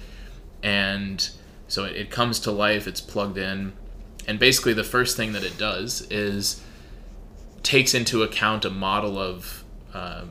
[0.62, 1.28] And
[1.68, 2.86] so it, it comes to life.
[2.86, 3.72] It's plugged in.
[4.26, 6.62] And basically the first thing that it does is
[7.62, 9.64] takes into account a model of,
[9.94, 10.30] um,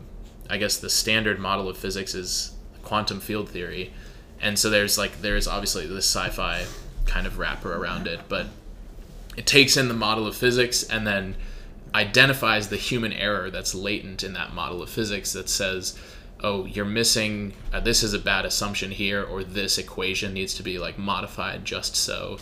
[0.49, 3.91] I guess the standard model of physics is quantum field theory,
[4.39, 6.65] and so there's like there's obviously this sci-fi
[7.05, 8.47] kind of wrapper around it, but
[9.35, 11.35] it takes in the model of physics and then
[11.93, 15.97] identifies the human error that's latent in that model of physics that says
[16.41, 20.63] oh you're missing uh, this is a bad assumption here or this equation needs to
[20.63, 22.37] be like modified just so.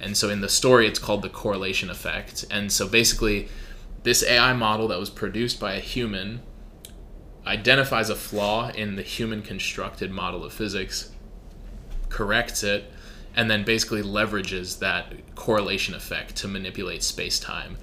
[0.00, 2.44] And so in the story it's called the correlation effect.
[2.50, 3.48] And so basically
[4.02, 6.42] this ai model that was produced by a human
[7.46, 11.10] identifies a flaw in the human constructed model of physics
[12.10, 12.92] corrects it
[13.38, 17.76] and then basically leverages that correlation effect to manipulate space-time.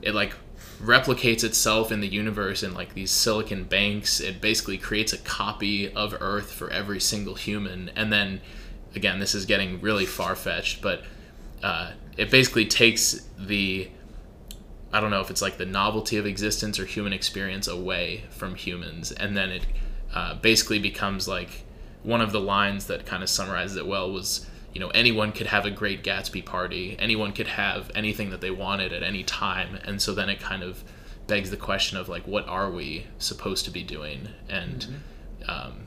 [0.00, 0.32] It like
[0.80, 4.20] replicates itself in the universe in like these silicon banks.
[4.20, 7.90] It basically creates a copy of earth for every single human.
[7.94, 8.40] And then
[8.94, 11.02] again this is getting really far-fetched but
[11.62, 13.90] uh, it basically takes the
[14.94, 18.54] I don't know if it's like the novelty of existence or human experience away from
[18.54, 19.66] humans, and then it
[20.12, 21.64] uh, basically becomes like
[22.02, 25.48] one of the lines that kind of summarizes it well was you know anyone could
[25.48, 29.78] have a great Gatsby party, anyone could have anything that they wanted at any time,
[29.84, 30.82] and so then it kind of
[31.26, 35.02] begs the question of like what are we supposed to be doing, and
[35.46, 35.86] um,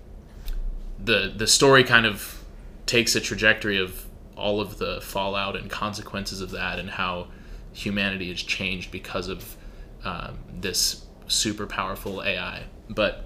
[1.03, 2.43] the the story kind of
[2.86, 4.05] takes a trajectory of
[4.38, 7.27] all of the fallout and consequences of that, and how
[7.73, 9.55] humanity has changed because of
[10.03, 12.63] um, this super powerful AI.
[12.89, 13.25] But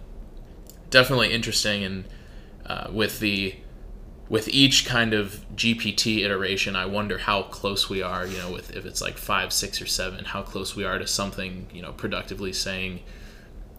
[0.90, 2.06] definitely interesting, and
[2.66, 3.56] uh, with the
[4.30, 8.26] with each kind of GPT iteration, I wonder how close we are.
[8.26, 11.08] You know, with if it's like five, six, or seven, how close we are to
[11.08, 11.68] something.
[11.74, 13.00] You know, productively saying,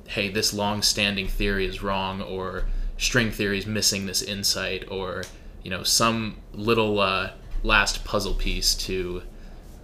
[0.08, 2.64] "Hey, this long-standing theory is wrong," or
[2.98, 5.24] string theory is missing this insight, or
[5.62, 7.30] you know, some little uh,
[7.62, 9.22] last puzzle piece to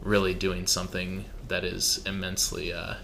[0.03, 2.95] really doing something that is immensely, uh,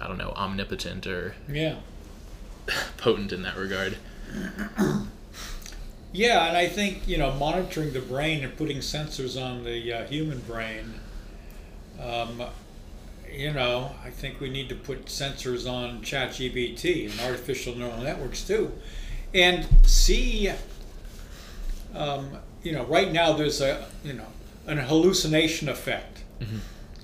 [0.00, 1.76] I don't know, omnipotent or Yeah.
[2.96, 3.96] potent in that regard.
[6.14, 10.06] Yeah, and I think you know monitoring the brain and putting sensors on the uh,
[10.06, 10.94] human brain.
[12.00, 12.40] Um,
[13.28, 18.46] you know, I think we need to put sensors on ChatGPT and artificial neural networks
[18.46, 18.70] too,
[19.34, 20.52] and see.
[21.92, 24.28] Um, you know, right now there's a you know
[24.68, 26.22] an hallucination effect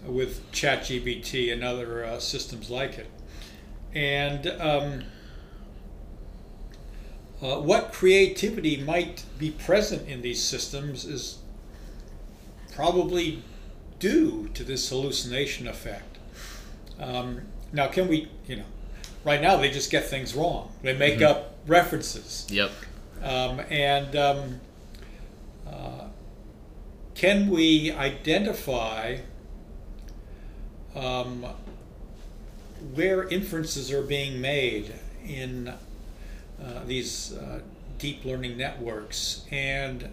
[0.06, 3.10] with ChatGPT and other uh, systems like it,
[3.92, 4.46] and.
[4.46, 5.02] Um,
[7.42, 11.38] uh, what creativity might be present in these systems is
[12.74, 13.42] probably
[13.98, 16.18] due to this hallucination effect.
[16.98, 17.42] Um,
[17.72, 18.64] now, can we, you know,
[19.24, 20.72] right now they just get things wrong.
[20.82, 22.46] They make up references.
[22.50, 22.70] Yep.
[23.22, 24.60] Um, and um,
[25.66, 26.04] uh,
[27.14, 29.18] can we identify
[30.94, 31.46] um,
[32.94, 34.94] where inferences are being made
[35.26, 35.74] in
[36.62, 37.60] uh, these uh,
[37.98, 40.08] deep learning networks and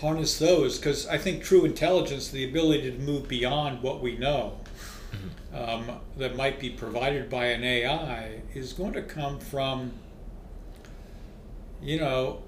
[0.00, 0.78] harness those?
[0.78, 4.58] Because I think true intelligence, the ability to move beyond what we know.
[5.52, 9.90] Um, that might be provided by an AI is going to come from,
[11.82, 12.42] you know,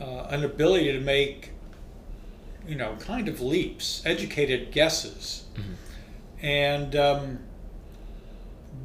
[0.00, 1.52] uh, an ability to make
[2.66, 5.44] you know, kind of leaps, educated guesses.
[6.40, 7.38] And um,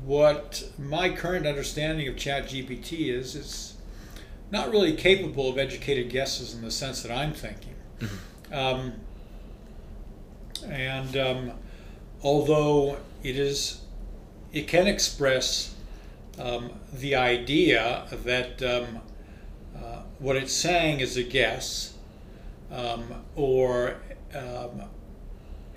[0.06, 3.76] what my current understanding of ChatGPT is, it's
[4.52, 7.76] not really capable of educated guesses in the sense that I'm thinking.
[8.52, 8.94] Um,
[10.66, 11.52] and um,
[12.24, 13.82] although it is,
[14.54, 15.76] it can express
[16.40, 19.02] um, the idea that um,
[19.76, 21.94] uh, what it's saying is a guess
[22.72, 23.04] um,
[23.36, 23.96] or
[24.34, 24.84] um,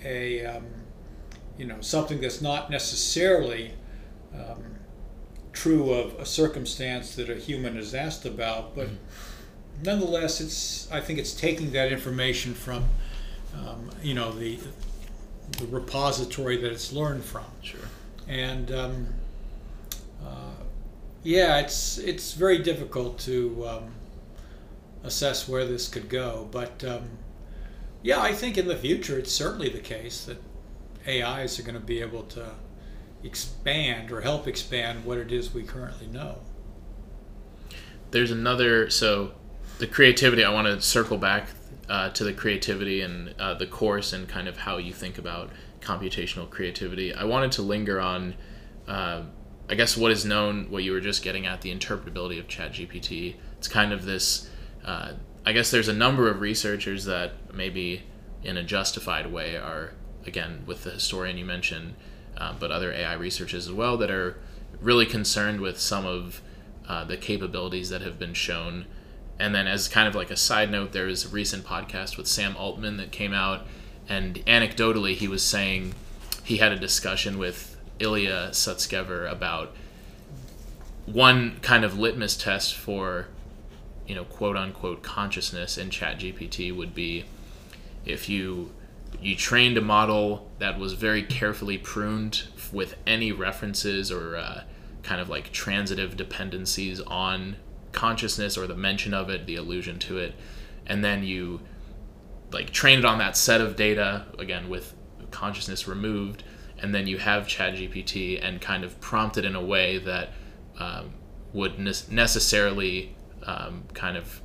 [0.05, 0.66] a um,
[1.59, 3.72] you know something that's not necessarily
[4.35, 4.62] um,
[5.52, 8.89] true of a circumstance that a human is asked about, but
[9.82, 12.85] nonetheless, it's I think it's taking that information from
[13.55, 14.59] um, you know the
[15.59, 17.81] the repository that it's learned from, Sure.
[18.28, 19.07] and um,
[20.24, 20.55] uh,
[21.23, 23.85] yeah, it's it's very difficult to um,
[25.02, 27.09] assess where this could go, but um,
[28.02, 30.39] yeah, I think in the future it's certainly the case that
[31.09, 32.51] AIs are going to be able to
[33.22, 36.38] expand or help expand what it is we currently know.
[38.10, 39.32] There's another so
[39.78, 40.44] the creativity.
[40.44, 41.48] I want to circle back
[41.88, 45.51] uh, to the creativity and uh, the course and kind of how you think about
[45.80, 47.14] computational creativity.
[47.14, 48.34] I wanted to linger on.
[48.86, 49.22] Uh,
[49.68, 53.36] I guess what is known, what you were just getting at, the interpretability of ChatGPT.
[53.59, 54.51] It's kind of this.
[54.84, 55.12] Uh,
[55.47, 58.02] I guess there's a number of researchers that maybe
[58.42, 59.92] in a justified way are,
[60.26, 61.94] again, with the historian you mentioned,
[62.41, 64.39] uh, but other AI researchers as well that are
[64.81, 66.41] really concerned with some of
[66.89, 68.87] uh, the capabilities that have been shown.
[69.39, 72.27] And then, as kind of like a side note, there was a recent podcast with
[72.27, 73.67] Sam Altman that came out,
[74.09, 75.95] and anecdotally, he was saying
[76.43, 79.75] he had a discussion with Ilya Sutskever about
[81.07, 83.29] one kind of litmus test for,
[84.07, 87.25] you know, quote unquote consciousness in ChatGPT would be
[88.05, 88.73] if you
[89.20, 94.62] you trained a model that was very carefully pruned with any references or uh,
[95.03, 97.57] kind of like transitive dependencies on
[97.93, 100.35] consciousness or the mention of it, the allusion to it,
[100.87, 101.61] and then you
[102.53, 104.95] like train it on that set of data again with
[105.31, 106.43] consciousness removed,
[106.78, 110.31] and then you have ChatGPT and kind of prompt it in a way that
[110.78, 111.11] um,
[111.53, 113.15] would ne- necessarily
[113.45, 114.41] um, kind of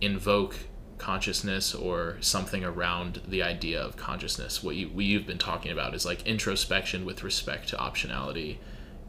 [0.00, 0.56] invoke
[1.02, 4.62] consciousness or something around the idea of consciousness.
[4.62, 8.58] What, you, what you've been talking about is like introspection with respect to optionality.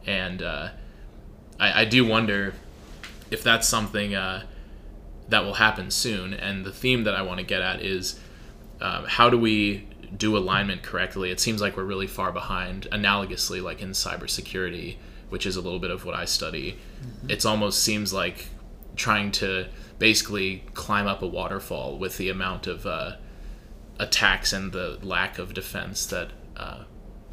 [0.04, 0.70] And uh,
[1.60, 2.54] I, I do wonder
[3.30, 4.42] if that's something uh,
[5.28, 6.34] that will happen soon.
[6.34, 8.18] And the theme that I want to get at is
[8.80, 11.30] um, how do we do alignment correctly?
[11.30, 14.96] It seems like we're really far behind, analogously, like in cybersecurity,
[15.28, 16.76] which is a little bit of what I study.
[17.28, 18.46] it almost seems like
[18.96, 19.68] trying to
[19.98, 23.12] basically climb up a waterfall with the amount of uh,
[23.98, 26.84] attacks and the lack of defense that uh,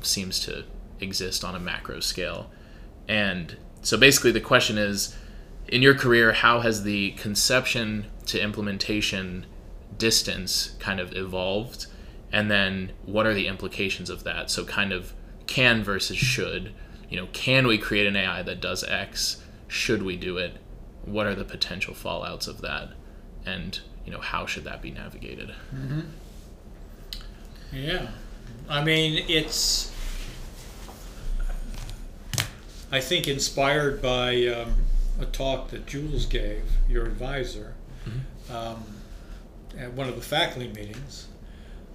[0.01, 0.63] seems to
[0.99, 2.49] exist on a macro scale.
[3.07, 5.15] And so basically, the question is
[5.67, 9.45] in your career, how has the conception to implementation
[9.97, 11.87] distance kind of evolved?
[12.31, 14.49] And then what are the implications of that?
[14.49, 15.13] So, kind of
[15.47, 16.73] can versus should.
[17.09, 19.43] You know, can we create an AI that does X?
[19.67, 20.57] Should we do it?
[21.05, 22.89] What are the potential fallouts of that?
[23.45, 25.53] And, you know, how should that be navigated?
[27.71, 28.09] Yeah.
[28.69, 29.91] I mean, it's,
[32.91, 34.75] I think, inspired by um,
[35.19, 37.73] a talk that Jules gave, your advisor,
[38.51, 38.83] um,
[39.77, 41.27] at one of the faculty meetings.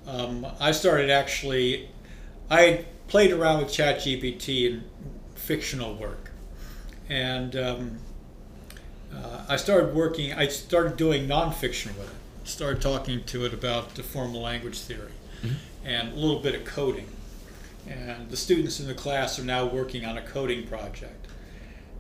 [0.07, 1.89] Um, I started actually,
[2.51, 4.85] I played around with ChatGPT in
[5.35, 6.31] fictional work.
[7.09, 7.99] And um,
[9.17, 12.49] uh, I started working, I started doing nonfiction with it.
[12.49, 15.11] Started talking to it about the formal language theory
[15.85, 17.09] and a little bit of coding.
[17.89, 21.27] And the students in the class are now working on a coding project.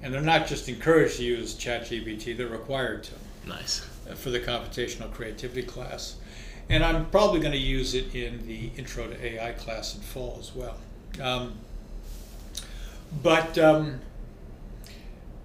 [0.02, 3.12] And they're not just encouraged to use ChatGPT, they're required to
[3.48, 3.86] Nice.
[4.10, 6.16] uh, for the computational creativity class.
[6.68, 10.36] And I'm probably going to use it in the intro to AI class in fall
[10.40, 10.76] as well.
[11.20, 11.54] Um,
[13.22, 14.00] but, um,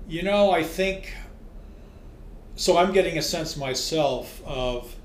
[0.08, 1.14] you know, I think,
[2.56, 4.96] so I'm getting a sense myself of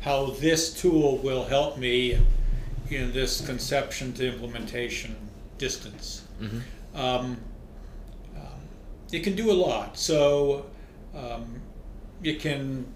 [0.00, 2.18] how this tool will help me
[2.90, 5.16] in this conception to implementation
[5.58, 6.22] distance.
[6.40, 6.62] Mhm.
[6.94, 7.36] Um,
[8.36, 8.60] um,
[9.12, 9.98] it can do a lot.
[9.98, 10.66] So
[11.14, 11.60] um,
[12.22, 12.86] it can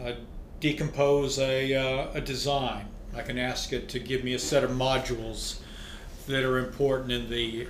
[0.00, 0.12] uh,
[0.60, 2.86] decompose a, uh, a design.
[3.14, 5.58] I can ask it to give me a set of modules
[6.26, 7.68] that are important in the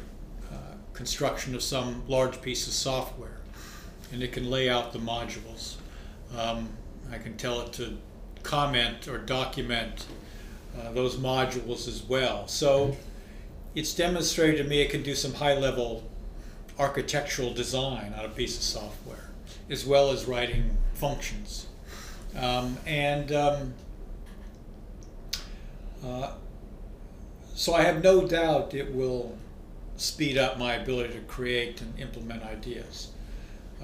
[0.51, 0.57] uh,
[0.93, 3.34] construction of some large piece of software.
[4.13, 5.77] And it can lay out the modules.
[6.37, 6.69] Um,
[7.11, 7.97] I can tell it to
[8.43, 10.07] comment or document
[10.79, 12.47] uh, those modules as well.
[12.49, 12.97] So
[13.75, 16.09] it's demonstrated to me it can do some high level
[16.79, 19.31] architectural design on a piece of software,
[19.71, 21.67] as well as writing functions.
[22.37, 23.75] Um, and um,
[26.05, 26.33] uh,
[27.55, 29.39] so I have no doubt it will
[29.97, 33.13] speed up my ability to create and implement ideas.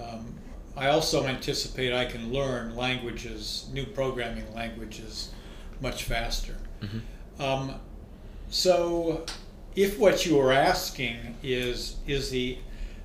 [0.00, 0.34] Um,
[0.76, 5.30] I also anticipate I can learn languages, new programming languages,
[5.80, 6.56] much faster.
[6.80, 7.42] Mm-hmm.
[7.42, 7.74] Um,
[8.48, 9.24] so,
[9.76, 12.58] if what you are asking is is the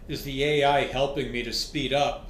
[0.08, 2.30] is the AI helping me to speed up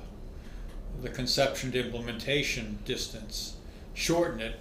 [1.01, 3.57] the conception to implementation distance,
[3.93, 4.59] shorten it,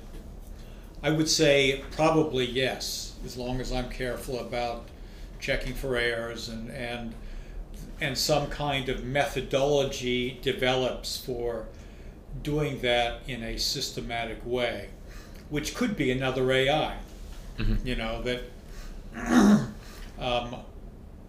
[1.02, 4.88] I would say probably yes, as long as I'm careful about
[5.38, 7.14] checking for errors and, and
[8.00, 11.66] and some kind of methodology develops for
[12.42, 14.88] doing that in a systematic way,
[15.48, 16.96] which could be another AI.
[17.58, 17.86] Mm-hmm.
[17.86, 18.42] You know that.
[20.18, 20.56] um,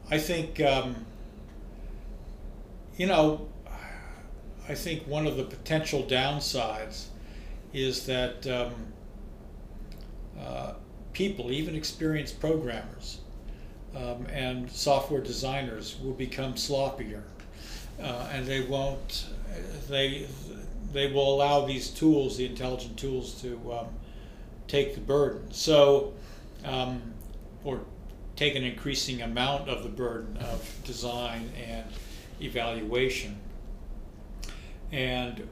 [0.10, 0.60] I think.
[0.62, 1.06] Um,
[2.98, 3.48] you know,
[4.68, 7.08] I think one of the potential downsides
[7.74, 8.74] is that um,
[10.40, 10.74] uh,
[11.14, 13.20] people, even experienced programmers
[13.96, 17.22] um, and software designers, will become sloppier,
[18.02, 19.28] uh, and they won't.
[19.90, 20.28] They
[20.92, 23.88] they will allow these tools, the intelligent tools, to um,
[24.68, 25.52] take the burden.
[25.52, 26.14] So,
[26.64, 27.02] um,
[27.64, 27.82] or
[28.36, 31.86] take an increasing amount of the burden of design and
[32.42, 33.38] evaluation.
[34.92, 35.48] And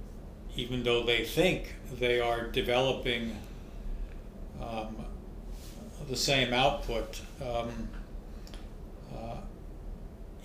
[0.55, 3.35] even though they think they are developing
[4.61, 4.95] um,
[6.07, 7.89] the same output, um,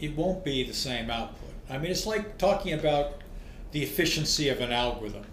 [0.01, 1.51] it won't be the same output.
[1.71, 3.23] I mean, it's like talking about
[3.73, 5.25] the efficiency of an algorithm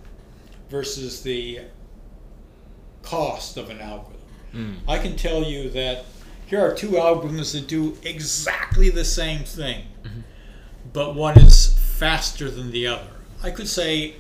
[0.70, 1.62] versus the
[3.04, 4.22] cost of an algorithm.
[4.54, 4.76] Mm.
[4.88, 6.06] I can tell you that
[6.48, 9.84] here are two algorithms that do exactly the same thing.
[10.04, 10.22] Mm-hmm
[10.96, 13.10] but one is faster than the other.
[13.44, 14.16] I could say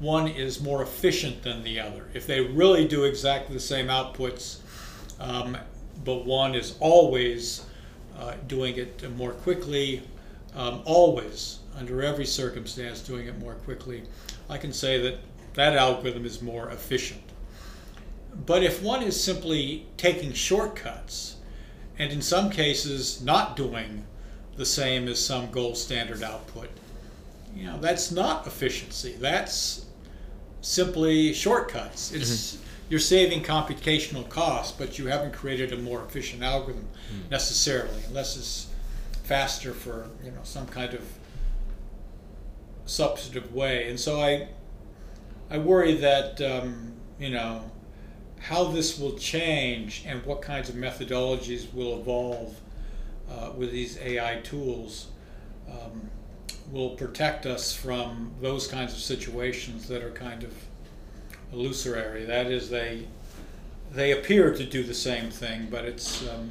[0.00, 2.08] one is more efficient than the other.
[2.12, 4.58] If they really do exactly the same outputs,
[5.20, 5.56] um,
[6.04, 7.64] but one is always
[8.18, 10.02] uh, doing it more quickly,
[10.54, 14.02] um, always, under every circumstance, doing it more quickly,
[14.48, 15.18] I can say that
[15.54, 17.22] that algorithm is more efficient.
[18.46, 21.36] But if one is simply taking shortcuts,
[21.98, 24.04] and in some cases not doing
[24.56, 26.68] the same as some gold standard output.
[27.54, 29.14] You know, that's not efficiency.
[29.18, 29.86] That's
[30.60, 32.12] simply shortcuts.
[32.12, 32.65] It's mm-hmm.
[32.88, 37.30] You're saving computational costs, but you haven't created a more efficient algorithm mm.
[37.30, 38.68] necessarily, unless it's
[39.24, 41.02] faster for you know some kind of
[42.84, 43.88] substantive way.
[43.88, 44.48] And so I
[45.50, 47.70] I worry that um, you know
[48.38, 52.60] how this will change and what kinds of methodologies will evolve
[53.28, 55.08] uh, with these AI tools
[55.68, 56.08] um,
[56.70, 60.52] will protect us from those kinds of situations that are kind of
[61.56, 62.24] illusory.
[62.24, 63.06] That is, they
[63.92, 66.50] they appear to do the same thing, but it's um,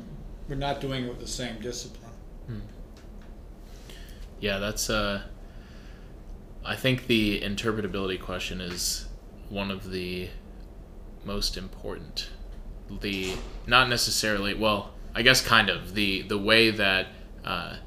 [0.49, 2.11] we're not doing it with the same discipline.
[2.47, 2.59] Hmm.
[4.39, 4.89] Yeah, that's.
[4.89, 5.21] Uh,
[6.63, 9.07] I think the interpretability question is
[9.49, 10.29] one of the
[11.23, 12.29] most important.
[13.01, 13.33] The
[13.65, 17.07] not necessarily well I guess kind of the the way that
[17.45, 17.77] uh,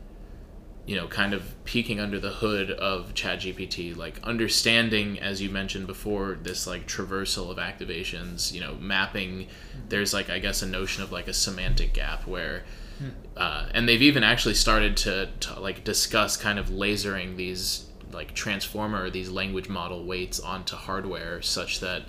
[0.89, 5.87] you know kind of peeking under the hood of ChatGPT, like understanding as you mentioned
[5.87, 9.49] before this like traversal of activations, you know, mapping.
[9.91, 12.65] There's like I guess a notion of like a semantic gap where.
[12.99, 13.09] Hmm.
[13.37, 18.35] Uh, and they've even actually started to, to like discuss kind of lasering these like
[18.35, 22.03] transformer these language model weights onto hardware such that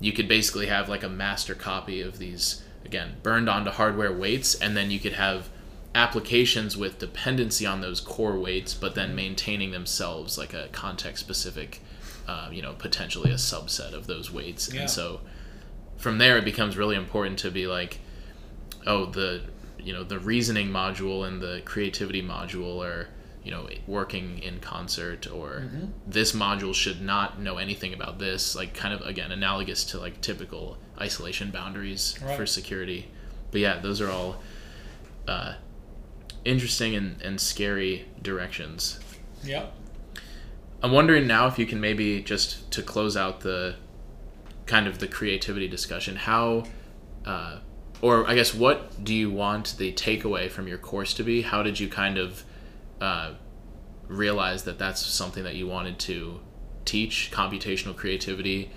[0.00, 4.54] you could basically have like a master copy of these again burned onto hardware weights
[4.56, 5.50] and then you could have
[5.94, 11.80] applications with dependency on those core weights but then maintaining themselves like a context specific
[12.26, 14.82] uh, you know potentially a subset of those weights yeah.
[14.82, 15.20] and so
[15.96, 17.98] from there it becomes really important to be like
[18.86, 19.42] oh the
[19.78, 23.08] you know the reasoning module and the creativity module are
[23.44, 25.86] you know working in concert or mm-hmm.
[26.06, 30.20] this module should not know anything about this like kind of again analogous to like
[30.20, 32.36] typical isolation boundaries right.
[32.36, 33.08] for security
[33.50, 34.40] but yeah those are all
[35.28, 35.54] uh,
[36.44, 39.00] interesting and, and scary directions.
[39.44, 39.66] Yeah
[40.82, 43.76] i'm wondering now if you can maybe just to close out the
[44.66, 46.64] kind of the creativity discussion how
[47.24, 47.58] uh,
[48.00, 51.42] or i guess what do you want the takeaway from your course to be?
[51.42, 52.44] How did you kind of
[53.00, 53.34] uh,
[54.06, 56.40] realize that that's something that you wanted to
[56.84, 58.70] teach computational creativity?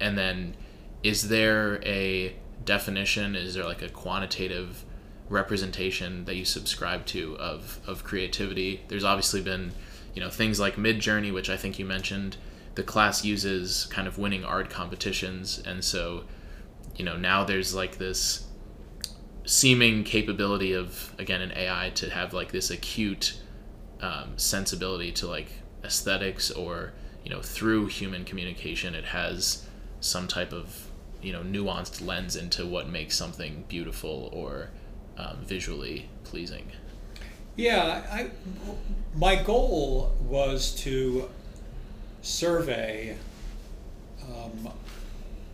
[0.00, 0.56] And then
[1.02, 3.36] is there a definition?
[3.36, 4.84] Is there like a quantitative
[5.30, 8.82] representation that you subscribe to of, of creativity?
[8.88, 9.72] There's obviously been,
[10.14, 12.36] you know, things like Midjourney, which I think you mentioned.
[12.74, 16.24] The class uses kind of winning art competitions, and so,
[16.96, 18.46] you know, now there's like this
[19.44, 23.36] seeming capability of again an AI to have like this acute
[24.00, 25.50] um, sensibility to like
[25.82, 26.92] aesthetics or
[27.24, 29.66] you know through human communication it has
[30.00, 30.86] some type of
[31.22, 34.70] you know nuanced lens into what makes something beautiful or
[35.20, 36.70] um, visually pleasing
[37.56, 38.30] yeah I,
[39.14, 41.28] my goal was to
[42.22, 43.16] survey
[44.22, 44.68] um,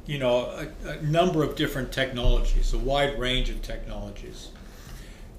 [0.07, 4.51] you know a, a number of different technologies a wide range of technologies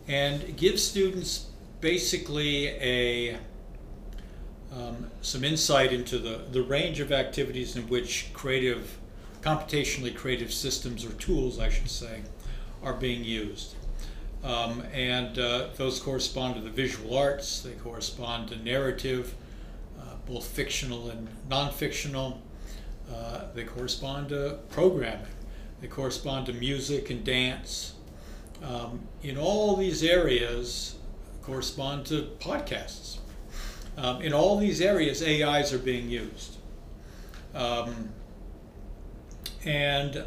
[0.08, 1.48] and give students
[1.82, 3.38] basically a
[4.72, 8.98] um, some insight into the, the range of activities in which creative,
[9.41, 12.22] computationally creative systems or tools, I should say,
[12.84, 13.76] are being used.
[14.43, 19.34] Um, and uh, those correspond to the visual arts, they correspond to narrative,
[19.99, 22.41] uh, both fictional and non fictional.
[23.14, 25.26] Uh, they correspond to programming,
[25.81, 27.93] they correspond to music and dance.
[28.64, 30.95] Um, in all these areas,
[31.41, 33.18] correspond to podcasts.
[33.97, 36.57] Um, in all these areas, AIs are being used.
[37.55, 38.09] Um,
[39.65, 40.23] and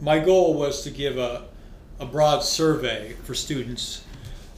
[0.00, 1.44] my goal was to give a,
[2.02, 4.04] a broad survey for students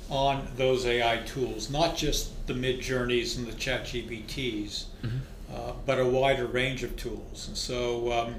[0.08, 5.18] on those AI tools, not just the Midjourneys and the ChatGPTs, mm-hmm.
[5.54, 7.48] uh, but a wider range of tools.
[7.48, 8.34] And so um,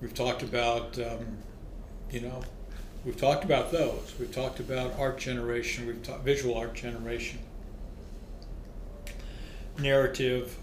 [0.00, 1.38] we've talked about, um,
[2.10, 2.42] you know,
[3.04, 4.14] we've talked about those.
[4.18, 5.86] We've talked about art generation.
[5.86, 7.38] We've talked visual art generation
[9.78, 10.56] narrative,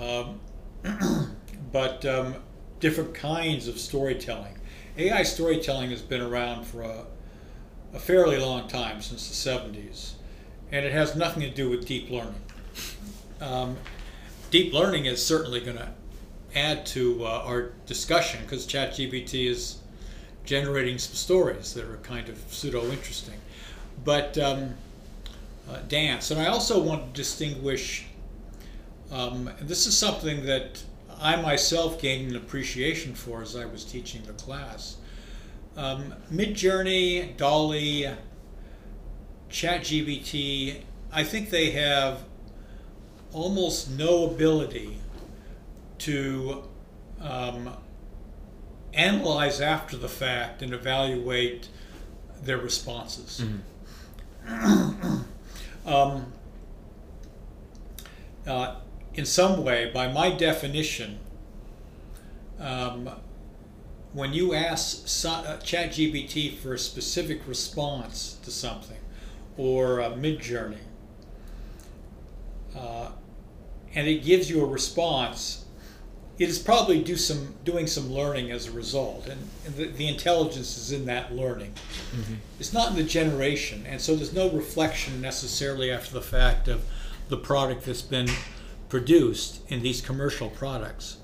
[0.00, 0.38] um,
[1.72, 2.36] but um,
[2.78, 4.54] different kinds of storytelling.
[4.96, 7.04] AI storytelling has been around for a,
[7.94, 10.12] a, fairly long time, since the 70s,
[10.70, 12.34] and it has nothing to do with deep learning.
[13.40, 13.76] Um,
[14.50, 15.88] deep learning is certainly going to
[16.54, 19.78] add to uh, our discussion because ChatGPT is
[20.44, 23.40] generating some stories that are kind of pseudo interesting.
[24.04, 24.74] But um,
[25.70, 28.06] uh, dance, and I also want to distinguish
[29.10, 30.82] um, this is something that
[31.22, 34.96] I myself gained an appreciation for as I was teaching the class.
[35.76, 38.08] Um, Midjourney, DALL-E,
[39.48, 40.80] ChatGPT,
[41.12, 42.24] I think they have
[43.32, 44.98] almost no ability
[45.98, 46.64] to
[47.20, 47.70] um,
[48.92, 51.68] analyze after the fact and evaluate
[52.42, 53.44] their responses.
[54.44, 55.20] Mm-hmm.
[55.86, 56.32] um,
[58.46, 58.74] uh,
[59.14, 61.18] in some way, by my definition,
[62.58, 63.10] um,
[64.12, 68.98] when you ask uh, ChatGPT for a specific response to something,
[69.56, 70.78] or a Midjourney,
[72.76, 73.10] uh,
[73.94, 75.64] and it gives you a response,
[76.38, 80.08] it is probably do some doing some learning as a result, and, and the, the,
[80.08, 81.72] intelligence is in that learning.
[82.14, 82.34] Mm-hmm.
[82.58, 86.82] It's not in the generation, and so there's no reflection necessarily after the fact of
[87.28, 88.28] the product that's been
[88.92, 91.16] produced in these commercial products.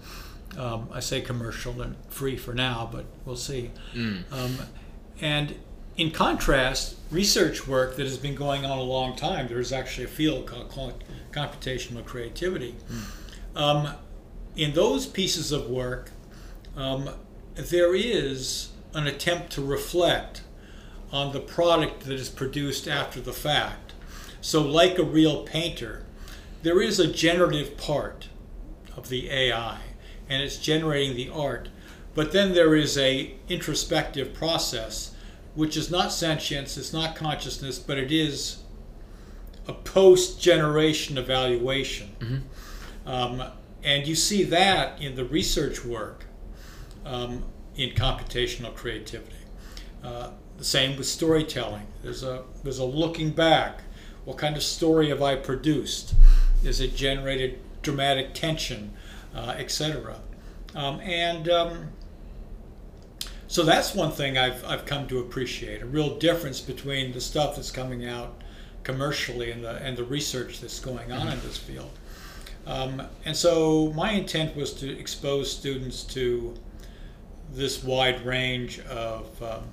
[0.57, 3.71] Um, I say commercial and free for now, but we'll see.
[3.93, 4.23] Mm.
[4.33, 4.59] Um,
[5.21, 5.55] and
[5.95, 10.09] in contrast, research work that has been going on a long time, there's actually a
[10.09, 12.75] field called computational creativity.
[12.91, 13.61] Mm.
[13.61, 13.95] Um,
[14.57, 16.11] in those pieces of work,
[16.75, 17.11] um,
[17.55, 20.41] there is an attempt to reflect
[21.13, 23.93] on the product that is produced after the fact.
[24.41, 26.07] So, like a real painter,
[26.63, 28.29] there is a generative part
[28.97, 29.79] of the AI,
[30.29, 31.69] and it's generating the art.
[32.15, 35.15] But then there is a introspective process,
[35.55, 38.59] which is not sentience, it's not consciousness, but it is
[39.69, 42.17] a post-generation evaluation.
[42.19, 43.09] Mm-hmm.
[43.09, 43.43] Um,
[43.85, 46.25] and you see that in the research work
[47.05, 47.45] um,
[47.77, 49.37] in computational creativity.
[50.03, 51.87] Uh, the same with storytelling.
[52.03, 53.83] There's a there's a looking back.
[54.25, 56.15] What kind of story have I produced?
[56.65, 58.93] Is it generated dramatic tension,
[59.35, 60.21] uh, etc.
[60.75, 61.89] Um, and um,
[63.47, 67.57] so that's one thing I've, I've come to appreciate a real difference between the stuff
[67.57, 68.43] that's coming out
[68.83, 71.91] commercially and the, and the research that's going on in this field.
[72.67, 76.55] Um, and so my intent was to expose students to
[77.53, 79.65] this wide range of um,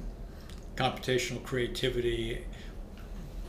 [0.77, 2.45] computational creativity,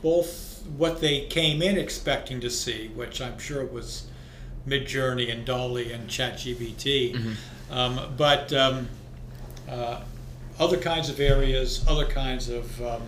[0.01, 4.07] both what they came in expecting to see, which I'm sure was
[4.67, 7.73] Midjourney and DALL-E and ChatGPT, mm-hmm.
[7.73, 8.89] um, but um,
[9.69, 10.01] uh,
[10.59, 13.01] other kinds of areas, other kinds of um,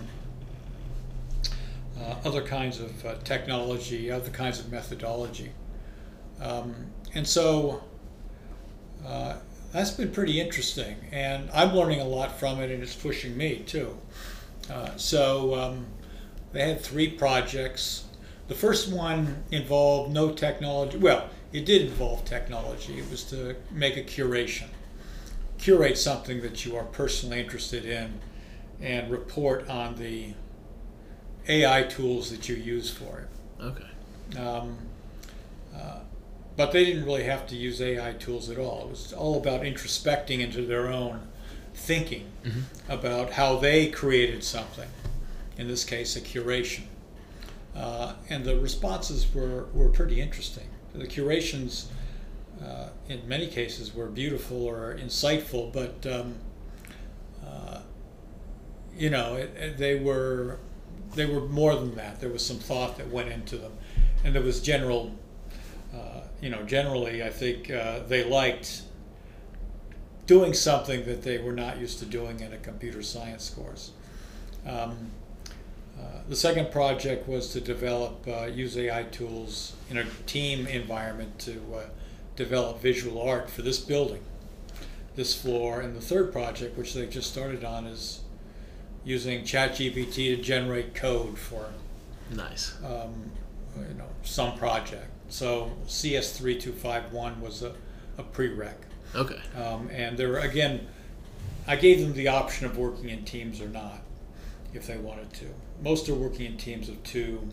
[2.00, 5.52] uh, other kinds of uh, technology, other kinds of methodology,
[6.42, 6.74] um,
[7.14, 7.84] and so
[9.06, 9.36] uh,
[9.74, 10.96] that's been pretty interesting.
[11.12, 13.98] And I'm learning a lot from it, and it's pushing me too.
[14.72, 15.86] Uh, so um,
[16.52, 18.06] they had three projects.
[18.48, 20.98] The first one involved no technology.
[20.98, 23.00] Well, it did involve technology.
[23.00, 24.68] It was to make a curation,
[25.58, 28.20] curate something that you are personally interested in,
[28.82, 30.34] and report on the
[31.48, 33.64] AI tools that you use for it.
[33.64, 34.40] Okay.
[34.40, 34.78] Um,
[35.76, 36.00] uh,
[36.56, 38.84] but they didn't really have to use AI tools at all.
[38.84, 41.22] It was all about introspecting into their own
[41.74, 42.92] thinking mm-hmm.
[42.92, 44.90] about how they created something,
[45.60, 46.84] in this case, a curation.
[47.76, 50.68] Uh, and the responses were, were pretty interesting.
[50.96, 51.90] The curations,
[52.64, 56.36] uh, in many cases, were beautiful or insightful, but um,
[57.46, 57.82] uh,
[58.98, 60.60] you know, it, it, they were
[61.14, 62.20] they were more than that.
[62.20, 63.74] There was some thought that went into them,
[64.24, 65.16] and there was general,
[65.94, 68.84] uh, you know, generally, I think uh, they liked
[70.26, 73.92] doing something that they were not used to doing in a computer science course.
[74.66, 75.12] Um,
[76.00, 81.38] uh, the second project was to develop, uh, use AI tools in a team environment
[81.40, 81.82] to uh,
[82.36, 84.22] develop visual art for this building,
[85.16, 85.82] this floor.
[85.82, 88.22] And the third project, which they just started on, is
[89.04, 91.70] using ChatGPT to generate code for
[92.32, 93.32] nice, um,
[93.78, 95.10] you know, some project.
[95.30, 97.74] So CS3251 was a,
[98.18, 98.74] a prereq.
[99.16, 99.40] Okay.
[99.56, 100.88] Um, and there were, again,
[101.68, 104.02] I gave them the option of working in teams or not,
[104.74, 105.46] if they wanted to.
[105.82, 107.48] Most are working in teams of two,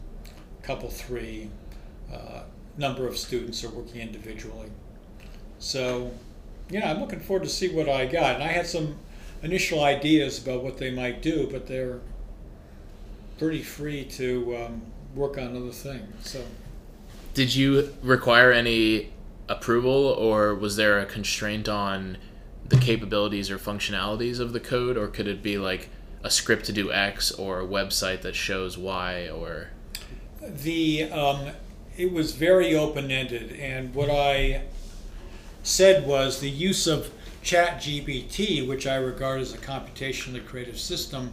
[0.62, 1.50] couple three.
[2.12, 2.42] Uh,
[2.76, 4.70] number of students are working individually.
[5.58, 6.12] So,
[6.68, 8.34] yeah, I'm looking forward to see what I got.
[8.34, 8.96] And I had some
[9.42, 12.00] initial ideas about what they might do, but they're
[13.38, 14.82] pretty free to um,
[15.14, 16.28] work on other things.
[16.28, 16.42] So,
[17.34, 19.12] did you require any
[19.48, 22.18] approval, or was there a constraint on
[22.68, 25.88] the capabilities or functionalities of the code, or could it be like
[26.26, 29.68] a script to do X or a website that shows Y, or
[30.42, 31.52] the um,
[31.96, 34.62] it was very open ended, and what I
[35.62, 37.10] said was the use of
[37.42, 41.32] ChatGPT, which I regard as a computationally creative system,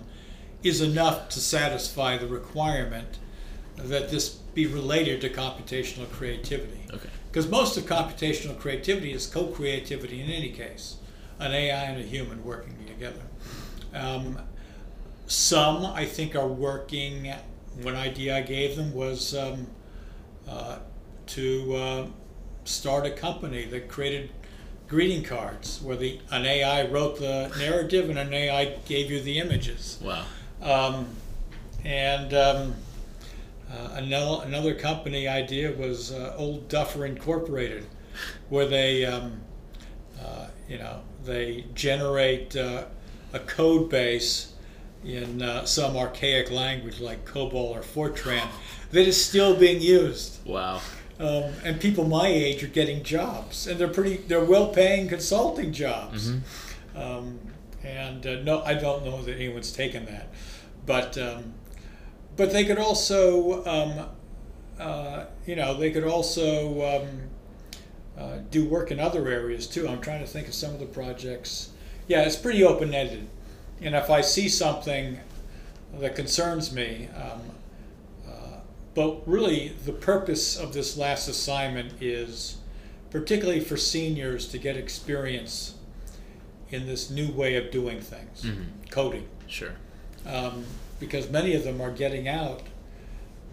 [0.63, 3.19] is enough to satisfy the requirement
[3.75, 6.85] that this be related to computational creativity.
[6.93, 10.97] Okay because most of computational creativity is co-creativity in any case,
[11.39, 13.23] an AI and a human working together.
[13.91, 14.37] Um,
[15.27, 17.33] some, I think, are working.
[17.81, 19.67] One idea I gave them was um,
[20.47, 20.79] uh,
[21.27, 22.07] to uh,
[22.65, 24.29] start a company that created
[24.87, 29.39] greeting cards, where the an AI wrote the narrative and an AI gave you the
[29.39, 29.99] images.
[30.03, 30.25] Wow.
[30.61, 31.07] Um,
[31.83, 32.75] and um,
[33.71, 37.85] uh, another, another company idea was uh, Old Duffer Incorporated,
[38.49, 39.41] where they, um,
[40.21, 42.85] uh, you know, they generate uh,
[43.33, 44.52] a code base
[45.05, 48.47] in uh, some archaic language like COBOL or Fortran
[48.91, 50.45] that is still being used.
[50.45, 50.81] Wow.
[51.19, 56.31] Um, and people my age are getting jobs, and they're pretty, they're well-paying consulting jobs.
[56.31, 56.97] Mm-hmm.
[56.97, 57.39] Um,
[57.83, 60.29] and uh, no, I don't know that anyone's taken that,
[60.85, 61.53] but um,
[62.35, 64.09] but they could also, um,
[64.79, 67.07] uh, you know, they could also um,
[68.17, 69.87] uh, do work in other areas too.
[69.87, 71.69] I'm trying to think of some of the projects.
[72.07, 73.27] Yeah, it's pretty open ended,
[73.83, 75.19] and if I see something
[75.99, 77.41] that concerns me, um,
[78.27, 78.57] uh,
[78.95, 82.57] but really the purpose of this last assignment is
[83.11, 85.75] particularly for seniors to get experience
[86.71, 88.63] in this new way of doing things, mm-hmm.
[88.89, 89.27] coding.
[89.47, 89.73] Sure.
[90.25, 90.65] Um,
[90.99, 92.63] because many of them are getting out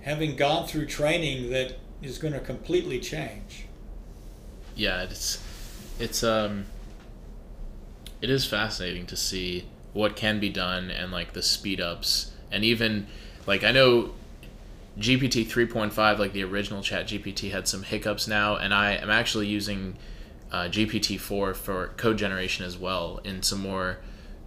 [0.03, 3.67] having gone through training that is going to completely change.
[4.75, 5.43] Yeah, it's
[5.99, 6.67] it's um
[8.23, 12.65] it is fascinating to see what can be done and like the speed ups and
[12.65, 13.07] even
[13.47, 14.13] like I know
[14.99, 19.47] GPT 3.5 like the original chat GPT had some hiccups now and I am actually
[19.47, 19.97] using
[20.53, 23.99] uh, GPT 4 for code generation as well in some more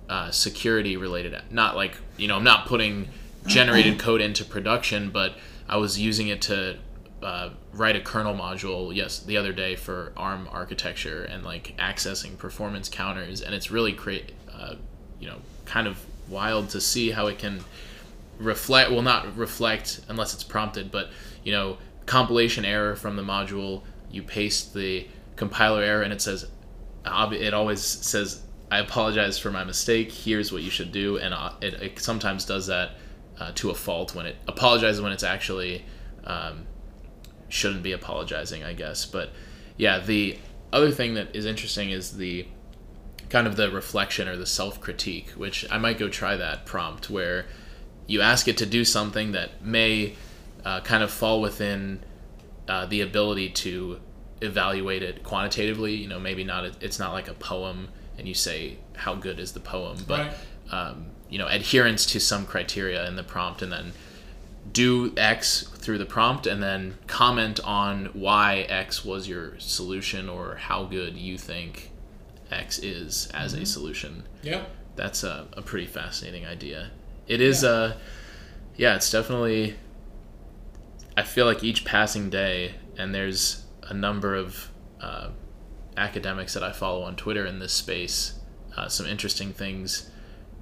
[0.10, 1.36] uh, security related.
[1.50, 3.08] Not like you know, I'm not putting
[3.46, 5.36] generated code into production, but
[5.68, 6.78] I was using it to
[7.22, 12.38] uh, write a kernel module yes the other day for ARM architecture and like accessing
[12.38, 14.76] performance counters, and it's really great uh,
[15.24, 15.98] you know kind of
[16.28, 17.64] wild to see how it can
[18.40, 21.10] reflect well not reflect unless it's prompted but
[21.44, 26.46] you know compilation error from the module you paste the compiler error and it says
[27.06, 28.44] it always says
[28.74, 30.12] I apologize for my mistake.
[30.12, 32.94] Here's what you should do, and uh, it, it sometimes does that
[33.40, 35.86] uh, to a fault when it apologizes when it's actually
[36.24, 36.66] um,
[37.50, 39.06] shouldn't be apologizing, I guess.
[39.06, 39.30] But
[39.78, 40.40] yeah, the
[40.72, 42.48] other thing that is interesting is the
[43.34, 47.10] kind of the reflection or the self critique, which I might go try that prompt
[47.10, 47.48] where
[48.06, 50.14] you ask it to do something that may
[50.64, 52.04] uh, kind of fall within
[52.68, 54.00] uh, the ability to
[54.42, 55.96] evaluate it quantitatively.
[55.96, 56.84] You know, maybe not.
[56.84, 57.90] It's not like a poem,
[58.20, 60.34] and you say how good is the poem, but right.
[60.72, 63.94] um, you know, adherence to some criteria in the prompt, and then
[64.72, 70.58] do X through the prompt, and then comment on why X was your solution or
[70.58, 71.90] how good you think
[72.54, 73.64] X is as mm-hmm.
[73.64, 74.24] a solution.
[74.42, 74.66] Yeah,
[74.96, 76.92] that's a, a pretty fascinating idea.
[77.28, 77.70] It is yeah.
[77.70, 77.94] Uh,
[78.76, 79.76] yeah, it's definitely.
[81.16, 85.30] I feel like each passing day, and there's a number of uh,
[85.96, 88.40] academics that I follow on Twitter in this space.
[88.76, 90.10] Uh, some interesting things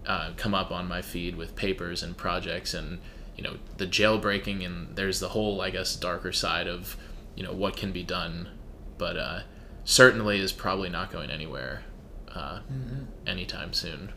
[0.06, 3.00] uh, come up on my feed with papers and projects, and
[3.38, 6.98] you know the jailbreaking, and there's the whole, I guess, darker side of
[7.36, 8.50] you know what can be done,
[8.98, 9.40] but uh,
[9.84, 11.84] certainly is probably not going anywhere
[12.34, 13.04] uh, mm-hmm.
[13.28, 14.12] anytime soon.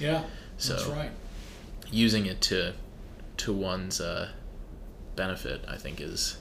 [0.00, 0.24] Yeah,
[0.56, 1.10] so that's right.
[1.90, 2.74] Using it to
[3.38, 4.30] to one's uh,
[5.16, 6.38] benefit, I think, is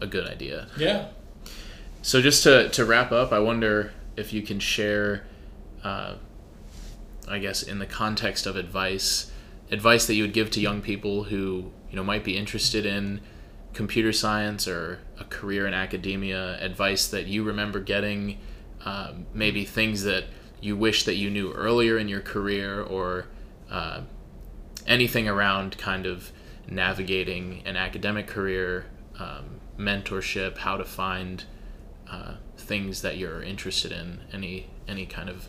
[0.00, 0.68] a good idea.
[0.76, 1.08] Yeah.
[2.02, 5.24] So just to, to wrap up, I wonder if you can share,
[5.84, 6.14] uh,
[7.28, 9.30] I guess, in the context of advice,
[9.70, 13.20] advice that you would give to young people who you know might be interested in
[13.72, 16.58] computer science or a career in academia.
[16.60, 18.38] Advice that you remember getting,
[18.84, 20.24] uh, maybe things that
[20.60, 23.26] you wish that you knew earlier in your career, or
[23.70, 24.02] uh,
[24.86, 26.32] anything around kind of
[26.68, 28.86] navigating an academic career.
[29.18, 31.44] Um, mentorship, how to find
[32.08, 35.48] uh, things that you're interested in, any any kind of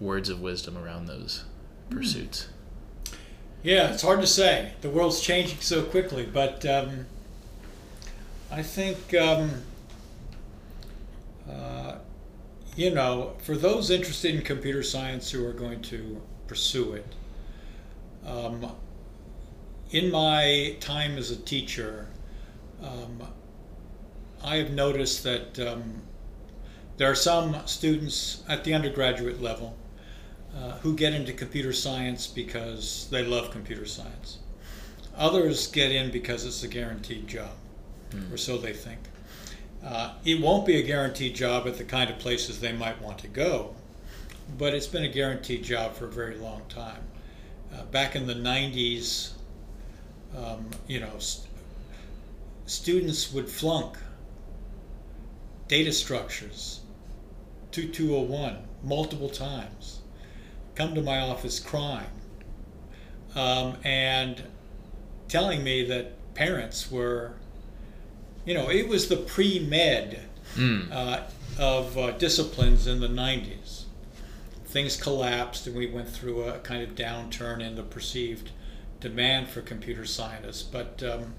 [0.00, 1.44] words of wisdom around those
[1.90, 1.96] mm.
[1.96, 2.48] pursuits.
[3.62, 4.72] Yeah, it's hard to say.
[4.80, 7.06] The world's changing so quickly, but um,
[8.50, 9.50] I think um,
[11.50, 11.96] uh,
[12.76, 17.14] you know, for those interested in computer science who are going to pursue it.
[18.24, 18.72] Um,
[19.90, 22.06] in my time as a teacher,
[22.82, 23.22] um,
[24.44, 26.02] I have noticed that um,
[26.98, 29.76] there are some students at the undergraduate level
[30.56, 34.38] uh, who get into computer science because they love computer science.
[35.16, 37.50] Others get in because it's a guaranteed job,
[38.10, 38.32] mm.
[38.32, 38.98] or so they think.
[39.84, 43.18] Uh, it won't be a guaranteed job at the kind of places they might want
[43.18, 43.74] to go,
[44.58, 47.02] but it's been a guaranteed job for a very long time.
[47.72, 49.32] Uh, back in the 90s,
[50.36, 51.48] um, you know, st-
[52.66, 53.96] students would flunk
[55.68, 56.80] data structures,
[57.72, 60.00] 2201, multiple times,
[60.74, 62.06] come to my office crying,
[63.34, 64.42] um, and
[65.28, 67.34] telling me that parents were,
[68.48, 70.22] you know, it was the pre med
[70.54, 70.90] mm.
[70.90, 71.20] uh,
[71.58, 73.82] of uh, disciplines in the 90s.
[74.64, 78.50] Things collapsed, and we went through a kind of downturn in the perceived
[79.00, 80.62] demand for computer scientists.
[80.62, 81.34] But um,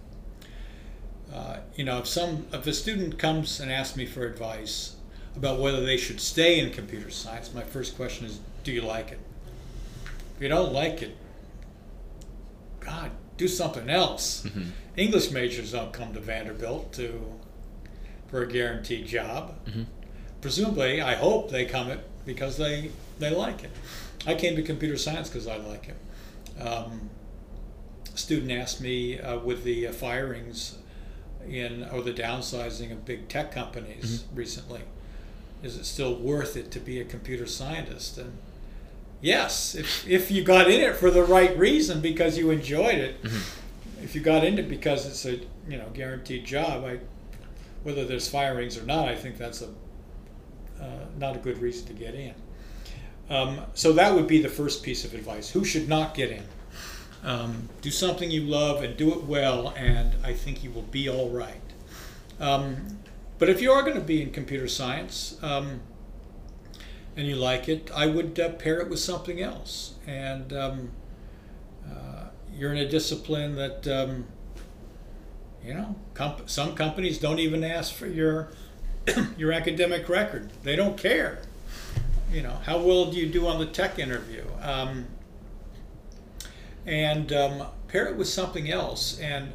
[1.34, 4.95] uh, you know, if some if a student comes and asks me for advice
[5.36, 9.11] about whether they should stay in computer science, my first question is, do you like
[9.11, 9.19] it?
[10.36, 11.18] If you don't like it,
[12.80, 13.10] God,
[13.40, 14.44] do something else.
[14.44, 14.70] Mm-hmm.
[14.98, 17.40] English majors don't come to Vanderbilt to
[18.28, 19.56] for a guaranteed job.
[19.66, 19.84] Mm-hmm.
[20.41, 23.72] Presumably, I hope they come it because they they like it.
[24.28, 26.61] I came to computer science because I like it.
[26.61, 27.10] Um,
[28.14, 30.78] student asked me uh, with the uh, firings
[31.48, 34.36] in or the downsizing of big tech companies mm-hmm.
[34.36, 34.82] recently.
[35.64, 38.18] Is it still worth it to be a computer scientist?
[38.18, 38.38] And
[39.22, 43.22] yes, if, if you got in it for the right reason because you enjoyed it,
[43.24, 44.04] mm-hmm.
[44.04, 47.00] if you got in it because it's a you know guaranteed job, I,
[47.84, 49.70] whether there's firings or not, I think that's a
[50.82, 52.34] uh, not a good reason to get in.
[53.30, 55.50] Um, so that would be the first piece of advice.
[55.50, 56.44] Who should not get in?
[57.24, 61.10] Um, do something you love and do it well, and I think you will be
[61.10, 61.56] all right.
[62.40, 62.98] Um,
[63.38, 65.82] but if you are going to be in computer science um,
[67.15, 69.95] and you like it, I would uh, pair it with something else.
[70.07, 70.91] And um,
[71.90, 74.26] uh, you're in a discipline that, um,
[75.64, 78.52] you know, comp- some companies don't even ask for your
[79.38, 80.52] your academic record.
[80.64, 81.41] They don't care.
[82.31, 84.45] You know, how well do you do on the tech interview?
[84.61, 85.07] Um,
[86.86, 89.19] and um, pair it with something else.
[89.19, 89.52] And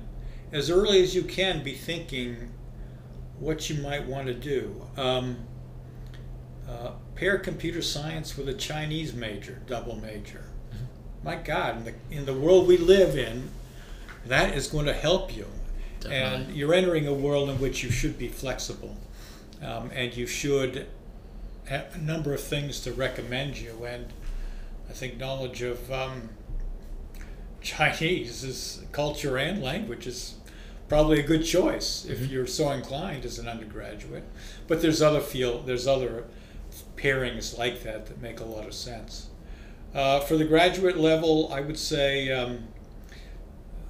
[0.53, 2.53] as early as you can, be thinking
[3.39, 4.83] what you might want to do.
[4.97, 5.37] Um,
[6.69, 10.45] uh, pair computer science with a Chinese major, double major.
[11.23, 13.51] My God, in the, in the world we live in,
[14.27, 15.47] that is going to help you.
[16.01, 16.45] Definitely.
[16.45, 18.97] And you're entering a world in which you should be flexible.
[19.63, 20.87] Um, and you should
[21.67, 23.85] have a number of things to recommend you.
[23.85, 24.13] And
[24.91, 26.31] I think knowledge of um,
[27.63, 30.35] Chinese is culture and language is
[30.89, 34.25] probably a good choice if you're so inclined as an undergraduate.
[34.69, 36.25] But there's other field, there's other
[36.97, 39.29] pairings like that that make a lot of sense.
[39.95, 42.65] Uh, for the graduate level, I would say, um,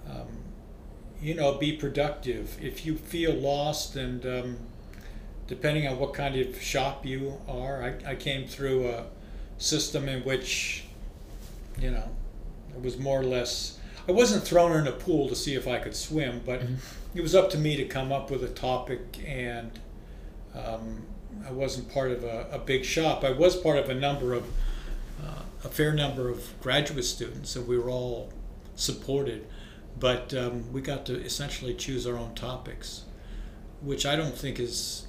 [0.08, 0.28] um,
[1.20, 2.58] you know, be productive.
[2.60, 4.56] If you feel lost and um,
[5.46, 9.06] depending on what kind of shop you are, I, I came through a
[9.58, 10.84] system in which,
[11.80, 12.08] you know,
[12.74, 13.78] it was more or less.
[14.06, 16.62] I wasn't thrown in a pool to see if I could swim, but
[17.14, 19.70] it was up to me to come up with a topic, and
[20.54, 21.02] um,
[21.46, 23.24] I wasn't part of a, a big shop.
[23.24, 24.44] I was part of a number of
[25.22, 28.32] uh, a fair number of graduate students, so we were all
[28.76, 29.46] supported.
[29.98, 33.04] But um, we got to essentially choose our own topics,
[33.80, 35.06] which I don't think is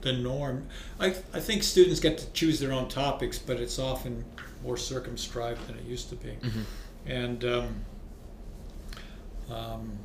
[0.00, 0.66] the norm.
[0.98, 4.24] I, I think students get to choose their own topics, but it's often
[4.62, 6.36] more circumscribed than it used to be.
[7.06, 7.84] And um,
[9.50, 9.98] um,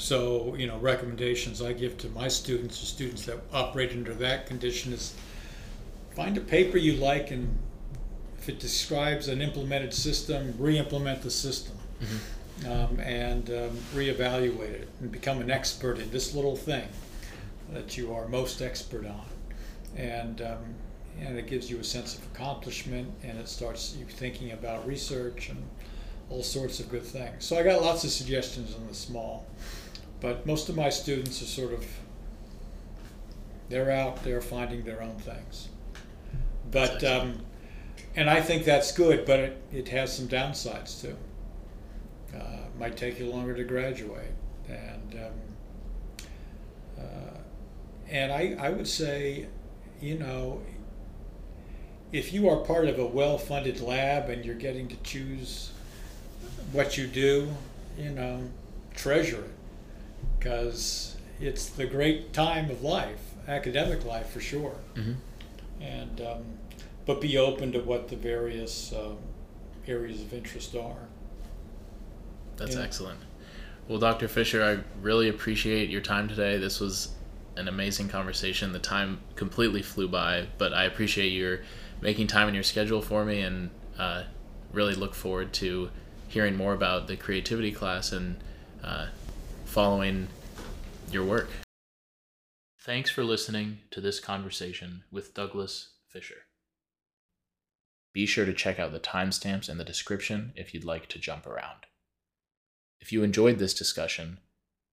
[0.00, 4.46] so, you know, recommendations I give to my students or students that operate under that
[4.46, 5.14] condition is
[6.16, 7.58] find a paper you like and
[8.38, 11.76] if it describes an implemented system, re-implement the system.
[12.66, 16.86] Um, and um, reevaluate it and become an expert in this little thing
[17.72, 19.24] that you are most expert on.
[19.96, 20.74] And, um,
[21.20, 25.48] and it gives you a sense of accomplishment and it starts you thinking about research
[25.48, 25.62] and
[26.30, 27.44] all sorts of good things.
[27.44, 29.46] So I got lots of suggestions on the small,
[30.20, 31.84] but most of my students are sort of,
[33.68, 35.68] they're out there finding their own things.
[36.70, 37.40] But, um,
[38.16, 41.16] and I think that's good, but it, it has some downsides too.
[42.34, 44.32] Uh, might take you longer to graduate,
[44.68, 47.38] and um, uh,
[48.08, 49.46] and I, I would say,
[50.00, 50.60] you know,
[52.12, 55.72] if you are part of a well-funded lab and you're getting to choose
[56.72, 57.48] what you do,
[57.98, 58.42] you know,
[58.94, 59.49] treasure it
[60.40, 64.76] because it's the great time of life, academic life for sure.
[64.94, 65.16] Mhm.
[65.80, 66.44] And um,
[67.06, 69.18] but be open to what the various um,
[69.86, 71.08] areas of interest are.
[72.56, 72.82] That's Yeah.
[72.82, 73.20] excellent.
[73.88, 74.28] Well, Dr.
[74.28, 76.58] Fisher, I really appreciate your time today.
[76.58, 77.08] This was
[77.56, 78.72] an amazing conversation.
[78.72, 81.60] The time completely flew by, but I appreciate your
[82.00, 84.24] making time in your schedule for me and uh,
[84.72, 85.90] really look forward to
[86.28, 88.36] hearing more about the creativity class and
[88.84, 89.06] uh,
[89.70, 90.26] following
[91.12, 91.48] your work.
[92.80, 96.46] Thanks for listening to this conversation with Douglas Fisher.
[98.12, 101.46] Be sure to check out the timestamps in the description if you'd like to jump
[101.46, 101.86] around.
[103.00, 104.40] If you enjoyed this discussion,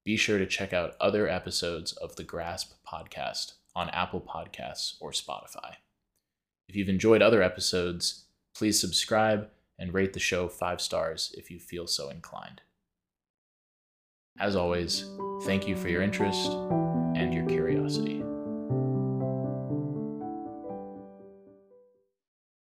[0.05, 5.09] be sure to check out other episodes of the Grasp podcast on Apple Podcasts or
[5.09, 5.77] Spotify.
[6.67, 9.49] If you've enjoyed other episodes, please subscribe
[9.79, 12.61] and rate the show five stars if you feel so inclined.
[14.39, 15.05] As always,
[15.45, 16.51] thank you for your interest
[17.15, 18.26] and your curiosity.